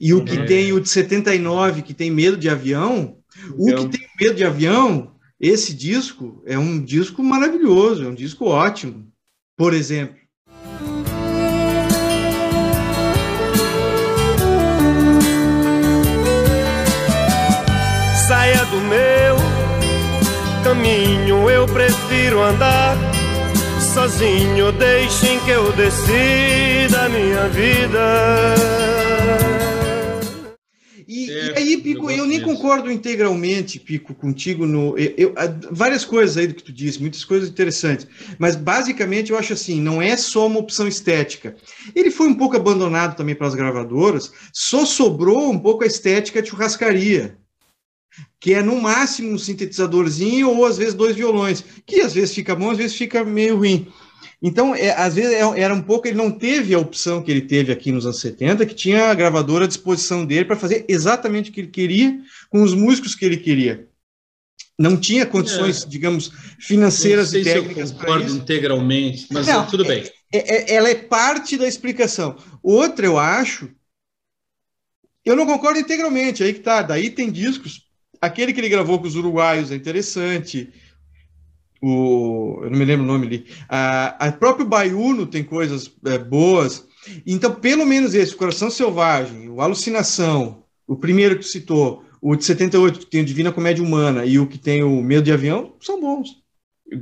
E 0.00 0.14
o 0.14 0.24
que 0.24 0.44
tem 0.46 0.72
o 0.72 0.80
de 0.80 0.88
79, 0.88 1.82
que 1.82 1.92
tem 1.92 2.08
medo 2.08 2.36
de 2.36 2.48
avião, 2.48 3.16
o 3.58 3.66
que 3.66 3.98
tem 3.98 4.08
medo 4.20 4.36
de 4.36 4.44
avião, 4.44 5.12
esse 5.40 5.74
disco 5.74 6.40
é 6.46 6.56
um 6.56 6.80
disco 6.80 7.20
maravilhoso, 7.20 8.04
é 8.04 8.08
um 8.08 8.14
disco 8.14 8.44
ótimo. 8.44 9.08
Por 9.56 9.74
exemplo, 9.74 10.16
saia 18.28 18.55
caminho 20.66 21.48
eu 21.48 21.64
prefiro 21.64 22.42
andar 22.42 22.96
sozinho. 23.94 24.72
Deixem 24.72 25.38
que 25.44 25.50
eu 25.52 25.70
decida 25.72 27.04
a 27.04 27.08
minha 27.08 27.48
vida. 27.48 28.54
E, 31.06 31.30
é, 31.30 31.52
e 31.52 31.56
aí, 31.56 31.76
Pico, 31.76 32.10
eu, 32.10 32.16
eu 32.16 32.26
nem 32.26 32.42
concordo 32.42 32.90
integralmente, 32.90 33.78
Pico, 33.78 34.12
contigo 34.12 34.66
no. 34.66 34.98
Eu, 34.98 35.14
eu, 35.16 35.34
várias 35.70 36.04
coisas 36.04 36.36
aí 36.36 36.48
do 36.48 36.54
que 36.56 36.64
tu 36.64 36.72
disse, 36.72 37.00
muitas 37.00 37.24
coisas 37.24 37.48
interessantes. 37.48 38.08
Mas 38.36 38.56
basicamente 38.56 39.30
eu 39.30 39.38
acho 39.38 39.52
assim, 39.52 39.80
não 39.80 40.02
é 40.02 40.16
só 40.16 40.48
uma 40.48 40.58
opção 40.58 40.88
estética. 40.88 41.54
Ele 41.94 42.10
foi 42.10 42.26
um 42.26 42.34
pouco 42.34 42.56
abandonado 42.56 43.16
também 43.16 43.36
para 43.36 43.46
as 43.46 43.54
gravadoras, 43.54 44.32
só 44.52 44.84
sobrou 44.84 45.48
um 45.48 45.60
pouco 45.60 45.84
a 45.84 45.86
estética 45.86 46.42
de 46.42 46.48
churrascaria 46.48 47.38
que 48.40 48.54
é 48.54 48.62
no 48.62 48.80
máximo 48.80 49.32
um 49.32 49.38
sintetizadorzinho 49.38 50.50
ou 50.50 50.64
às 50.64 50.76
vezes 50.76 50.94
dois 50.94 51.16
violões, 51.16 51.64
que 51.84 52.00
às 52.00 52.14
vezes 52.14 52.34
fica 52.34 52.54
bom, 52.54 52.70
às 52.70 52.78
vezes 52.78 52.96
fica 52.96 53.24
meio 53.24 53.56
ruim. 53.56 53.88
Então, 54.42 54.74
é, 54.74 54.90
às 54.90 55.14
vezes 55.14 55.32
é, 55.32 55.60
era 55.60 55.74
um 55.74 55.82
pouco, 55.82 56.06
ele 56.06 56.16
não 56.16 56.30
teve 56.30 56.74
a 56.74 56.78
opção 56.78 57.22
que 57.22 57.30
ele 57.30 57.40
teve 57.40 57.72
aqui 57.72 57.90
nos 57.90 58.04
anos 58.04 58.20
70, 58.20 58.66
que 58.66 58.74
tinha 58.74 59.06
a 59.06 59.14
gravadora 59.14 59.64
à 59.64 59.68
disposição 59.68 60.24
dele 60.26 60.44
para 60.44 60.56
fazer 60.56 60.84
exatamente 60.88 61.50
o 61.50 61.52
que 61.52 61.60
ele 61.60 61.68
queria, 61.68 62.20
com 62.50 62.62
os 62.62 62.74
músicos 62.74 63.14
que 63.14 63.24
ele 63.24 63.38
queria. 63.38 63.88
Não 64.78 64.96
tinha 64.96 65.24
condições, 65.24 65.84
é. 65.84 65.88
digamos, 65.88 66.30
financeiras 66.60 67.32
e 67.32 67.42
técnicas. 67.42 67.88
Se 67.88 67.94
eu 67.94 67.98
concordo 67.98 68.30
integralmente, 68.30 69.26
mas 69.30 69.46
não, 69.46 69.66
tudo 69.66 69.86
bem. 69.86 70.04
É, 70.32 70.72
é, 70.72 70.74
ela 70.74 70.90
é 70.90 70.94
parte 70.94 71.56
da 71.56 71.66
explicação. 71.66 72.36
Outra, 72.62 73.06
eu 73.06 73.18
acho, 73.18 73.70
Eu 75.24 75.34
não 75.34 75.46
concordo 75.46 75.80
integralmente, 75.80 76.44
aí 76.44 76.52
que 76.52 76.60
tá. 76.60 76.82
Daí 76.82 77.10
tem 77.10 77.32
discos. 77.32 77.85
Aquele 78.26 78.52
que 78.52 78.60
ele 78.60 78.68
gravou 78.68 78.98
com 78.98 79.06
os 79.06 79.16
uruguaios 79.16 79.70
é 79.70 79.76
interessante. 79.76 80.72
O, 81.82 82.60
eu 82.62 82.70
não 82.70 82.78
me 82.78 82.84
lembro 82.84 83.04
o 83.04 83.06
nome 83.06 83.26
ali. 83.26 83.46
A, 83.68 84.26
a 84.26 84.32
próprio 84.32 84.66
Baiuno 84.66 85.26
tem 85.26 85.44
coisas 85.44 85.90
é, 86.04 86.18
boas. 86.18 86.86
Então, 87.26 87.54
pelo 87.54 87.86
menos 87.86 88.14
esse, 88.14 88.34
o 88.34 88.36
Coração 88.36 88.70
Selvagem, 88.70 89.48
o 89.48 89.60
Alucinação, 89.60 90.64
o 90.86 90.96
primeiro 90.96 91.38
que 91.38 91.44
citou, 91.44 92.04
o 92.20 92.34
de 92.34 92.44
78, 92.44 92.98
que 93.00 93.06
tem 93.06 93.20
o 93.20 93.24
Divina 93.24 93.52
Comédia 93.52 93.84
Humana, 93.84 94.24
e 94.24 94.38
o 94.38 94.46
que 94.46 94.58
tem 94.58 94.82
o 94.82 95.02
Medo 95.02 95.24
de 95.24 95.32
Avião, 95.32 95.74
são 95.80 96.00
bons. 96.00 96.42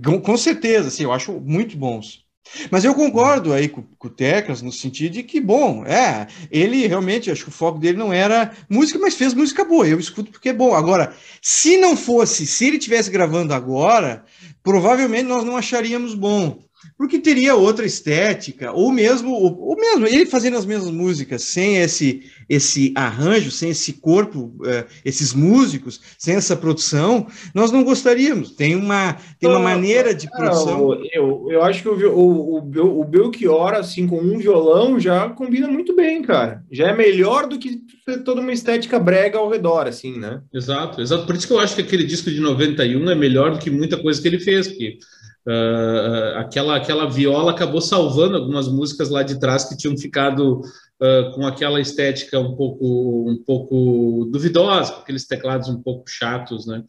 Com, 0.05 0.21
com 0.21 0.37
certeza, 0.37 0.89
assim, 0.89 1.05
eu 1.05 1.13
acho 1.13 1.33
muito 1.41 1.77
bons. 1.77 2.24
Mas 2.71 2.85
eu 2.85 2.95
concordo 2.95 3.53
aí 3.53 3.69
com, 3.69 3.83
com 3.83 4.09
o 4.09 4.11
Teclas 4.11 4.63
no 4.63 4.73
sentido 4.73 5.13
de 5.13 5.23
que, 5.23 5.41
bom, 5.41 5.85
é, 5.87 6.27
ele 6.51 6.87
realmente, 6.87 7.31
acho 7.31 7.45
que 7.45 7.49
o 7.49 7.53
foco 7.53 7.79
dele 7.79 7.99
não 7.99 8.13
era 8.13 8.53
música, 8.69 8.99
mas 8.99 9.15
fez 9.15 9.35
música 9.35 9.65
boa. 9.65 9.87
Eu 9.87 9.99
escuto 9.99 10.31
porque 10.31 10.51
é 10.51 10.53
bom. 10.53 10.75
Agora, 10.75 11.15
se 11.41 11.77
não 11.77 11.97
fosse, 11.97 12.47
se 12.47 12.67
ele 12.67 12.79
tivesse 12.79 13.11
gravando 13.11 13.55
agora, 13.55 14.25
provavelmente 14.63 15.25
nós 15.25 15.45
não 15.45 15.57
acharíamos 15.57 16.15
bom 16.15 16.64
porque 16.97 17.19
teria 17.19 17.55
outra 17.55 17.85
estética, 17.85 18.73
ou 18.73 18.93
mesmo, 18.93 19.33
ou 19.33 19.77
mesmo 19.77 20.07
ele 20.07 20.27
fazendo 20.27 20.57
as 20.57 20.65
mesmas 20.65 20.91
músicas, 20.91 21.43
sem 21.43 21.79
esse, 21.79 22.23
esse 22.49 22.93
arranjo, 22.97 23.51
sem 23.51 23.71
esse 23.71 23.95
corpo, 23.95 24.55
uh, 24.61 24.85
esses 25.05 25.35
músicos, 25.35 26.01
sem 26.19 26.35
essa 26.35 26.57
produção, 26.57 27.27
nós 27.55 27.71
não 27.73 27.83
gostaríamos. 27.83 28.53
Tem 28.53 28.77
uma, 28.77 29.17
tem 29.39 29.51
uma 29.51 29.59
maneira 29.59 30.15
de 30.15 30.31
produção. 30.31 30.95
Eu, 31.13 31.49
eu 31.51 31.63
acho 31.63 31.83
que 31.83 31.89
o, 31.89 32.17
o, 32.17 32.59
o, 32.59 33.01
o 33.01 33.05
Belchior, 33.05 33.75
assim, 33.75 34.07
com 34.07 34.21
um 34.21 34.39
violão, 34.39 34.99
já 35.01 35.29
combina 35.31 35.69
muito 35.69 35.95
bem, 35.95 36.23
cara. 36.23 36.63
Já 36.71 36.89
é 36.89 36.97
melhor 36.97 37.49
do 37.49 37.59
que 37.59 37.83
toda 38.25 38.41
uma 38.41 38.53
estética 38.53 38.99
brega 38.99 39.39
ao 39.39 39.51
redor, 39.51 39.87
assim, 39.87 40.19
né? 40.19 40.41
Exato, 40.53 41.01
exato. 41.01 41.27
Por 41.27 41.35
isso 41.35 41.47
que 41.47 41.53
eu 41.53 41.59
acho 41.59 41.75
que 41.75 41.83
aquele 41.83 42.05
disco 42.05 42.31
de 42.31 42.41
91 42.41 43.11
é 43.11 43.15
melhor 43.15 43.53
do 43.53 43.59
que 43.59 43.71
muita 43.71 43.97
coisa 43.97 44.21
que 44.21 44.29
ele 44.29 44.39
fez, 44.39 44.69
porque 44.69 44.99
Uh, 45.47 46.39
aquela, 46.39 46.77
aquela 46.77 47.07
viola 47.07 47.53
acabou 47.53 47.81
salvando 47.81 48.37
algumas 48.37 48.67
músicas 48.67 49.11
lá 49.11 49.23
de 49.23 49.39
trás 49.39 49.65
que 49.65 49.77
tinham 49.77 49.97
ficado 49.97 50.61
uh, 50.61 51.33
com 51.35 51.47
aquela 51.47 51.81
estética 51.81 52.41
um 52.41 52.57
pouco, 52.57 53.31
um 53.31 53.37
pouco 53.45 54.27
duvidosa, 54.33 54.95
aqueles 54.95 55.27
teclados 55.27 55.69
um 55.69 55.83
pouco 55.83 56.09
chatos, 56.09 56.67
né? 56.67 56.83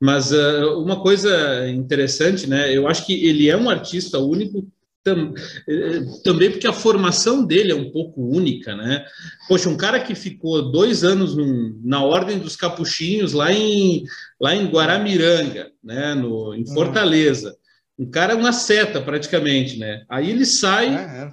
Mas 0.00 0.30
uh, 0.30 0.78
uma 0.80 1.00
coisa 1.00 1.68
interessante, 1.68 2.46
né? 2.46 2.72
Eu 2.72 2.86
acho 2.86 3.04
que 3.04 3.26
ele 3.26 3.50
é 3.50 3.56
um 3.56 3.68
artista 3.68 4.18
único 4.18 4.64
tam, 5.02 5.32
eh, 5.68 6.00
também 6.22 6.50
porque 6.50 6.66
a 6.66 6.72
formação 6.72 7.44
dele 7.44 7.72
é 7.72 7.74
um 7.74 7.90
pouco 7.90 8.20
única, 8.22 8.76
né? 8.76 9.04
Poxa, 9.48 9.68
um 9.68 9.76
cara 9.76 10.00
que 10.00 10.14
ficou 10.14 10.70
dois 10.70 11.04
anos 11.04 11.36
num, 11.36 11.80
na 11.82 12.02
Ordem 12.02 12.38
dos 12.38 12.56
Capuchinhos 12.56 13.32
lá 13.32 13.52
em, 13.52 14.04
lá 14.40 14.54
em 14.54 14.66
Guaramiranga, 14.66 15.70
né? 15.82 16.14
No, 16.14 16.54
em 16.54 16.62
hum. 16.62 16.74
Fortaleza. 16.74 17.56
Um 17.98 18.08
cara 18.10 18.32
é 18.32 18.36
uma 18.36 18.52
seta, 18.52 19.00
praticamente, 19.00 19.78
né? 19.78 20.04
Aí 20.08 20.30
ele 20.30 20.46
sai. 20.46 20.94
É, 20.94 21.32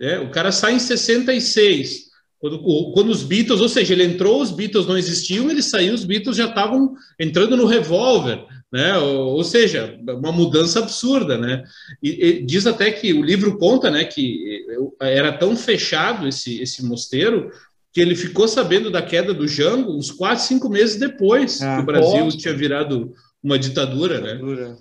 é. 0.00 0.14
é, 0.14 0.20
o 0.20 0.30
cara 0.30 0.50
sai 0.50 0.74
em 0.74 0.78
66. 0.78 2.04
Quando, 2.40 2.58
quando 2.92 3.08
os 3.08 3.22
Beatles, 3.22 3.60
ou 3.60 3.68
seja, 3.68 3.94
ele 3.94 4.04
entrou, 4.04 4.42
os 4.42 4.50
Beatles 4.50 4.86
não 4.86 4.98
existiam, 4.98 5.50
ele 5.50 5.62
saiu, 5.62 5.94
os 5.94 6.04
Beatles 6.04 6.36
já 6.36 6.46
estavam 6.46 6.94
entrando 7.18 7.56
no 7.56 7.64
revólver, 7.64 8.44
né? 8.70 8.98
Ou, 8.98 9.36
ou, 9.36 9.44
seja, 9.44 9.98
uma 10.06 10.32
mudança 10.32 10.80
absurda, 10.80 11.38
né? 11.38 11.62
E, 12.02 12.10
e, 12.10 12.42
diz 12.44 12.66
até 12.66 12.90
que 12.90 13.14
o 13.14 13.22
livro 13.22 13.56
conta, 13.56 13.90
né, 13.90 14.04
que 14.04 14.66
era 15.00 15.32
tão 15.32 15.56
fechado 15.56 16.28
esse, 16.28 16.60
esse 16.60 16.84
mosteiro 16.84 17.50
que 17.94 18.00
ele 18.00 18.16
ficou 18.16 18.48
sabendo 18.48 18.90
da 18.90 19.00
queda 19.00 19.32
do 19.32 19.46
Jango 19.46 19.96
uns 19.96 20.10
quatro, 20.10 20.44
cinco 20.44 20.68
meses 20.68 20.96
depois 20.96 21.62
ah, 21.62 21.76
que 21.76 21.82
o 21.82 21.86
Brasil 21.86 22.28
tinha 22.30 22.52
virado 22.52 23.14
uma 23.40 23.56
ditadura, 23.56 24.20
né? 24.20 24.32
ditadura. 24.32 24.68
né? 24.70 24.76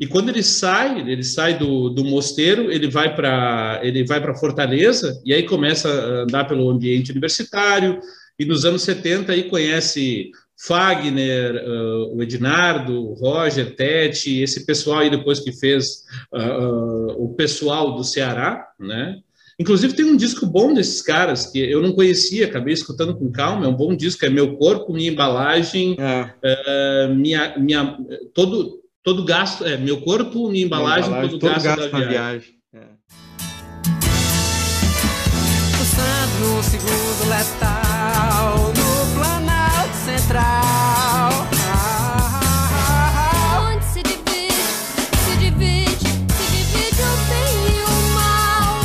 E 0.00 0.06
quando 0.06 0.30
ele 0.30 0.42
sai, 0.42 0.98
ele 0.98 1.22
sai 1.22 1.58
do, 1.58 1.90
do 1.90 2.02
mosteiro, 2.02 2.72
ele 2.72 2.88
vai 2.88 3.14
para 3.14 3.80
ele 3.82 4.02
vai 4.02 4.18
para 4.18 4.34
Fortaleza 4.34 5.20
e 5.26 5.34
aí 5.34 5.42
começa 5.42 5.90
a 5.90 6.22
andar 6.22 6.46
pelo 6.46 6.70
ambiente 6.70 7.10
universitário 7.10 8.00
e 8.38 8.46
nos 8.46 8.64
anos 8.64 8.80
70 8.80 9.30
aí 9.30 9.42
conhece 9.50 10.30
Fagner, 10.66 11.54
uh, 11.54 12.16
o 12.16 12.22
Ednardo, 12.22 13.12
Roger, 13.14 13.76
Tete, 13.76 14.40
esse 14.40 14.64
pessoal 14.64 15.00
aí 15.00 15.10
depois 15.10 15.40
que 15.40 15.52
fez 15.52 16.04
uh, 16.32 16.38
uh, 16.38 17.24
o 17.24 17.34
pessoal 17.34 17.94
do 17.94 18.04
Ceará, 18.04 18.66
né? 18.78 19.18
Inclusive 19.58 19.94
tem 19.94 20.06
um 20.06 20.16
disco 20.16 20.46
bom 20.46 20.72
desses 20.72 21.02
caras 21.02 21.46
que 21.46 21.58
eu 21.58 21.82
não 21.82 21.92
conhecia, 21.92 22.46
acabei 22.46 22.72
escutando 22.72 23.14
com 23.14 23.30
calma. 23.30 23.66
É 23.66 23.68
um 23.68 23.76
bom 23.76 23.94
disco, 23.94 24.24
é 24.24 24.30
Meu 24.30 24.56
Corpo, 24.56 24.92
Minha 24.94 25.10
Embalagem, 25.10 25.96
é. 25.98 27.08
minha, 27.08 27.58
minha 27.58 27.98
todo 28.32 28.79
todo 29.10 29.24
gasto, 29.24 29.66
é, 29.66 29.76
meu 29.76 30.00
corpo, 30.00 30.48
minha 30.48 30.64
embalagem, 30.64 31.08
embalagem 31.08 31.30
todo, 31.30 31.40
todo 31.40 31.50
gasto, 31.50 31.64
gasto 31.64 31.90
da 31.90 31.98
viagem. 31.98 32.10
viagem. 32.10 32.54
É. 32.72 33.00
no 36.38 36.62
segundo 36.62 37.28
letal, 37.28 38.68
no 38.68 39.14
Planalto 39.18 39.96
Central. 40.04 41.30
Onde 43.66 43.84
se 43.84 44.00
divide, 44.00 44.54
se 45.24 45.36
divide, 45.38 46.06
se 46.06 46.46
divide 46.54 47.02
o 47.02 47.16
bem 47.26 47.54
e 47.66 47.82
o 47.82 48.14
mal. 48.14 48.78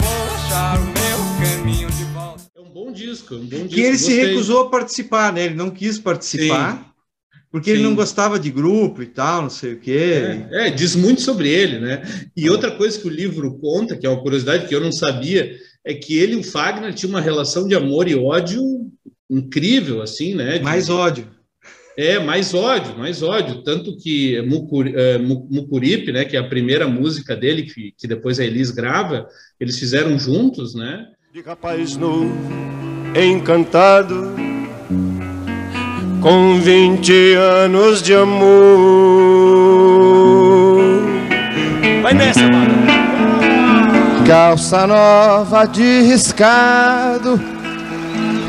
Vou 0.00 0.34
achar 0.34 0.78
o 0.78 0.84
meu 0.84 1.18
caminho 1.40 1.90
de 1.92 2.04
volta. 2.12 2.44
É 2.54 2.60
um 2.60 2.68
bom 2.68 2.92
disco, 2.92 3.36
um 3.36 3.38
bom 3.38 3.46
disco. 3.46 3.68
Que 3.68 3.80
ele 3.80 3.92
Gostei. 3.92 4.16
se 4.16 4.26
recusou 4.26 4.66
a 4.66 4.70
participar, 4.70 5.32
né? 5.32 5.46
Ele 5.46 5.54
não 5.54 5.70
quis 5.70 5.98
participar. 5.98 6.72
Sim 6.74 6.93
porque 7.54 7.70
Sim. 7.70 7.76
ele 7.76 7.84
não 7.84 7.94
gostava 7.94 8.36
de 8.36 8.50
grupo 8.50 9.00
e 9.00 9.06
tal, 9.06 9.42
não 9.42 9.48
sei 9.48 9.74
o 9.74 9.78
quê. 9.78 10.48
É, 10.50 10.66
é, 10.66 10.70
diz 10.70 10.96
muito 10.96 11.20
sobre 11.20 11.48
ele, 11.48 11.78
né? 11.78 12.02
E 12.36 12.50
outra 12.50 12.72
coisa 12.72 12.98
que 12.98 13.06
o 13.06 13.10
livro 13.10 13.56
conta, 13.60 13.96
que 13.96 14.04
é 14.04 14.10
uma 14.10 14.20
curiosidade 14.20 14.66
que 14.66 14.74
eu 14.74 14.80
não 14.80 14.90
sabia, 14.90 15.54
é 15.84 15.94
que 15.94 16.18
ele 16.18 16.32
e 16.32 16.36
o 16.36 16.42
Fagner 16.42 16.92
tinham 16.92 17.10
uma 17.10 17.20
relação 17.20 17.68
de 17.68 17.76
amor 17.76 18.08
e 18.08 18.16
ódio 18.16 18.60
incrível, 19.30 20.02
assim, 20.02 20.34
né? 20.34 20.58
De... 20.58 20.64
Mais 20.64 20.90
ódio. 20.90 21.28
É, 21.96 22.18
mais 22.18 22.54
ódio, 22.54 22.98
mais 22.98 23.22
ódio. 23.22 23.62
Tanto 23.62 23.96
que 23.98 24.36
uh, 24.40 25.22
Mucuripe, 25.48 26.10
né, 26.10 26.24
que 26.24 26.36
é 26.36 26.40
a 26.40 26.48
primeira 26.48 26.88
música 26.88 27.36
dele, 27.36 27.62
que, 27.62 27.94
que 27.96 28.08
depois 28.08 28.40
a 28.40 28.44
Elis 28.44 28.72
grava, 28.72 29.28
eles 29.60 29.78
fizeram 29.78 30.18
juntos, 30.18 30.74
né? 30.74 31.06
De 31.32 31.40
rapaz 31.40 31.96
novo, 31.96 32.34
encantado 33.14 34.53
com 36.24 36.58
vinte 36.58 37.34
anos 37.34 38.00
de 38.00 38.14
amor. 38.14 38.40
Vai 42.00 42.14
nessa, 42.14 42.48
mano. 42.48 42.72
Calça 44.26 44.86
nova 44.86 45.66
de 45.66 45.82
riscado, 46.00 47.38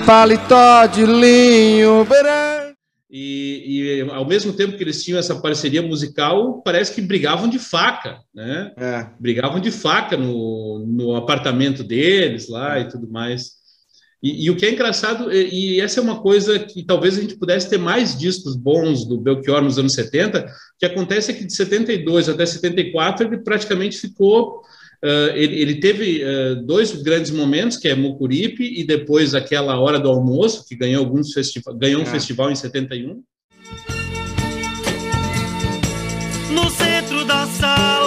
paletó 0.06 0.86
de 0.86 1.06
linho 1.06 2.06
branco. 2.06 2.78
E, 3.12 4.00
e, 4.00 4.10
ao 4.10 4.26
mesmo 4.26 4.54
tempo 4.54 4.78
que 4.78 4.84
eles 4.84 5.04
tinham 5.04 5.20
essa 5.20 5.36
parceria 5.36 5.82
musical, 5.82 6.62
parece 6.64 6.96
que 6.96 7.02
brigavam 7.02 7.50
de 7.50 7.60
faca, 7.60 8.20
né? 8.34 8.72
É. 8.78 9.06
Brigavam 9.20 9.60
de 9.60 9.70
faca 9.70 10.16
no, 10.16 10.86
no 10.88 11.14
apartamento 11.14 11.84
deles 11.84 12.48
lá 12.48 12.80
e 12.80 12.88
tudo 12.88 13.12
mais. 13.12 13.65
E, 14.26 14.46
e, 14.46 14.50
o 14.50 14.56
que 14.56 14.66
é 14.66 14.72
engraçado, 14.72 15.32
e, 15.32 15.76
e, 15.76 15.80
essa 15.80 16.00
é 16.00 16.04
uma 16.04 16.20
coisa 16.20 16.58
que 16.58 16.82
talvez 16.82 17.16
a 17.16 17.22
gente 17.22 17.36
pudesse 17.36 17.70
ter 17.70 17.78
mais 17.78 18.18
discos 18.18 18.56
bons 18.56 19.06
do 19.06 19.20
Belchior 19.20 19.62
nos 19.62 19.78
anos 19.78 19.94
70, 19.94 20.52
que 20.80 20.86
acontece 20.88 21.30
é 21.30 21.34
que 21.36 21.46
de 21.46 21.54
72 21.54 22.28
até 22.28 22.44
74 22.44 23.28
ele 23.28 23.38
praticamente 23.38 24.00
ficou. 24.00 24.62
Uh, 25.04 25.30
ele, 25.36 25.62
ele, 25.62 25.76
teve 25.76 26.24
uh, 26.24 26.56
dois 26.66 26.92
grandes 27.04 27.30
momentos, 27.30 27.78
que 27.78 27.88
é 27.88 27.94
Mucuripe 27.94 28.64
e 28.64 28.84
depois 28.84 29.36
aquela 29.36 29.80
Hora 29.80 30.00
do 30.00 30.10
Almoço, 30.10 30.66
que 30.68 30.76
ganhou, 30.76 31.06
alguns 31.06 31.32
festiva 31.32 31.72
ganhou 31.72 32.02
um 32.02 32.06
é. 32.06 32.08
festival 32.08 32.50
em 32.50 32.56
71. 32.56 33.22
No 36.50 36.70
centro 36.72 37.24
da 37.26 37.46
sala, 37.46 38.05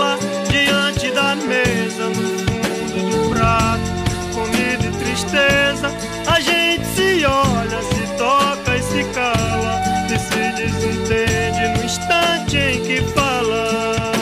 que 12.89 13.03
fala 13.13 14.13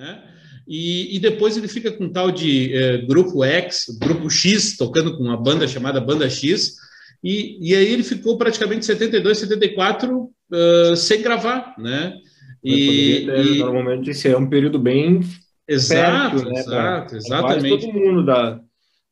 é. 0.00 0.18
E, 0.66 1.14
e, 1.14 1.20
depois 1.20 1.54
ele 1.54 1.68
fica 1.68 1.92
com 1.92 2.08
tal 2.08 2.30
de 2.30 2.74
é, 2.74 2.98
grupo 2.98 3.44
X, 3.44 3.98
grupo 4.00 4.30
X, 4.30 4.78
tocando 4.78 5.14
com 5.14 5.22
uma 5.22 5.36
banda 5.36 5.68
chamada 5.68 6.00
Banda 6.00 6.30
X, 6.30 6.76
e, 7.22 7.58
e 7.60 7.74
aí 7.74 7.92
ele 7.92 8.02
ficou 8.02 8.38
praticamente 8.38 8.86
72, 8.86 9.38
74 9.38 10.18
uh, 10.18 10.96
sem 10.96 11.20
gravar, 11.20 11.74
né? 11.78 12.14
E, 12.62 13.26
e, 13.26 13.58
normalmente 13.58 14.10
esse 14.10 14.26
é 14.26 14.36
um 14.36 14.48
período 14.48 14.78
bem 14.78 15.20
exato, 15.68 16.36
perto, 16.36 16.50
né, 16.50 16.60
exato, 16.60 17.16
exatamente. 17.16 17.86
todo 17.86 17.92
mundo 17.92 18.24
da, 18.24 18.58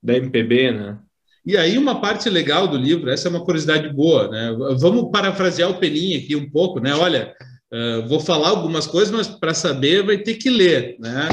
da 0.03 0.17
MPB, 0.17 0.73
né? 0.73 0.99
E 1.45 1.59
aí 1.59 1.77
uma 1.77 2.01
parte 2.01 2.31
legal 2.31 2.67
do 2.67 2.79
livro, 2.79 3.11
essa 3.11 3.29
é 3.29 3.31
uma 3.31 3.45
curiosidade 3.45 3.93
boa, 3.93 4.29
né? 4.29 4.57
Vamos 4.79 5.11
parafrasear 5.11 5.71
o 5.71 5.79
Peninha 5.79 6.19
aqui 6.19 6.35
um 6.35 6.49
pouco, 6.49 6.81
né? 6.81 6.95
Olha, 6.95 7.35
uh, 7.73 8.07
vou 8.09 8.21
falar 8.21 8.51
algumas 8.51 8.87
coisas, 8.87 9.11
mas 9.13 9.27
para 9.27 9.55
saber 9.55 10.05
vai 10.05 10.19
ter 10.19 10.35
que 10.35 10.51
ler, 10.51 10.97
né? 10.99 11.29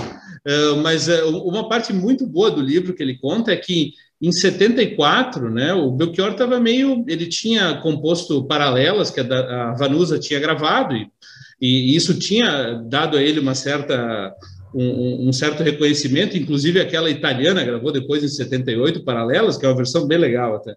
Uh, 0.47 0.77
mas 0.77 1.07
uh, 1.07 1.27
uma 1.45 1.67
parte 1.67 1.91
muito 1.91 2.25
boa 2.25 2.49
do 2.49 2.61
livro 2.61 2.93
que 2.93 3.03
ele 3.03 3.17
conta 3.17 3.51
é 3.51 3.57
que 3.57 3.93
em 4.21 4.31
74, 4.31 5.49
né, 5.49 5.73
o 5.73 5.91
Belchior 5.91 6.31
estava 6.31 6.59
meio, 6.59 7.05
ele 7.07 7.25
tinha 7.27 7.75
composto 7.75 8.43
paralelas 8.43 9.09
que 9.09 9.21
a, 9.21 9.23
a 9.23 9.75
Vanusa 9.75 10.19
tinha 10.19 10.41
gravado 10.41 10.93
e, 10.93 11.09
e 11.61 11.95
isso 11.95 12.19
tinha 12.19 12.73
dado 12.85 13.15
a 13.15 13.23
ele 13.23 13.39
uma 13.39 13.55
certa 13.55 14.33
um, 14.73 15.29
um, 15.29 15.33
certo 15.33 15.63
reconhecimento, 15.63 16.37
inclusive 16.37 16.79
aquela 16.79 17.09
italiana 17.09 17.63
gravou 17.63 17.91
depois 17.91 18.23
em 18.23 18.27
78 18.27 19.03
Paralelas, 19.03 19.57
que 19.57 19.65
é 19.65 19.69
uma 19.69 19.75
versão 19.75 20.05
bem 20.05 20.17
legal 20.17 20.55
até. 20.55 20.75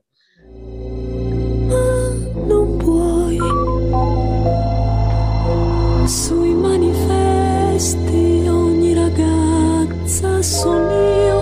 Sui 6.12 6.52
manifesti 6.52 8.44
ogni 8.46 8.92
ragazza 8.92 10.42
sono 10.42 11.40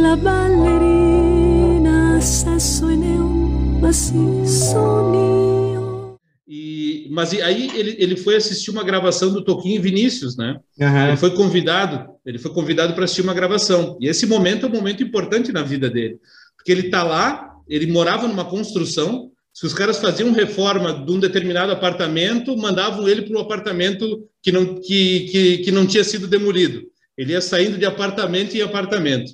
la 0.00 0.16
ballerina 0.16 2.20
sesso 2.20 2.88
e 2.88 2.94
neon 2.94 3.78
ma 3.80 3.90
si 3.90 4.14
sono 4.44 5.30
mas 7.10 7.34
aí 7.34 7.70
ele, 7.74 7.96
ele 7.98 8.16
foi 8.16 8.36
assistir 8.36 8.70
uma 8.70 8.84
gravação 8.84 9.32
do 9.32 9.42
Toquinho 9.42 9.74
e 9.74 9.80
Vinícius, 9.80 10.36
né? 10.36 10.60
Uhum. 10.78 11.08
Ele 11.08 11.16
foi 11.16 11.34
convidado, 11.34 12.08
ele 12.24 12.38
foi 12.38 12.52
convidado 12.52 12.94
para 12.94 13.04
assistir 13.04 13.22
uma 13.22 13.34
gravação. 13.34 13.98
E 14.00 14.06
esse 14.06 14.26
momento 14.26 14.64
é 14.64 14.68
um 14.68 14.72
momento 14.72 15.02
importante 15.02 15.52
na 15.52 15.62
vida 15.62 15.90
dele, 15.90 16.20
porque 16.56 16.70
ele 16.70 16.86
está 16.86 17.02
lá, 17.02 17.52
ele 17.68 17.90
morava 17.90 18.28
numa 18.28 18.44
construção. 18.44 19.29
Se 19.52 19.66
os 19.66 19.74
caras 19.74 19.98
faziam 19.98 20.32
reforma 20.32 20.92
de 21.04 21.12
um 21.12 21.18
determinado 21.18 21.72
apartamento, 21.72 22.56
mandavam 22.56 23.08
ele 23.08 23.22
para 23.22 23.36
o 23.36 23.40
apartamento 23.40 24.26
que 24.42 24.52
não, 24.52 24.80
que, 24.80 25.20
que, 25.30 25.58
que 25.58 25.70
não 25.70 25.86
tinha 25.86 26.04
sido 26.04 26.26
demolido. 26.26 26.82
Ele 27.16 27.32
ia 27.32 27.40
saindo 27.40 27.76
de 27.76 27.84
apartamento 27.84 28.56
em 28.56 28.62
apartamento. 28.62 29.32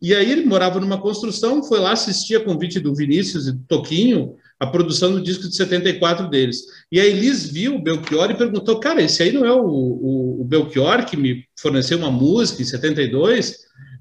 E 0.00 0.14
aí 0.14 0.30
ele 0.30 0.44
morava 0.44 0.78
numa 0.78 1.00
construção, 1.00 1.62
foi 1.62 1.80
lá 1.80 1.92
assistir 1.92 2.36
a 2.36 2.44
convite 2.44 2.78
do 2.78 2.94
Vinícius 2.94 3.48
e 3.48 3.52
do 3.52 3.64
Toquinho, 3.66 4.36
a 4.60 4.66
produção 4.66 5.12
do 5.12 5.20
disco 5.20 5.48
de 5.48 5.56
74 5.56 6.28
deles. 6.28 6.58
E 6.92 7.00
a 7.00 7.04
Elis 7.04 7.50
viu 7.50 7.76
o 7.76 7.82
Belchior 7.82 8.30
e 8.30 8.36
perguntou: 8.36 8.78
Cara, 8.78 9.02
esse 9.02 9.22
aí 9.22 9.32
não 9.32 9.44
é 9.44 9.52
o, 9.52 9.64
o, 9.64 10.40
o 10.42 10.44
Belchior 10.44 11.04
que 11.06 11.16
me 11.16 11.44
forneceu 11.58 11.98
uma 11.98 12.10
música 12.10 12.62
em 12.62 12.64
72? 12.64 13.56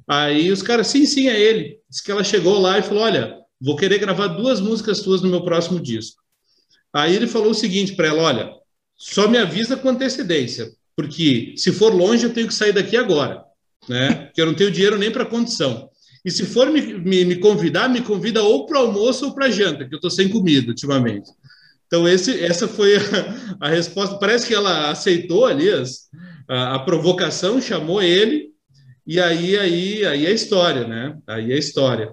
Aí 0.08 0.52
os 0.52 0.62
caras, 0.62 0.88
sim, 0.88 1.06
sim, 1.06 1.28
é 1.28 1.40
ele. 1.40 1.80
Diz 1.90 2.02
que 2.02 2.12
ela 2.12 2.24
chegou 2.24 2.60
lá 2.60 2.78
e 2.78 2.84
falou: 2.84 3.04
Olha, 3.04 3.38
vou 3.62 3.76
querer 3.76 4.00
gravar 4.00 4.28
duas 4.28 4.60
músicas 4.60 5.02
tuas 5.02 5.22
no 5.22 5.30
meu 5.30 5.44
próximo 5.44 5.80
disco. 5.80 6.22
Aí 6.94 7.16
ele 7.16 7.28
falou 7.28 7.52
o 7.52 7.56
seguinte 7.56 7.96
para 7.96 8.08
ela: 8.08 8.24
Olha, 8.24 8.54
só 8.96 9.28
me 9.28 9.38
avisa 9.38 9.76
com 9.76 9.90
antecedência, 9.90 10.72
porque 10.96 11.54
se 11.58 11.72
for 11.72 11.94
longe 11.94 12.26
eu 12.26 12.34
tenho 12.34 12.48
que 12.48 12.54
sair 12.54 12.72
daqui 12.72 12.96
agora, 12.96 13.44
né? 13.90 14.26
Porque 14.26 14.42
eu 14.42 14.46
não 14.46 14.54
tenho 14.54 14.72
dinheiro 14.72 14.98
nem 14.98 15.12
para 15.12 15.26
condição. 15.26 15.90
E 16.24 16.32
se 16.32 16.44
for 16.44 16.72
me, 16.72 16.82
me, 16.82 17.24
me 17.24 17.36
convidar, 17.36 17.88
me 17.88 18.02
convida 18.02 18.42
ou 18.42 18.66
para 18.66 18.80
almoço 18.80 19.26
ou 19.26 19.36
para 19.36 19.52
janta, 19.52 19.88
que 19.88 19.94
eu 19.94 19.98
estou 19.98 20.10
sem 20.10 20.28
comida 20.28 20.70
ultimamente. 20.70 21.30
Então, 21.86 22.08
esse, 22.08 22.44
essa 22.44 22.68
foi 22.68 22.96
a, 22.98 23.00
a, 23.68 23.70
resposta. 23.70 24.18
Parece 24.18 24.48
que 24.48 24.56
ela 24.56 24.90
aceitou 24.90 25.46
ali 25.46 25.70
as, 25.70 26.10
a, 26.50 26.76
a, 26.76 26.80
provocação, 26.80 27.62
chamou 27.62 28.02
ele, 28.02 28.50
e 29.06 29.20
aí, 29.20 29.56
aí, 29.56 30.06
aí 30.06 30.26
é 30.26 30.32
história, 30.32 30.88
né? 30.88 31.16
Aí 31.28 31.52
é 31.52 31.58
história. 31.58 32.12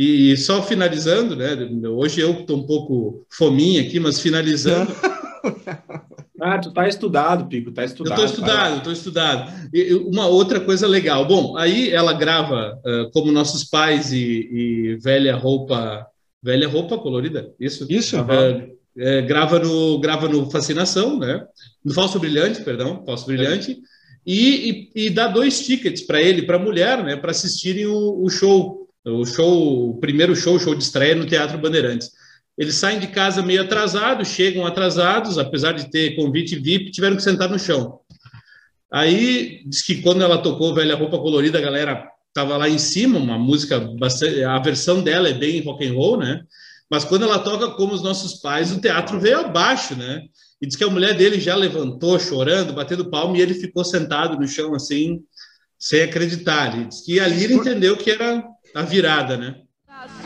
E, 0.00 0.32
e 0.32 0.36
só 0.38 0.62
finalizando, 0.62 1.36
né? 1.36 1.48
Hoje 1.90 2.22
eu 2.22 2.32
estou 2.32 2.56
um 2.56 2.66
pouco 2.66 3.26
fominha 3.28 3.82
aqui, 3.82 4.00
mas 4.00 4.18
finalizando. 4.18 4.90
Ah, 6.42 6.58
tu 6.58 6.72
tá 6.72 6.88
estudado, 6.88 7.48
Pico, 7.48 7.70
tá 7.70 7.84
estudado. 7.84 8.18
Eu 8.18 8.26
tô 8.26 8.32
estudado, 8.32 8.76
estou 8.78 8.92
estudado. 8.94 9.68
E 9.74 9.92
uma 9.92 10.26
outra 10.26 10.58
coisa 10.58 10.86
legal. 10.86 11.26
Bom, 11.26 11.54
aí 11.54 11.90
ela 11.90 12.14
grava 12.14 12.80
uh, 12.82 13.10
como 13.10 13.30
nossos 13.30 13.64
pais 13.64 14.10
e, 14.10 14.48
e, 14.50 14.98
velha 15.02 15.36
roupa, 15.36 16.06
velha 16.42 16.66
roupa 16.66 16.96
colorida, 16.96 17.52
isso? 17.60 17.86
Isso. 17.90 18.18
Uh, 18.18 18.74
é, 18.96 19.20
grava 19.20 19.58
no 19.58 20.00
grava 20.00 20.28
no 20.30 20.50
Fascinação, 20.50 21.18
né? 21.18 21.44
No 21.84 21.92
Falso 21.92 22.18
Brilhante, 22.18 22.62
perdão, 22.62 23.04
Falso 23.04 23.26
Brilhante. 23.26 23.72
É. 23.72 23.76
E, 24.26 24.90
e, 24.94 25.06
e, 25.06 25.10
dá 25.10 25.28
dois 25.28 25.60
tickets 25.66 26.02
para 26.02 26.22
ele, 26.22 26.42
para 26.42 26.56
a 26.56 26.60
mulher, 26.60 27.04
né, 27.04 27.16
para 27.16 27.32
assistirem 27.32 27.86
o, 27.86 28.22
o 28.22 28.30
show, 28.30 28.79
o 29.04 29.24
show, 29.24 29.90
o 29.90 29.98
primeiro 29.98 30.34
show, 30.36 30.58
show 30.58 30.74
de 30.74 30.82
estreia 30.82 31.14
no 31.14 31.26
Teatro 31.26 31.58
Bandeirantes. 31.58 32.10
Eles 32.58 32.74
saem 32.74 33.00
de 33.00 33.06
casa 33.06 33.42
meio 33.42 33.62
atrasados, 33.62 34.28
chegam 34.28 34.66
atrasados, 34.66 35.38
apesar 35.38 35.72
de 35.72 35.90
ter 35.90 36.16
convite 36.16 36.56
VIP, 36.56 36.90
tiveram 36.90 37.16
que 37.16 37.22
sentar 37.22 37.48
no 37.48 37.58
chão. 37.58 38.00
Aí 38.92 39.62
diz 39.66 39.82
que 39.82 40.02
quando 40.02 40.22
ela 40.22 40.38
tocou 40.38 40.74
Velha 40.74 40.96
Roupa 40.96 41.18
Colorida, 41.18 41.58
a 41.58 41.62
galera 41.62 42.06
estava 42.28 42.56
lá 42.56 42.68
em 42.68 42.78
cima, 42.78 43.18
uma 43.18 43.38
música 43.38 43.80
bastante, 43.98 44.42
a 44.42 44.58
versão 44.58 45.02
dela 45.02 45.28
é 45.28 45.32
bem 45.32 45.62
rock 45.62 45.86
and 45.86 45.94
roll, 45.94 46.18
né? 46.18 46.42
Mas 46.90 47.04
quando 47.04 47.22
ela 47.24 47.38
toca 47.38 47.70
como 47.70 47.94
os 47.94 48.02
nossos 48.02 48.40
pais, 48.40 48.72
o 48.72 48.80
teatro 48.80 49.20
veio 49.20 49.40
abaixo, 49.40 49.94
né? 49.94 50.22
E 50.60 50.66
diz 50.66 50.76
que 50.76 50.84
a 50.84 50.90
mulher 50.90 51.16
dele 51.16 51.40
já 51.40 51.54
levantou 51.54 52.18
chorando, 52.18 52.72
batendo 52.72 53.08
palmo, 53.08 53.36
e 53.36 53.40
ele 53.40 53.54
ficou 53.54 53.84
sentado 53.84 54.38
no 54.38 54.46
chão 54.46 54.74
assim, 54.74 55.20
sem 55.78 56.02
acreditar. 56.02 56.74
Ele 56.76 56.86
diz 56.86 57.00
que 57.00 57.18
ali 57.20 57.44
ele 57.44 57.54
entendeu 57.54 57.96
que 57.96 58.10
era 58.10 58.44
a 58.74 58.82
virada, 58.82 59.36
né? 59.36 59.56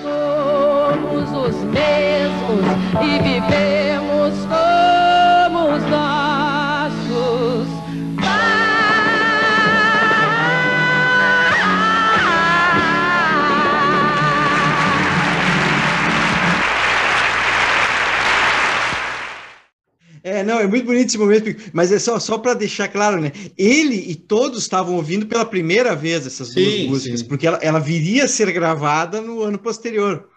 Somos 0.03 1.31
os 1.31 1.57
mesmos 1.65 2.65
e 3.03 3.23
vivemos 3.23 3.74
É, 20.35 20.43
não, 20.43 20.59
é 20.59 20.67
muito 20.67 20.85
bonito 20.85 21.07
esse 21.07 21.19
momento, 21.19 21.55
mas 21.73 21.93
é 21.93 21.99
só, 21.99 22.19
só 22.19 22.39
para 22.39 22.55
deixar 22.55 22.89
claro, 22.89 23.21
né? 23.21 23.31
Ele 23.57 23.95
e 24.11 24.17
todos 24.17 24.63
estavam 24.63 24.97
ouvindo 24.97 25.27
pela 25.27 25.45
primeira 25.45 25.95
vez 25.95 26.27
essas 26.27 26.49
sim, 26.49 26.55
duas 26.55 26.89
músicas, 26.89 27.21
sim. 27.21 27.27
porque 27.27 27.47
ela, 27.47 27.59
ela 27.63 27.79
viria 27.79 28.25
a 28.25 28.29
ser 28.29 28.51
gravada 28.51 29.21
no 29.21 29.43
ano 29.43 29.59
posterior. 29.59 30.29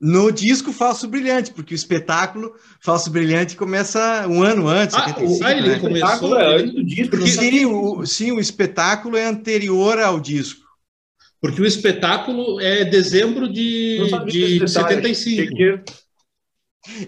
No 0.00 0.30
disco 0.32 0.72
Falso 0.72 1.08
Brilhante, 1.08 1.52
porque 1.52 1.74
o 1.74 1.76
espetáculo 1.76 2.52
Falso 2.80 3.10
Brilhante 3.10 3.56
começa 3.56 4.26
um 4.28 4.42
ano 4.42 4.66
antes, 4.66 4.96
ah, 4.96 5.06
75, 5.06 5.44
ah, 5.44 5.52
ele 5.52 5.68
né? 5.68 5.78
começou 5.78 6.38
é 6.38 6.56
antes 6.56 6.74
do 6.74 6.84
disco. 6.84 7.10
Porque, 7.10 7.26
sim, 7.28 7.66
o, 7.66 8.06
sim, 8.06 8.32
o 8.32 8.40
espetáculo 8.40 9.16
é 9.16 9.26
anterior 9.26 9.98
ao 9.98 10.18
disco. 10.18 10.66
Porque 11.40 11.62
o 11.62 11.66
espetáculo 11.66 12.60
é 12.60 12.84
dezembro 12.84 13.52
de, 13.52 13.98
de 14.26 14.68
75. 14.68 15.54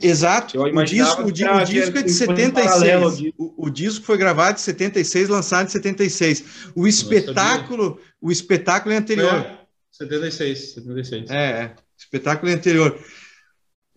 Exato. 0.03 0.61
O 0.61 0.85
disco, 0.85 1.23
o, 1.23 1.27
o 1.27 1.33
disco 1.33 1.99
é 1.99 2.03
de 2.03 2.13
76. 2.13 3.33
O, 3.39 3.67
o, 3.67 3.71
disco 3.71 4.05
foi 4.05 4.19
gravado 4.19 4.59
em 4.59 4.63
76, 4.63 5.29
lançado 5.29 5.67
em 5.67 5.71
76. 5.71 6.45
O 6.75 6.87
espetáculo, 6.87 8.01
o 8.21 8.31
espetáculo 8.31 8.95
é 8.95 8.99
anterior. 8.99 9.35
É, 9.35 9.59
76, 9.93 10.75
76. 10.75 11.31
É, 11.31 11.35
é. 11.35 11.75
Espetáculo 11.97 12.51
é 12.51 12.55
anterior. 12.55 12.99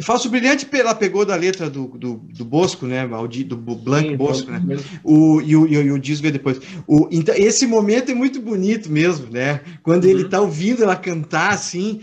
Falso 0.02 0.30
Brilhante, 0.30 0.68
ela 0.74 0.94
pegou 0.94 1.26
da 1.26 1.36
letra 1.36 1.70
do, 1.70 1.88
do, 1.88 2.16
do 2.16 2.44
Bosco, 2.44 2.86
né? 2.86 3.08
Do 3.46 3.56
Blanc 3.56 4.10
Sim, 4.10 4.18
Bosco, 4.18 4.52
né? 4.52 4.60
O, 5.04 5.40
e, 5.42 5.56
o, 5.56 5.68
e 5.68 5.92
o 5.92 6.00
disco 6.00 6.24
veio 6.24 6.34
depois. 6.34 6.60
O, 6.88 7.08
então, 7.12 7.34
esse 7.36 7.66
momento 7.66 8.12
é 8.12 8.16
muito 8.16 8.42
bonito 8.42 8.92
mesmo, 8.92 9.30
né? 9.32 9.62
Quando 9.82 10.04
uhum. 10.06 10.10
ele 10.10 10.26
tá 10.26 10.42
ouvindo 10.42 10.84
ela 10.84 10.96
cantar 10.96 11.54
assim, 11.54 12.02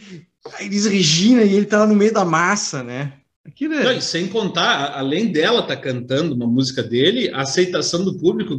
a 0.55 0.65
Elis 0.65 0.87
Regina, 0.87 1.43
e 1.43 1.55
ele 1.55 1.67
tá 1.67 1.81
lá 1.81 1.87
no 1.87 1.95
meio 1.95 2.13
da 2.13 2.25
massa, 2.25 2.83
né? 2.83 3.13
Aquilo 3.47 3.75
é... 3.75 3.95
Não, 3.95 4.01
sem 4.01 4.29
contar, 4.29 4.93
além 4.97 5.33
dela 5.33 5.61
estar 5.61 5.77
tá 5.77 5.83
cantando 5.83 6.35
uma 6.35 6.47
música 6.47 6.83
dele, 6.83 7.31
a 7.31 7.41
aceitação 7.41 8.05
do 8.05 8.19
público, 8.19 8.59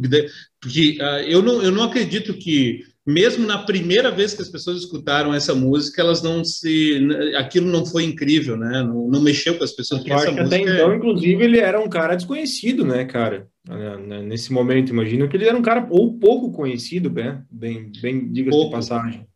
porque 0.60 0.98
uh, 1.00 1.22
eu, 1.26 1.40
não, 1.40 1.62
eu 1.62 1.70
não 1.70 1.84
acredito 1.84 2.34
que, 2.34 2.80
mesmo 3.06 3.46
na 3.46 3.58
primeira 3.58 4.10
vez 4.10 4.34
que 4.34 4.42
as 4.42 4.48
pessoas 4.48 4.78
escutaram 4.78 5.32
essa 5.32 5.54
música, 5.54 6.02
elas 6.02 6.20
não 6.20 6.44
se. 6.44 6.98
aquilo 7.36 7.68
não 7.68 7.86
foi 7.86 8.04
incrível, 8.04 8.56
né? 8.56 8.82
Não, 8.82 9.08
não 9.08 9.20
mexeu 9.20 9.56
com 9.56 9.64
as 9.64 9.72
pessoas. 9.72 10.00
Porque 10.00 10.12
essa 10.12 10.30
música 10.30 10.46
até 10.46 10.58
então, 10.58 10.92
é... 10.92 10.96
inclusive, 10.96 11.44
ele 11.44 11.58
era 11.58 11.80
um 11.80 11.88
cara 11.88 12.16
desconhecido, 12.16 12.84
né, 12.84 13.04
cara? 13.04 13.46
Né, 13.68 13.96
né, 13.96 14.22
nesse 14.22 14.52
momento, 14.52 14.90
imagino 14.90 15.28
que 15.28 15.36
ele 15.36 15.46
era 15.46 15.56
um 15.56 15.62
cara 15.62 15.86
ou 15.88 16.18
pouco 16.18 16.50
conhecido, 16.50 17.08
né? 17.08 17.42
bem, 17.48 17.92
bem 18.00 18.32
diga-se 18.32 18.58
de 18.58 18.70
passagem. 18.70 19.26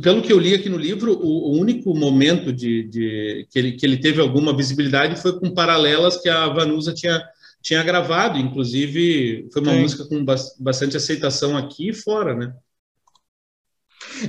Pelo 0.00 0.22
que 0.22 0.32
eu 0.32 0.38
li 0.38 0.54
aqui 0.54 0.70
no 0.70 0.78
livro, 0.78 1.12
o, 1.12 1.52
único 1.58 1.94
momento 1.94 2.50
de, 2.50 2.84
de, 2.84 3.46
que, 3.50 3.58
ele, 3.58 3.72
que 3.72 3.84
ele 3.84 3.98
teve 3.98 4.22
alguma 4.22 4.56
visibilidade 4.56 5.20
foi 5.20 5.38
com 5.38 5.52
paralelas 5.52 6.16
que 6.16 6.30
a 6.30 6.48
Vanusa 6.48 6.94
tinha, 6.94 7.22
tinha 7.60 7.82
gravado. 7.82 8.38
Inclusive, 8.38 9.50
foi 9.52 9.60
uma 9.60 9.72
Sim. 9.72 9.80
música 9.80 10.04
com 10.06 10.24
bastante 10.58 10.96
aceitação 10.96 11.58
aqui 11.58 11.90
e 11.90 11.94
fora, 11.94 12.34
né? 12.34 12.54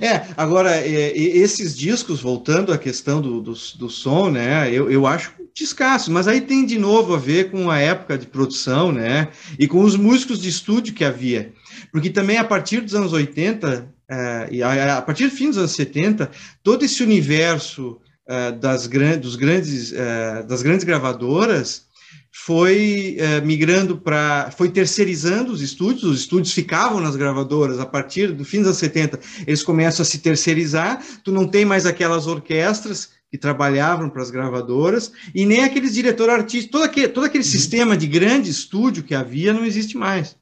É, 0.01 0.27
agora, 0.35 0.75
é, 0.75 1.17
esses 1.17 1.77
discos, 1.77 2.19
voltando 2.19 2.73
à 2.73 2.77
questão 2.77 3.21
do, 3.21 3.41
do, 3.41 3.53
do 3.53 3.89
som, 3.89 4.29
né, 4.29 4.69
eu, 4.69 4.91
eu 4.91 5.07
acho 5.07 5.33
descasso, 5.53 6.11
mas 6.11 6.27
aí 6.27 6.41
tem 6.41 6.65
de 6.65 6.77
novo 6.77 7.13
a 7.13 7.17
ver 7.17 7.51
com 7.51 7.69
a 7.69 7.79
época 7.79 8.17
de 8.17 8.27
produção, 8.27 8.91
né, 8.91 9.29
e 9.57 9.67
com 9.67 9.81
os 9.81 9.95
músicos 9.95 10.41
de 10.41 10.49
estúdio 10.49 10.93
que 10.93 11.03
havia, 11.03 11.53
porque 11.91 12.09
também 12.09 12.37
a 12.37 12.43
partir 12.43 12.81
dos 12.81 12.95
anos 12.95 13.13
80, 13.13 13.93
é, 14.02 14.02
e 14.51 14.61
a, 14.61 15.01
partir 15.01 15.25
do 15.25 15.35
fim 15.35 15.49
dos 15.49 15.57
anos 15.57 15.71
70, 15.71 16.29
todo 16.61 16.83
esse 16.83 17.03
universo 17.03 17.99
é, 18.27 18.51
das, 18.51 18.87
gran, 18.87 19.17
dos 19.17 19.35
grandes, 19.35 19.91
é, 19.93 20.43
das 20.43 20.61
grandes 20.61 20.85
gravadoras 20.85 21.85
foi 22.31 23.17
é, 23.19 23.41
migrando 23.41 23.97
para. 23.97 24.49
foi 24.57 24.69
terceirizando 24.69 25.51
os 25.51 25.61
estúdios, 25.61 26.03
os 26.03 26.19
estúdios 26.21 26.53
ficavam 26.53 26.99
nas 26.99 27.15
gravadoras 27.15 27.79
a 27.79 27.85
partir 27.85 28.31
do 28.31 28.43
fim 28.43 28.57
dos 28.57 28.67
anos 28.67 28.79
70, 28.79 29.19
eles 29.45 29.61
começam 29.61 30.01
a 30.01 30.05
se 30.05 30.17
terceirizar, 30.17 31.03
tu 31.23 31.31
não 31.31 31.47
tem 31.47 31.63
mais 31.63 31.85
aquelas 31.85 32.25
orquestras 32.25 33.09
que 33.29 33.37
trabalhavam 33.37 34.09
para 34.09 34.21
as 34.21 34.31
gravadoras, 34.31 35.11
e 35.33 35.45
nem 35.45 35.63
aqueles 35.63 35.93
diretores 35.93 36.33
artísticos, 36.33 36.71
todo 36.71 36.83
aquele, 36.83 37.07
todo 37.07 37.23
aquele 37.25 37.43
uhum. 37.43 37.49
sistema 37.49 37.97
de 37.97 38.07
grande 38.07 38.49
estúdio 38.49 39.03
que 39.03 39.13
havia 39.15 39.53
não 39.53 39.65
existe 39.65 39.97
mais. 39.97 40.35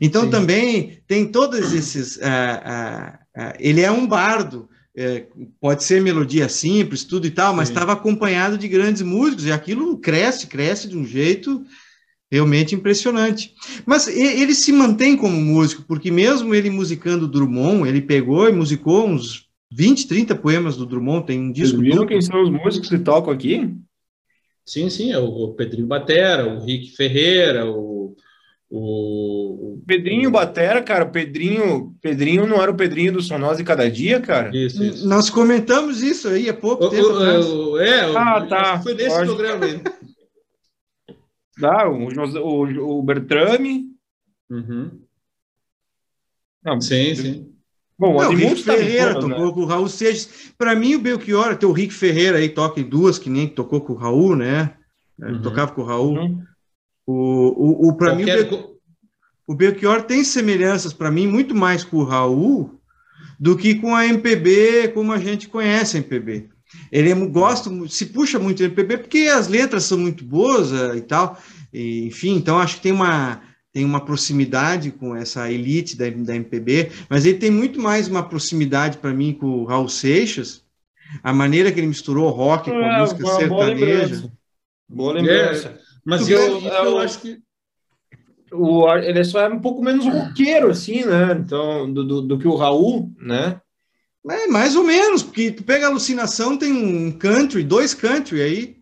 Então 0.00 0.24
Sim. 0.24 0.30
também 0.30 0.98
tem 1.06 1.26
todos 1.26 1.72
esses. 1.72 2.16
Uh, 2.16 2.20
uh, 2.20 3.42
uh, 3.42 3.52
ele 3.58 3.80
é 3.80 3.90
um 3.90 4.06
bardo, 4.06 4.68
é, 4.94 5.26
pode 5.60 5.84
ser 5.84 6.02
melodia 6.02 6.48
simples, 6.48 7.04
tudo 7.04 7.26
e 7.26 7.30
tal, 7.30 7.54
mas 7.54 7.68
estava 7.68 7.92
acompanhado 7.92 8.58
de 8.58 8.68
grandes 8.68 9.02
músicos, 9.02 9.46
e 9.46 9.52
aquilo 9.52 9.98
cresce, 9.98 10.46
cresce 10.46 10.88
de 10.88 10.96
um 10.96 11.04
jeito 11.04 11.64
realmente 12.30 12.74
impressionante. 12.74 13.54
Mas 13.84 14.06
ele 14.08 14.54
se 14.54 14.72
mantém 14.72 15.16
como 15.16 15.38
músico, 15.38 15.82
porque 15.86 16.10
mesmo 16.10 16.54
ele 16.54 16.70
musicando 16.70 17.28
Drummond, 17.28 17.88
ele 17.88 18.00
pegou 18.00 18.48
e 18.48 18.52
musicou 18.52 19.06
uns 19.06 19.46
20, 19.70 20.08
30 20.08 20.34
poemas 20.36 20.76
do 20.76 20.86
Drummond, 20.86 21.26
tem 21.26 21.40
um 21.40 21.52
disco... 21.52 21.76
Vocês 21.76 21.92
viram 21.92 22.06
quem 22.06 22.20
são 22.20 22.42
os 22.42 22.50
músicos 22.50 22.88
que 22.88 22.98
tocam 22.98 23.32
aqui? 23.32 23.74
Sim, 24.64 24.88
sim, 24.88 25.12
é 25.12 25.18
o 25.18 25.48
Pedrinho 25.54 25.86
Batera, 25.86 26.54
o 26.54 26.64
Rick 26.64 26.94
Ferreira, 26.96 27.66
o 27.66 28.14
o, 28.74 29.82
Pedrinho 29.86 30.30
Batera, 30.30 30.80
cara, 30.82 31.04
Pedrinho, 31.04 31.94
Pedrinho 32.00 32.46
não 32.46 32.62
era 32.62 32.70
o 32.70 32.74
Pedrinho 32.74 33.12
do 33.12 33.20
Sonose 33.20 33.62
Cada 33.62 33.90
Dia, 33.90 34.18
cara? 34.18 34.50
Isso, 34.56 34.82
isso. 34.82 35.06
Nós 35.06 35.28
comentamos 35.28 36.02
isso 36.02 36.26
aí 36.28 36.48
há 36.48 36.54
pouco 36.54 36.86
o, 36.86 36.88
tempo. 36.88 37.08
O, 37.08 37.78
é, 37.78 38.16
ah, 38.16 38.46
tá. 38.48 38.80
Foi 38.82 38.94
nesse 38.94 39.10
Pode... 39.10 39.26
programa 39.26 39.64
aí. 39.66 39.80
Tá, 41.60 41.86
o, 41.86 42.08
o, 42.08 42.98
o 42.98 43.02
Bertrame. 43.02 43.88
Uhum. 44.50 45.02
Não, 46.64 46.80
sim, 46.80 47.14
sim. 47.14 47.52
Bom, 47.98 48.16
o 48.16 48.34
Rick 48.34 48.62
Ferreira 48.62 49.12
todos, 49.12 49.28
tocou 49.28 49.46
né? 49.46 49.52
com 49.52 49.60
o 49.60 49.66
Raul 49.66 49.88
Seixas. 49.88 50.52
Para 50.56 50.74
mim, 50.74 50.94
o 50.94 50.98
Belchior, 50.98 51.54
tem 51.56 51.68
o 51.68 51.72
Rick 51.72 51.92
Ferreira 51.92 52.38
aí, 52.38 52.48
toca 52.48 52.80
em 52.80 52.88
duas, 52.88 53.18
que 53.18 53.28
nem 53.28 53.46
tocou 53.46 53.82
com 53.82 53.92
o 53.92 53.96
Raul, 53.96 54.34
né? 54.34 54.74
Uhum. 55.20 55.42
Tocava 55.42 55.72
com 55.72 55.82
o 55.82 55.84
Raul. 55.84 56.18
Uhum. 56.18 56.42
O, 57.06 57.14
o, 57.14 57.88
o 57.88 57.96
para 57.96 58.14
mim, 58.14 58.24
o, 58.24 58.72
o 59.46 59.54
Belchior 59.54 60.02
tem 60.02 60.22
semelhanças 60.22 60.92
para 60.92 61.10
mim 61.10 61.26
muito 61.26 61.54
mais 61.54 61.84
com 61.84 61.98
o 61.98 62.04
Raul 62.04 62.80
do 63.38 63.56
que 63.56 63.74
com 63.74 63.94
a 63.94 64.06
MPB 64.06 64.88
como 64.94 65.12
a 65.12 65.18
gente 65.18 65.48
conhece 65.48 65.96
a 65.96 66.00
MPB. 66.00 66.48
Ele 66.90 67.10
é, 67.10 67.14
gosta, 67.14 67.70
se 67.88 68.06
puxa 68.06 68.38
muito 68.38 68.60
da 68.60 68.66
MPB 68.66 68.98
porque 68.98 69.28
as 69.28 69.48
letras 69.48 69.84
são 69.84 69.98
muito 69.98 70.24
boas 70.24 70.70
uh, 70.70 70.96
e 70.96 71.00
tal, 71.00 71.38
e, 71.72 72.06
enfim, 72.06 72.36
então 72.36 72.58
acho 72.58 72.76
que 72.76 72.82
tem 72.82 72.92
uma 72.92 73.42
tem 73.72 73.86
uma 73.86 74.04
proximidade 74.04 74.90
com 74.90 75.16
essa 75.16 75.50
elite 75.50 75.96
da, 75.96 76.08
da 76.10 76.36
MPB, 76.36 76.90
mas 77.08 77.24
ele 77.24 77.38
tem 77.38 77.50
muito 77.50 77.80
mais 77.80 78.06
uma 78.06 78.22
proximidade 78.22 78.98
para 78.98 79.14
mim 79.14 79.32
com 79.32 79.46
o 79.46 79.64
Raul 79.64 79.88
Seixas, 79.88 80.62
a 81.22 81.32
maneira 81.32 81.72
que 81.72 81.80
ele 81.80 81.86
misturou 81.86 82.28
rock 82.28 82.70
com 82.70 82.76
a 82.76 82.96
é, 82.96 83.00
música 83.00 83.26
sertaneja. 83.26 83.48
Boa 83.48 83.64
lembrança. 83.64 84.32
Boa 84.88 85.12
lembrança. 85.14 85.78
É. 86.02 86.10
Mas 86.10 86.28
eu, 86.28 86.60
eu, 86.60 86.68
eu 86.68 86.98
acho 86.98 87.20
que 87.20 87.40
o, 88.52 88.88
ele 88.96 89.24
só 89.24 89.40
é 89.40 89.48
um 89.48 89.60
pouco 89.60 89.82
menos 89.82 90.04
roqueiro, 90.04 90.70
assim, 90.70 91.04
né? 91.04 91.32
Então, 91.32 91.90
do, 91.92 92.04
do, 92.04 92.22
do, 92.22 92.38
que 92.38 92.46
o 92.46 92.56
Raul, 92.56 93.10
né? 93.18 93.60
É, 94.28 94.46
mais 94.46 94.76
ou 94.76 94.84
menos, 94.84 95.22
porque 95.22 95.50
tu 95.50 95.64
pega 95.64 95.86
a 95.86 95.88
alucinação, 95.88 96.56
tem 96.56 96.72
um 96.72 97.10
country, 97.10 97.64
dois 97.64 97.94
country 97.94 98.40
aí. 98.40 98.76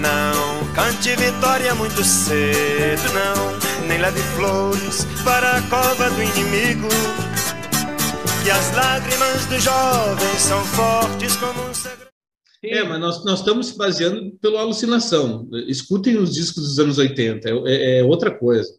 Não 0.00 0.74
cante 0.74 1.14
vitória 1.16 1.74
muito 1.74 2.02
cedo, 2.02 3.12
não, 3.12 3.86
nem 3.86 3.98
leve 3.98 4.20
flores 4.34 5.06
para 5.24 5.56
a 5.56 5.62
cova 5.62 6.10
do 6.10 6.22
inimigo 6.22 6.88
que 8.48 8.52
as 8.52 8.74
lágrimas 8.74 9.44
do 9.44 9.60
jovem 9.60 10.38
são 10.38 10.64
fortes 10.64 11.36
como 11.36 11.68
um 11.68 11.74
segredo. 11.74 12.08
É, 12.64 12.82
mas 12.82 12.98
nós, 12.98 13.22
nós 13.22 13.40
estamos 13.40 13.66
se 13.66 13.76
baseando 13.76 14.32
pela 14.40 14.62
alucinação. 14.62 15.46
Escutem 15.66 16.16
os 16.16 16.32
discos 16.32 16.62
dos 16.62 16.78
anos 16.78 16.96
80, 16.96 17.46
é, 17.46 17.52
é, 17.66 17.98
é 17.98 18.04
outra 18.04 18.30
coisa. 18.30 18.70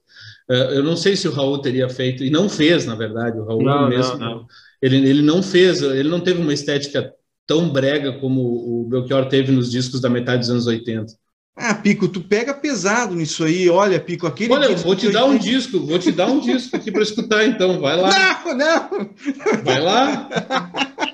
É, 0.49 0.75
eu 0.75 0.81
não 0.81 0.97
sei 0.97 1.15
se 1.15 1.27
o 1.27 1.31
Raul 1.31 1.59
teria 1.59 1.87
feito, 1.87 2.23
e 2.23 2.31
não 2.31 2.49
fez, 2.49 2.87
na 2.87 2.95
verdade, 2.95 3.37
o 3.37 3.45
Raul 3.45 3.61
não, 3.61 3.87
mesmo. 3.87 4.17
Não, 4.17 4.35
não. 4.37 4.47
Ele, 4.81 5.07
ele 5.07 5.21
não 5.21 5.43
fez, 5.43 5.83
ele 5.83 6.09
não 6.09 6.19
teve 6.19 6.41
uma 6.41 6.53
estética 6.53 7.13
tão 7.45 7.69
brega 7.69 8.13
como 8.13 8.41
o 8.41 8.87
Belchior 8.89 9.27
teve 9.27 9.51
nos 9.51 9.69
discos 9.69 10.01
da 10.01 10.09
metade 10.09 10.39
dos 10.39 10.49
anos 10.49 10.65
80. 10.65 11.13
Ah, 11.61 11.73
Pico, 11.73 12.07
tu 12.07 12.21
pega 12.21 12.53
pesado 12.53 13.13
nisso 13.13 13.43
aí. 13.43 13.69
Olha, 13.69 13.99
Pico, 13.99 14.25
aquele. 14.25 14.53
Olha, 14.53 14.75
vou 14.77 14.95
te 14.95 15.09
dar 15.11 15.25
um 15.25 15.37
disco, 15.37 15.79
vou 15.79 15.99
te 15.99 16.09
dar 16.09 16.27
um 16.27 16.39
disco 16.39 16.75
aqui 16.77 16.89
para 16.89 17.01
escutar, 17.01 17.45
então. 17.45 17.81
Vai 17.81 17.97
lá. 17.97 18.09
Não, 18.45 18.55
não. 18.55 19.09
Vai 19.63 19.81
lá. 19.81 20.29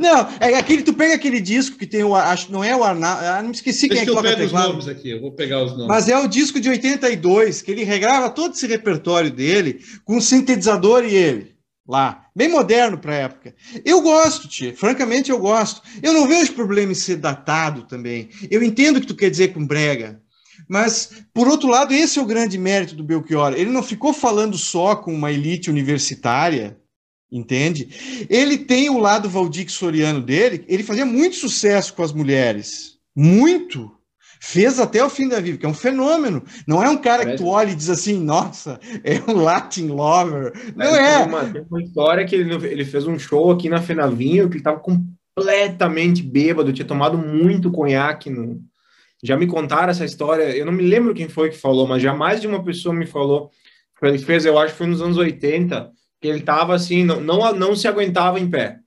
Não, 0.00 0.28
é 0.40 0.56
aquele, 0.56 0.82
tu 0.82 0.92
pega 0.92 1.14
aquele 1.14 1.40
disco 1.40 1.76
que 1.76 1.86
tem 1.86 2.02
o, 2.02 2.14
acho, 2.14 2.50
não 2.50 2.62
é 2.62 2.74
o 2.76 2.82
Arnaldo, 2.82 3.24
ah, 3.24 3.40
não 3.40 3.50
me 3.50 3.54
esqueci 3.54 3.88
Deixa 3.88 4.04
quem 4.04 4.12
é 4.12 4.12
que, 4.12 4.18
eu 4.18 4.22
pego 4.22 4.44
os 4.44 4.52
nomes 4.52 4.88
aqui, 4.88 5.10
eu 5.10 5.20
vou 5.20 5.30
pegar 5.32 5.62
os 5.62 5.72
nomes. 5.72 5.86
Mas 5.86 6.08
é 6.08 6.18
o 6.18 6.26
disco 6.26 6.60
de 6.60 6.68
82, 6.68 7.62
que 7.62 7.70
ele 7.70 7.84
regrava 7.84 8.30
todo 8.30 8.54
esse 8.54 8.66
repertório 8.66 9.30
dele 9.30 9.80
com 10.04 10.16
o 10.16 10.20
sintetizador 10.20 11.04
e 11.04 11.14
ele 11.14 11.54
lá, 11.90 12.26
bem 12.34 12.48
moderno 12.48 12.96
para 12.96 13.12
a 13.12 13.18
época. 13.18 13.54
Eu 13.84 14.00
gosto, 14.00 14.46
tia, 14.46 14.74
francamente 14.76 15.28
eu 15.28 15.38
gosto. 15.38 15.82
Eu 16.00 16.12
não 16.12 16.28
vejo 16.28 16.52
problema 16.52 16.92
em 16.92 16.94
ser 16.94 17.16
datado 17.16 17.82
também. 17.82 18.28
Eu 18.48 18.62
entendo 18.62 18.98
o 18.98 19.00
que 19.00 19.08
tu 19.08 19.16
quer 19.16 19.28
dizer 19.28 19.52
com 19.52 19.66
brega, 19.66 20.22
mas, 20.68 21.24
por 21.34 21.48
outro 21.48 21.68
lado, 21.68 21.92
esse 21.92 22.18
é 22.18 22.22
o 22.22 22.26
grande 22.26 22.56
mérito 22.56 22.94
do 22.94 23.02
Belchior. 23.02 23.54
Ele 23.54 23.70
não 23.70 23.82
ficou 23.82 24.12
falando 24.12 24.56
só 24.56 24.94
com 24.94 25.12
uma 25.12 25.32
elite 25.32 25.68
universitária, 25.68 26.78
entende? 27.30 28.26
Ele 28.30 28.56
tem 28.56 28.88
o 28.88 28.98
lado 28.98 29.28
Valdir 29.28 29.68
Soriano 29.68 30.22
dele, 30.22 30.64
ele 30.68 30.84
fazia 30.84 31.04
muito 31.04 31.34
sucesso 31.34 31.92
com 31.92 32.04
as 32.04 32.12
mulheres. 32.12 32.98
Muito 33.16 33.90
fez 34.40 34.80
até 34.80 35.04
o 35.04 35.10
fim 35.10 35.28
da 35.28 35.38
vida, 35.38 35.58
que 35.58 35.66
é 35.66 35.68
um 35.68 35.74
fenômeno. 35.74 36.42
Não 36.66 36.82
é 36.82 36.88
um 36.88 36.96
cara 36.96 37.26
que 37.26 37.36
tu 37.36 37.46
olha 37.46 37.70
e 37.70 37.74
diz 37.74 37.90
assim, 37.90 38.18
nossa, 38.18 38.80
é 39.04 39.20
um 39.30 39.36
Latin 39.36 39.88
lover. 39.88 40.52
Não 40.74 40.96
é. 40.96 41.18
Tem 41.18 41.28
uma, 41.28 41.44
tem 41.44 41.66
uma 41.70 41.82
história 41.82 42.24
que 42.24 42.34
ele, 42.34 42.54
ele 42.66 42.84
fez 42.84 43.06
um 43.06 43.18
show 43.18 43.50
aqui 43.50 43.68
na 43.68 43.82
Fenavinho 43.82 44.48
que 44.48 44.54
ele 44.54 44.60
estava 44.60 44.80
completamente 44.80 46.22
bêbado, 46.22 46.72
tinha 46.72 46.88
tomado 46.88 47.18
muito 47.18 47.70
conhaque. 47.70 48.30
No... 48.30 48.58
Já 49.22 49.36
me 49.36 49.46
contaram 49.46 49.90
essa 49.90 50.06
história, 50.06 50.56
eu 50.56 50.64
não 50.64 50.72
me 50.72 50.82
lembro 50.82 51.14
quem 51.14 51.28
foi 51.28 51.50
que 51.50 51.58
falou, 51.58 51.86
mas 51.86 52.02
jamais 52.02 52.40
de 52.40 52.46
uma 52.46 52.64
pessoa 52.64 52.94
me 52.94 53.06
falou. 53.06 53.50
Ele 54.02 54.18
fez, 54.18 54.46
eu 54.46 54.58
acho 54.58 54.72
que 54.72 54.78
foi 54.78 54.86
nos 54.86 55.02
anos 55.02 55.18
80, 55.18 55.90
que 56.18 56.26
ele 56.26 56.38
estava 56.38 56.74
assim, 56.74 57.04
não, 57.04 57.20
não, 57.20 57.52
não 57.52 57.76
se 57.76 57.86
aguentava 57.86 58.40
em 58.40 58.48
pé. 58.48 58.78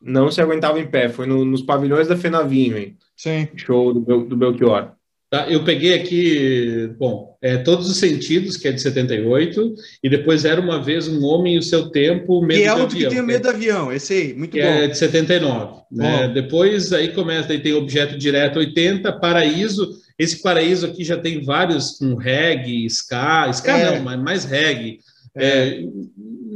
Não 0.00 0.30
se 0.30 0.40
aguentava 0.40 0.78
em 0.78 0.86
pé. 0.86 1.08
Foi 1.08 1.26
no, 1.26 1.44
nos 1.44 1.62
pavilhões 1.62 2.08
da 2.08 2.16
Fenavinho, 2.16 2.76
hein? 2.76 2.96
Sim. 3.16 3.48
Show 3.56 3.94
do, 3.94 4.24
do 4.24 4.36
Belchior. 4.36 4.92
Tá, 5.28 5.48
eu 5.50 5.64
peguei 5.64 5.92
aqui, 5.92 6.88
bom, 6.96 7.36
é, 7.42 7.56
Todos 7.56 7.90
os 7.90 7.96
Sentidos, 7.96 8.56
que 8.56 8.68
é 8.68 8.72
de 8.72 8.80
78, 8.80 9.74
e 10.02 10.08
depois 10.08 10.44
Era 10.44 10.60
Uma 10.60 10.80
Vez 10.80 11.08
um 11.08 11.24
Homem 11.24 11.56
e 11.56 11.58
o 11.58 11.62
Seu 11.62 11.90
Tempo, 11.90 12.40
Medo 12.40 12.60
que 12.60 12.64
é 12.64 12.72
outro 12.72 12.96
avião, 12.96 13.08
que 13.10 13.14
tem 13.16 13.24
o 13.24 13.26
Medo 13.26 13.42
do 13.42 13.48
Avião, 13.48 13.92
esse 13.92 14.12
aí, 14.12 14.34
muito 14.34 14.52
que 14.52 14.62
bom. 14.62 14.68
é 14.68 14.86
de 14.86 14.96
79. 14.96 15.82
Né? 15.90 16.28
Depois 16.28 16.92
aí 16.92 17.08
começa, 17.08 17.52
aí 17.52 17.58
tem 17.58 17.74
Objeto 17.74 18.16
Direto 18.16 18.60
80, 18.60 19.12
Paraíso, 19.14 19.98
esse 20.16 20.40
Paraíso 20.40 20.86
aqui 20.86 21.02
já 21.02 21.18
tem 21.18 21.42
vários 21.42 21.98
com 21.98 22.14
reggae, 22.14 22.86
ska, 22.86 23.50
ska 23.50 23.76
é. 23.76 23.96
não, 23.96 24.04
mas 24.04 24.22
mais 24.22 24.44
reggae. 24.44 25.00
É. 25.36 25.46
é. 25.46 25.84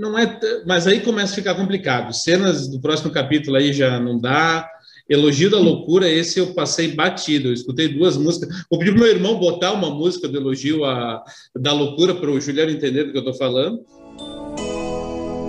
Não 0.00 0.18
é, 0.18 0.40
mas 0.66 0.86
aí 0.86 1.00
começa 1.00 1.34
a 1.34 1.36
ficar 1.36 1.54
complicado. 1.54 2.14
Cenas 2.14 2.66
do 2.66 2.80
próximo 2.80 3.12
capítulo 3.12 3.56
aí 3.56 3.70
já 3.70 4.00
não 4.00 4.18
dá, 4.18 4.66
Elogio 5.08 5.50
da 5.50 5.58
Loucura, 5.58 6.08
esse 6.08 6.38
eu 6.38 6.54
passei 6.54 6.94
batido. 6.94 7.48
Eu 7.48 7.52
escutei 7.52 7.88
duas 7.88 8.16
músicas. 8.16 8.64
Vou 8.70 8.78
pedir 8.78 8.92
para 8.92 9.02
meu 9.02 9.10
irmão 9.10 9.38
botar 9.38 9.72
uma 9.72 9.90
música 9.90 10.26
do 10.26 10.38
Elogio 10.38 10.84
a, 10.84 11.22
da 11.54 11.72
Loucura 11.72 12.14
para 12.14 12.30
o 12.30 12.40
Juliano 12.40 12.70
entender 12.70 13.04
do 13.04 13.12
que 13.12 13.18
eu 13.18 13.30
estou 13.30 13.34
falando. 13.34 13.80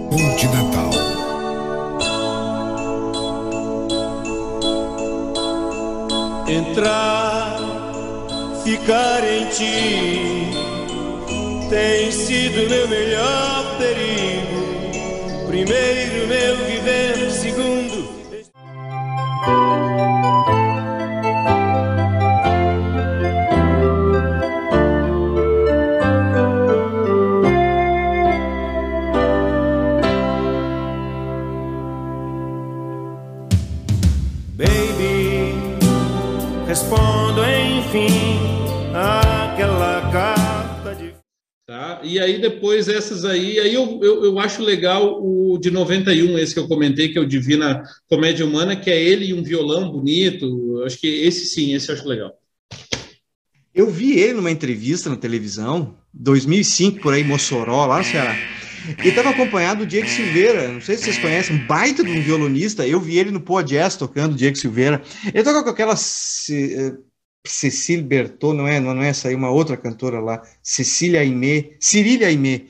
Ponte 0.10 0.46
Natal. 0.48 0.92
Entrar, 6.50 7.58
ficar 8.66 9.24
em 9.24 9.46
ti 9.46 10.71
tem 11.72 12.12
sido 12.12 12.70
meu 12.70 12.86
melhor 12.90 13.78
perigo. 13.78 15.48
Primeiro, 15.48 16.28
meu 16.28 16.58
viver, 16.66 17.32
segundo. 17.32 18.12
Baby, 34.58 35.56
respondo 36.68 37.42
enfim 37.46 38.41
aí 42.22 42.40
depois 42.40 42.88
essas 42.88 43.26
aí, 43.26 43.60
aí 43.60 43.74
eu, 43.74 44.00
eu, 44.02 44.26
eu, 44.26 44.40
acho 44.40 44.62
legal 44.62 45.22
o 45.22 45.58
de 45.58 45.72
91, 45.72 46.38
esse 46.38 46.54
que 46.54 46.60
eu 46.60 46.68
comentei, 46.68 47.10
que 47.10 47.18
é 47.18 47.22
o 47.22 47.28
Divina 47.28 47.84
Comédia 48.08 48.46
Humana, 48.46 48.76
que 48.76 48.90
é 48.90 49.02
ele 49.02 49.26
e 49.26 49.34
um 49.34 49.44
violão 49.44 49.92
bonito. 49.92 50.84
Acho 50.86 51.00
que 51.00 51.08
esse 51.08 51.46
sim, 51.46 51.74
esse 51.74 51.90
eu 51.90 51.96
acho 51.96 52.08
legal. 52.08 52.32
Eu 53.74 53.90
vi 53.90 54.20
ele 54.20 54.34
numa 54.34 54.52
entrevista 54.52 55.10
na 55.10 55.16
televisão, 55.16 55.96
2005, 56.14 57.00
por 57.00 57.14
aí, 57.14 57.24
Mossoró, 57.24 57.86
lá 57.86 58.00
no 58.00 58.04
Ceará. 58.04 58.36
Ele 58.98 59.10
estava 59.10 59.30
acompanhado 59.30 59.82
do 59.82 59.86
Diego 59.86 60.08
Silveira, 60.08 60.68
não 60.68 60.82
sei 60.82 60.98
se 60.98 61.04
vocês 61.04 61.20
conhecem, 61.20 61.56
um 61.56 61.68
baita 61.68 62.04
de 62.04 62.10
um 62.10 62.22
violonista. 62.22 62.86
Eu 62.86 63.00
vi 63.00 63.18
ele 63.18 63.32
no 63.32 63.40
Pô 63.40 63.62
Jazz 63.62 63.96
tocando, 63.96 64.36
Diego 64.36 64.58
Silveira. 64.58 65.02
Ele 65.34 65.44
toca 65.44 65.64
com 65.64 65.70
aquela 65.70 65.96
Cecília 67.46 68.06
Bertot, 68.06 68.56
não 68.56 68.68
é, 68.68 68.80
não 68.80 69.02
é 69.02 69.10
essa 69.10 69.28
aí, 69.28 69.36
uma 69.36 69.50
outra 69.50 69.76
cantora 69.76 70.20
lá, 70.20 70.42
Cecília 70.62 71.22
Aimé, 71.22 71.72
Cirília 71.80 72.28
Aimé, 72.28 72.66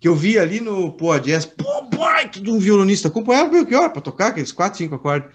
que 0.00 0.06
eu 0.06 0.14
vi 0.14 0.38
ali 0.38 0.60
no 0.60 0.92
Pô 0.92 1.16
Jazz, 1.18 1.44
pô, 1.44 1.82
baita 1.82 2.40
de 2.40 2.50
um 2.50 2.58
violonista, 2.58 3.08
acompanhava 3.08 3.48
o 3.48 3.52
Belchior 3.52 3.90
para 3.90 4.02
tocar 4.02 4.28
aqueles 4.28 4.52
quatro, 4.52 4.78
cinco 4.78 4.94
acordes. 4.94 5.30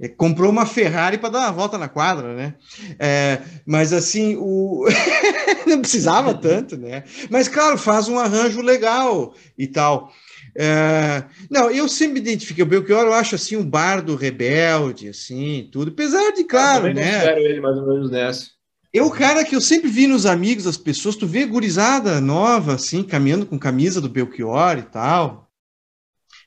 É, 0.00 0.08
comprou 0.08 0.50
uma 0.50 0.64
Ferrari 0.64 1.18
para 1.18 1.28
dar 1.28 1.40
uma 1.40 1.52
volta 1.52 1.76
na 1.76 1.86
quadra, 1.86 2.34
né? 2.34 2.54
É, 2.98 3.42
mas 3.66 3.92
assim, 3.92 4.34
o... 4.38 4.86
não 5.66 5.80
precisava 5.80 6.32
tanto, 6.32 6.76
né? 6.78 7.04
Mas 7.28 7.48
claro, 7.48 7.76
faz 7.76 8.08
um 8.08 8.18
arranjo 8.18 8.62
legal 8.62 9.34
e 9.58 9.66
tal. 9.66 10.10
É, 10.56 11.24
não, 11.50 11.70
eu 11.70 11.88
sempre 11.88 12.18
identifiquei 12.18 12.62
o 12.62 12.66
Belchior, 12.66 13.02
eu 13.02 13.12
acho 13.12 13.34
assim 13.34 13.56
um 13.56 13.64
bardo 13.64 14.16
rebelde, 14.16 15.08
assim, 15.08 15.68
tudo. 15.70 15.90
Apesar 15.90 16.32
de, 16.32 16.44
claro, 16.44 16.88
eu 16.88 16.94
né? 16.94 17.18
Espero 17.18 17.40
ele 17.40 17.60
mais 17.60 17.76
ou 17.76 17.86
menos 17.86 18.10
nessa. 18.10 18.48
É 18.92 19.02
o 19.02 19.10
cara 19.10 19.44
que 19.44 19.54
eu 19.54 19.60
sempre 19.60 19.88
vi 19.88 20.06
nos 20.06 20.26
amigos 20.26 20.64
das 20.64 20.76
pessoas, 20.76 21.14
tu 21.14 21.26
vê 21.26 21.46
gurizada 21.46 22.20
nova, 22.20 22.74
assim, 22.74 23.02
caminhando 23.02 23.46
com 23.46 23.58
camisa 23.58 24.00
do 24.00 24.08
Belchior 24.08 24.78
e 24.78 24.82
tal. 24.82 25.49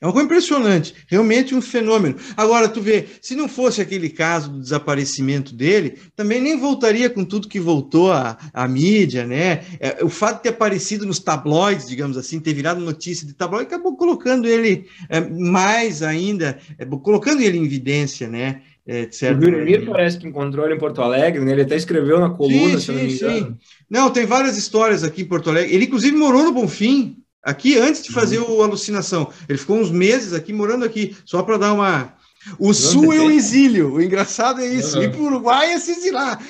É 0.04 0.06
uma 0.06 0.12
coisa 0.12 0.26
impressionante, 0.26 0.93
realmente 1.08 1.56
um 1.56 1.62
fenômeno. 1.62 2.18
Agora, 2.36 2.68
tu 2.68 2.82
vê, 2.82 3.06
se 3.22 3.38
não 3.38 3.47
fosse 3.47 3.82
aquele 3.82 4.10
caso 4.10 4.51
do 4.51 4.60
desaparecimento 4.60 5.56
dele, 5.56 5.97
também 6.14 6.41
nem 6.41 6.60
voltaria 6.60 7.10
com 7.10 7.24
tudo 7.24 7.47
que 7.47 7.58
voltou 7.58 8.12
à, 8.12 8.38
à 8.54 8.68
mídia, 8.68 9.26
né? 9.26 9.62
É, 9.80 10.04
o 10.04 10.10
fato 10.10 10.38
de 10.38 10.43
ter 10.43 10.49
aparecido 10.49 11.06
nos 11.06 11.20
tabloides, 11.20 11.88
digamos 11.88 12.18
assim, 12.18 12.41
ter 12.41 12.54
virado 12.54 12.82
notícia 12.82 13.26
de 13.26 13.34
tabloide, 13.34 13.68
acabou 13.68 13.95
colocando 13.95 14.45
ele 14.45 14.88
é, 15.08 15.22
mais 15.22 16.04
ainda, 16.04 16.60
é, 16.78 16.86
colocando 16.86 17.41
ele 17.41 17.58
em 17.58 17.64
evidência, 17.64 18.28
né? 18.28 18.60
É, 18.86 19.08
o 19.32 19.41
Juremir 19.41 19.86
parece 19.86 20.20
que 20.20 20.28
encontrou 20.28 20.66
ele 20.66 20.76
em 20.76 20.80
Porto 20.80 21.01
Alegre, 21.01 21.45
né? 21.45 21.54
Ele 21.54 21.62
até 21.62 21.78
escreveu 21.78 22.20
na 22.20 22.30
coluna, 22.30 22.78
sim, 22.78 22.80
se 22.80 22.91
não 22.91 23.01
me 23.01 23.14
engano. 23.14 23.47
Sim. 23.47 23.58
Não, 23.89 24.10
tem 24.10 24.26
várias 24.26 24.58
histórias 24.58 25.01
aqui 25.01 25.22
em 25.22 25.28
Porto 25.28 25.49
Alegre. 25.49 25.74
Ele, 25.74 25.86
inclusive, 25.86 26.18
morou 26.18 26.43
no 26.43 26.51
Bonfim, 26.51 27.22
Aqui, 27.44 27.78
antes 27.78 28.02
de 28.02 28.12
fazer 28.12 28.39
uhum. 28.39 28.58
o 28.58 28.62
Alucinação. 28.64 29.30
Ele 29.50 29.58
ficou 29.58 29.78
uns 29.78 29.91
meses 29.91 30.32
aqui, 30.34 30.54
morando 30.54 30.86
aqui, 30.86 31.16
só 31.26 31.44
para 31.44 31.58
dar 31.58 31.74
uma. 31.74 32.14
O 32.58 32.74
Sul 32.74 33.12
é 33.14 33.20
o 33.20 33.30
exílio. 33.30 33.94
O 33.94 34.02
engraçado 34.02 34.62
é 34.62 34.68
isso. 34.68 34.98
Uhum. 34.98 35.04
Ir 35.04 35.12
para 35.12 35.22
o 35.22 35.26
Uruguai 35.26 35.74
é 35.74 35.80
se 35.80 35.91
exilar. 35.91 36.41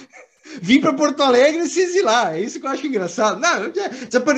Vim 0.61 0.79
para 0.79 0.93
Porto 0.93 1.23
Alegre 1.23 1.61
e 1.61 1.67
se 1.67 1.79
exilar. 1.79 2.35
É 2.35 2.41
isso 2.41 2.59
que 2.59 2.65
eu 2.65 2.69
acho 2.69 2.85
engraçado. 2.85 3.39
Não, 3.39 3.71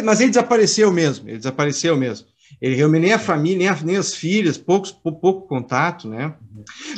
mas 0.04 0.22
ele 0.22 0.30
desapareceu 0.30 0.92
mesmo. 0.92 1.28
Ele 1.28 1.38
desapareceu 1.38 1.98
mesmo. 1.98 2.28
Ele 2.62 2.76
realmente 2.76 3.02
nem 3.02 3.14
a 3.14 3.20
família, 3.20 3.58
nem, 3.58 3.68
a, 3.68 3.78
nem 3.84 3.98
as 3.98 4.14
filhas, 4.14 4.58
poucos, 4.58 4.92
pouco, 4.92 5.42
contato, 5.42 6.08
né? 6.08 6.34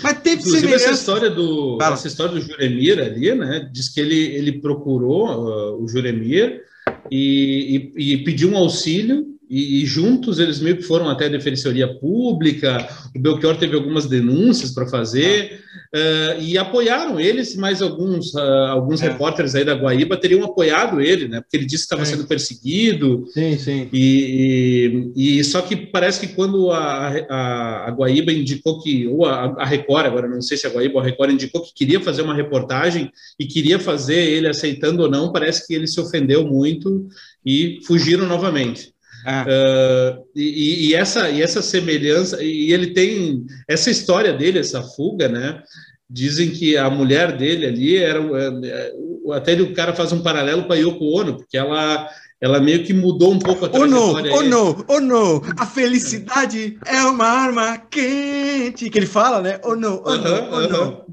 Mas 0.03 0.19
teve 0.19 0.41
Inclusive, 0.41 0.73
essa 0.73 0.91
história 0.91 1.29
do 1.29 1.77
Fala. 1.79 1.95
essa 1.95 2.07
história 2.07 2.33
do 2.33 2.41
Juremir 2.41 2.99
ali, 2.99 3.33
né? 3.33 3.67
Diz 3.71 3.89
que 3.89 3.99
ele, 3.99 4.35
ele 4.35 4.61
procurou 4.61 5.27
uh, 5.27 5.83
o 5.83 5.87
Juremir 5.87 6.61
e, 7.09 7.91
e, 7.97 8.13
e 8.13 8.23
pediu 8.23 8.51
um 8.51 8.57
auxílio 8.57 9.36
e, 9.49 9.85
juntos 9.85 10.39
eles 10.39 10.59
meio 10.59 10.77
que 10.77 10.83
foram 10.83 11.09
até 11.09 11.25
a 11.25 11.29
Defensoria 11.29 11.87
Pública, 11.87 12.87
o 13.15 13.19
Belchior 13.19 13.57
teve 13.57 13.75
algumas 13.75 14.05
denúncias 14.05 14.71
para 14.71 14.87
fazer, 14.87 15.61
uh, 15.93 16.41
e 16.41 16.57
apoiaram 16.57 17.19
eles, 17.19 17.55
mas 17.55 17.81
alguns, 17.81 18.33
uh, 18.33 18.39
alguns 18.39 19.01
é. 19.01 19.09
repórteres 19.09 19.55
aí 19.55 19.63
da 19.63 19.73
Guaíba 19.73 20.17
teriam 20.17 20.43
apoiado 20.43 20.99
ele, 20.99 21.27
né? 21.27 21.41
Porque 21.41 21.55
ele 21.55 21.65
disse 21.65 21.87
que 21.87 21.93
estava 21.93 22.05
sendo 22.05 22.27
perseguido. 22.27 23.25
Sim, 23.33 23.57
sim. 23.57 23.89
E, 23.93 25.11
e, 25.15 25.39
e, 25.39 25.43
só 25.43 25.61
que 25.61 25.75
parece 25.75 26.19
que 26.19 26.33
quando 26.33 26.71
a, 26.71 27.07
a, 27.29 27.87
a 27.87 27.91
Guaíba 27.91 28.31
indicou 28.31 28.81
que, 28.81 29.07
ou 29.07 29.25
a, 29.25 29.55
a 29.57 29.65
Record, 29.65 30.05
agora 30.05 30.27
não 30.27 30.41
sei 30.41 30.57
se 30.57 30.67
a 30.67 30.69
Guaíba 30.69 30.95
ou 30.95 31.01
a 31.01 31.05
Record 31.05 31.31
indicou 31.31 31.61
que 31.61 31.73
queria 31.73 31.99
fazer 32.01 32.21
uma 32.21 32.35
reportagem 32.35 33.11
e 33.39 33.45
queria 33.45 33.79
fazer 33.79 34.19
ele 34.19 34.47
aceitando 34.47 35.03
ou 35.03 35.09
não, 35.09 35.31
parece 35.31 35.65
que 35.65 35.73
ele 35.73 35.87
se 35.87 35.99
ofendeu 35.99 36.45
muito 36.45 37.07
e 37.45 37.79
fugiram 37.85 38.27
novamente. 38.27 38.96
Uh, 39.25 40.23
e, 40.35 40.89
e, 40.89 40.95
essa, 40.95 41.29
e 41.29 41.41
essa 41.41 41.61
semelhança, 41.61 42.41
e 42.41 42.71
ele 42.71 42.87
tem 42.87 43.45
essa 43.67 43.89
história 43.89 44.31
dele, 44.31 44.59
essa 44.59 44.81
fuga, 44.81 45.27
né? 45.27 45.61
Dizem 46.09 46.51
que 46.51 46.77
a 46.77 46.89
mulher 46.89 47.35
dele 47.35 47.65
ali 47.65 47.97
era. 47.97 48.19
É, 48.65 48.93
até 49.33 49.53
o 49.61 49.73
cara 49.73 49.93
faz 49.93 50.13
um 50.13 50.21
paralelo 50.21 50.63
com 50.63 50.71
a 50.71 50.77
Yoko 50.77 51.19
Ono, 51.19 51.35
porque 51.35 51.57
ela, 51.57 52.07
ela 52.39 52.61
meio 52.61 52.85
que 52.85 52.93
mudou 52.93 53.33
um 53.33 53.39
pouco 53.39 53.65
a 53.65 53.69
trajetória. 53.69 54.31
Oh, 54.33 54.41
não, 54.41 54.69
oh, 54.69 54.71
não, 54.71 54.85
oh, 54.87 54.99
não, 55.01 55.41
a 55.57 55.65
felicidade 55.65 56.77
é 56.85 57.01
uma 57.01 57.25
arma 57.25 57.77
quente. 57.77 58.89
Que 58.89 58.99
ele 58.99 59.05
fala, 59.05 59.41
né? 59.41 59.59
Oh, 59.65 59.75
não, 59.75 60.01
oh, 60.05 60.09
uh 60.09 60.17
-huh, 60.17 60.23
não, 60.23 60.51
oh, 60.51 60.55
uh 60.55 60.61
-huh. 60.61 60.71
não. 60.71 61.05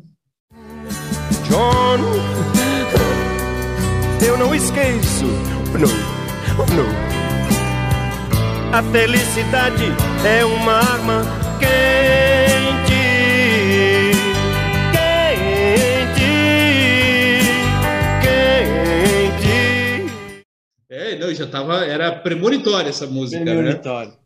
John, 1.49 1.99
eu 4.25 4.39
não 4.39 4.55
esqueço. 4.55 5.25
Oh, 5.75 5.79
não, 5.79 5.89
oh, 6.63 6.75
não. 6.75 7.14
A 8.75 8.83
felicidade 8.83 9.85
é 10.27 10.45
uma 10.45 10.72
arma 10.72 11.22
quente, 11.61 12.91
quente, 14.91 16.27
quente. 19.31 20.45
É, 20.91 21.16
não, 21.16 21.33
já 21.33 21.47
tava, 21.47 21.85
era 21.85 22.11
premonitória 22.11 22.89
essa 22.89 23.07
música, 23.07 23.45
né? 23.45 23.55
premonitória. 23.55 24.11
né? 24.11 24.16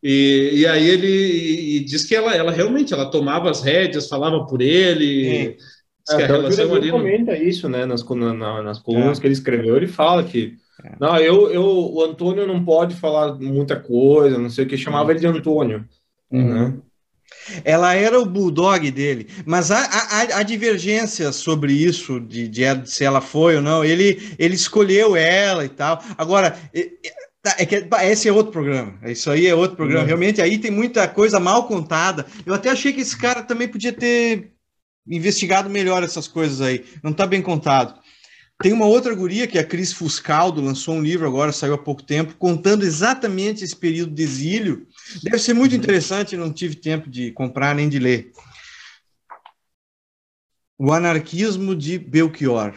E, 0.00 0.50
e 0.58 0.66
aí 0.68 0.88
ele 0.88 1.08
e, 1.08 1.76
e 1.78 1.84
diz 1.84 2.04
que 2.04 2.14
ela, 2.14 2.36
ela 2.36 2.52
realmente 2.52 2.94
ela 2.94 3.10
tomava 3.10 3.50
as 3.50 3.62
rédeas, 3.62 4.08
falava 4.08 4.46
por 4.46 4.62
ele. 4.62 5.56
É, 6.08 6.14
que 6.14 6.22
a 6.22 6.26
relação 6.28 6.72
ali 6.72 6.92
comenta 6.92 7.32
no... 7.32 7.42
isso, 7.42 7.68
né? 7.68 7.84
Nas, 7.84 8.08
na, 8.08 8.62
nas 8.62 8.78
colunas 8.78 9.18
é. 9.18 9.20
que 9.20 9.26
ele 9.26 9.34
escreveu, 9.34 9.76
ele 9.76 9.88
fala 9.88 10.22
que 10.22 10.61
é. 10.84 10.96
Não, 10.98 11.16
eu, 11.18 11.50
eu, 11.50 11.64
o 11.64 12.02
Antônio 12.02 12.46
não 12.46 12.64
pode 12.64 12.94
falar 12.96 13.34
muita 13.34 13.78
coisa, 13.78 14.38
não 14.38 14.48
sei 14.48 14.64
o 14.64 14.68
que, 14.68 14.76
chamava 14.76 15.10
ele 15.10 15.20
de 15.20 15.26
Antônio. 15.26 15.84
Uhum. 16.30 16.68
Né? 16.68 16.74
Ela 17.64 17.94
era 17.94 18.20
o 18.20 18.26
bulldog 18.26 18.90
dele, 18.90 19.28
mas 19.44 19.70
há, 19.70 19.82
há, 19.82 20.38
há 20.38 20.42
divergência 20.42 21.32
sobre 21.32 21.72
isso, 21.72 22.20
de, 22.20 22.48
de, 22.48 22.62
se 22.86 23.04
ela 23.04 23.20
foi 23.20 23.56
ou 23.56 23.62
não. 23.62 23.84
Ele, 23.84 24.34
ele 24.38 24.54
escolheu 24.54 25.16
ela 25.16 25.64
e 25.64 25.68
tal. 25.68 26.02
Agora, 26.16 26.56
tá, 27.42 27.56
é 27.58 27.66
que, 27.66 27.88
esse 28.04 28.28
é 28.28 28.32
outro 28.32 28.52
programa. 28.52 28.98
Isso 29.04 29.30
aí 29.30 29.46
é 29.46 29.54
outro 29.54 29.76
programa. 29.76 30.02
Uhum. 30.02 30.06
Realmente, 30.06 30.40
aí 30.40 30.58
tem 30.58 30.70
muita 30.70 31.08
coisa 31.08 31.40
mal 31.40 31.66
contada. 31.66 32.26
Eu 32.46 32.54
até 32.54 32.70
achei 32.70 32.92
que 32.92 33.00
esse 33.00 33.18
cara 33.18 33.42
também 33.42 33.68
podia 33.68 33.92
ter 33.92 34.52
investigado 35.06 35.68
melhor 35.68 36.02
essas 36.02 36.28
coisas 36.28 36.60
aí. 36.60 36.84
Não 37.02 37.10
está 37.10 37.26
bem 37.26 37.42
contado. 37.42 38.00
Tem 38.62 38.72
uma 38.72 38.86
outra 38.86 39.12
guria, 39.12 39.48
que 39.48 39.58
é 39.58 39.60
a 39.60 39.66
Cris 39.66 39.92
Fuscaldo, 39.92 40.60
lançou 40.60 40.94
um 40.94 41.02
livro 41.02 41.26
agora, 41.26 41.50
saiu 41.50 41.74
há 41.74 41.78
pouco 41.78 42.00
tempo, 42.00 42.36
contando 42.38 42.84
exatamente 42.84 43.64
esse 43.64 43.74
período 43.74 44.14
de 44.14 44.22
exílio. 44.22 44.86
Deve 45.20 45.40
ser 45.40 45.52
muito 45.52 45.74
interessante, 45.74 46.36
não 46.36 46.52
tive 46.52 46.76
tempo 46.76 47.10
de 47.10 47.32
comprar 47.32 47.74
nem 47.74 47.88
de 47.88 47.98
ler. 47.98 48.30
O 50.78 50.92
anarquismo 50.92 51.74
de 51.74 51.98
Belchior. 51.98 52.72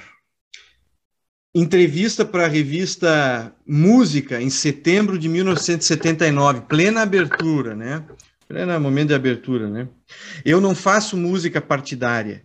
Entrevista 1.54 2.26
para 2.26 2.46
a 2.46 2.50
revista 2.50 3.56
Música, 3.66 4.42
em 4.42 4.50
setembro 4.50 5.20
de 5.20 5.30
1979, 5.30 6.62
plena 6.62 7.04
abertura, 7.04 7.76
né? 7.76 8.04
Pleno 8.48 8.80
momento 8.80 9.10
de 9.10 9.14
abertura, 9.14 9.70
né? 9.70 9.88
Eu 10.44 10.60
não 10.60 10.74
faço 10.74 11.16
música 11.16 11.62
partidária. 11.62 12.45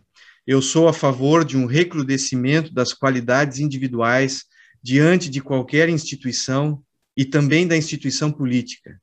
Eu 0.51 0.61
sou 0.61 0.88
a 0.88 0.92
favor 0.92 1.44
de 1.44 1.57
um 1.57 1.64
recrudescimento 1.64 2.74
das 2.74 2.92
qualidades 2.92 3.61
individuais 3.61 4.46
diante 4.82 5.30
de 5.30 5.40
qualquer 5.40 5.88
instituição 5.88 6.82
e 7.16 7.24
também 7.24 7.68
da 7.68 7.76
instituição 7.76 8.32
política. 8.32 9.01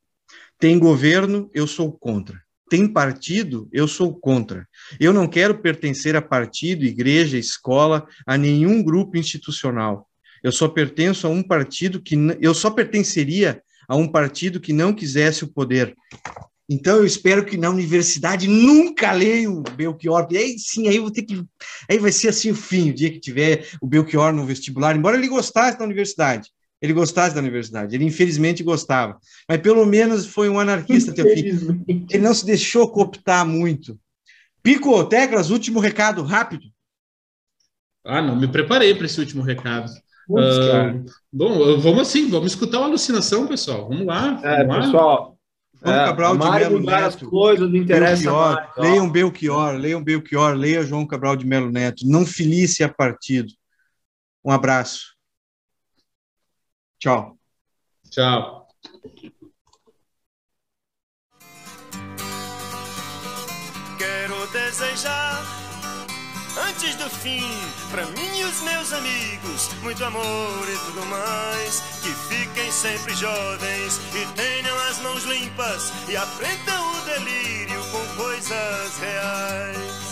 Tem 0.60 0.78
governo, 0.78 1.50
eu 1.54 1.66
sou 1.66 1.90
contra. 1.90 2.38
Tem 2.70 2.86
partido, 2.86 3.70
eu 3.72 3.88
sou 3.88 4.14
contra. 4.14 4.68
Eu 5.00 5.14
não 5.14 5.26
quero 5.26 5.62
pertencer 5.62 6.18
a 6.18 6.22
partido, 6.22 6.84
igreja, 6.84 7.38
escola, 7.38 8.06
a 8.26 8.38
nenhum 8.38 8.84
grupo 8.84 9.16
institucional. 9.16 10.06
Eu 10.44 10.52
só 10.52 10.68
pertenço 10.68 11.28
a 11.28 11.30
um 11.30 11.42
partido 11.42 12.02
que 12.02 12.18
eu 12.42 12.54
só 12.54 12.70
pertenceria 12.70 13.64
a 13.88 13.96
um 13.96 14.06
partido 14.06 14.60
que 14.60 14.74
não 14.74 14.94
quisesse 14.94 15.46
o 15.46 15.54
poder. 15.54 15.96
Então 16.70 16.98
eu 16.98 17.06
espero 17.06 17.46
que 17.46 17.56
na 17.56 17.70
universidade 17.70 18.48
nunca 18.48 19.12
leia 19.14 19.50
o 19.50 19.62
Belchior, 19.62 20.28
e 20.30 20.38
aí 20.38 20.60
sim, 20.60 20.88
aí 20.88 20.98
eu 20.98 21.04
vou 21.04 21.12
ter 21.12 21.22
que 21.22 21.42
aí 21.90 21.98
vai 21.98 22.12
ser 22.12 22.28
assim 22.28 22.52
o 22.52 22.56
fim, 22.56 22.90
o 22.90 22.94
dia 22.94 23.10
que 23.10 23.20
tiver 23.20 23.68
o 23.82 23.88
Belchior 23.88 24.34
no 24.34 24.46
vestibular, 24.46 24.96
embora 24.96 25.18
ele 25.18 25.28
gostasse 25.28 25.78
da 25.78 25.86
universidade. 25.86 26.50
Ele 26.80 26.94
gostasse 26.94 27.34
da 27.34 27.42
universidade, 27.42 27.96
ele 27.96 28.06
infelizmente 28.06 28.64
gostava, 28.64 29.18
mas 29.50 29.60
pelo 29.62 29.84
menos 29.84 30.28
foi 30.28 30.48
um 30.48 30.60
anarquista 30.60 31.12
teu 31.12 31.26
filho. 31.34 31.84
Ele 31.88 32.20
não 32.20 32.36
se 32.36 32.46
deixou 32.46 32.92
cooptar 32.92 33.48
muito. 33.48 34.00
Pico, 34.62 35.04
Teclas, 35.06 35.50
último 35.50 35.80
recado, 35.80 36.22
rápido. 36.22 36.66
Ah, 38.06 38.22
não 38.22 38.36
me 38.36 38.48
preparei 38.48 38.94
para 38.94 39.08
esse 39.08 39.20
último 39.20 39.42
recado. 39.42 39.90
Uh, 40.30 41.06
bom, 41.32 41.80
vamos 41.80 42.02
assim, 42.02 42.30
vamos 42.30 42.52
escutar 42.52 42.78
uma 42.80 42.88
alucinação, 42.88 43.48
pessoal. 43.48 43.88
Vamos 43.88 44.06
lá. 44.06 44.40
É, 44.44 44.66
vamos 44.66 44.86
pessoal. 44.86 45.37
João 45.84 45.96
é, 45.96 46.06
Cabral 46.06 46.38
de 46.38 46.50
Melo 46.50 46.80
Neto. 46.80 47.30
coisas 47.30 47.74
interessam 47.74 48.36
Leiam 48.78 49.10
Belchior, 49.10 49.74
leiam 49.74 50.04
Belchior, 50.04 50.54
leiam 50.54 50.84
João 50.84 51.06
Cabral 51.06 51.36
de 51.36 51.46
Melo 51.46 51.72
Neto. 51.72 52.08
Não 52.08 52.26
filice 52.26 52.84
a 52.84 52.90
partido. 52.90 53.54
Um 54.44 54.52
abraço. 54.52 55.16
Tchau. 57.00 57.38
Tchau. 58.10 58.68
Antes 66.70 66.96
do 66.96 67.10
fim, 67.10 67.50
pra 67.92 68.06
mim 68.06 68.40
e 68.40 68.44
os 68.44 68.62
meus 68.62 68.94
amigos, 68.94 69.70
muito 69.82 70.04
amor 70.04 70.68
e 70.70 70.78
tudo 70.86 71.06
mais. 71.06 71.82
Que 72.02 72.14
fiquem 72.30 72.72
sempre 72.72 73.14
jovens 73.16 74.00
e 74.14 74.26
tenham 74.36 74.78
as 74.90 75.00
mãos 75.00 75.24
limpas 75.24 75.92
e 76.08 76.18
aprendam 76.18 76.92
o 76.94 77.02
delírio 77.02 77.84
com 77.92 78.16
coisas 78.16 78.98
reais. 79.00 80.07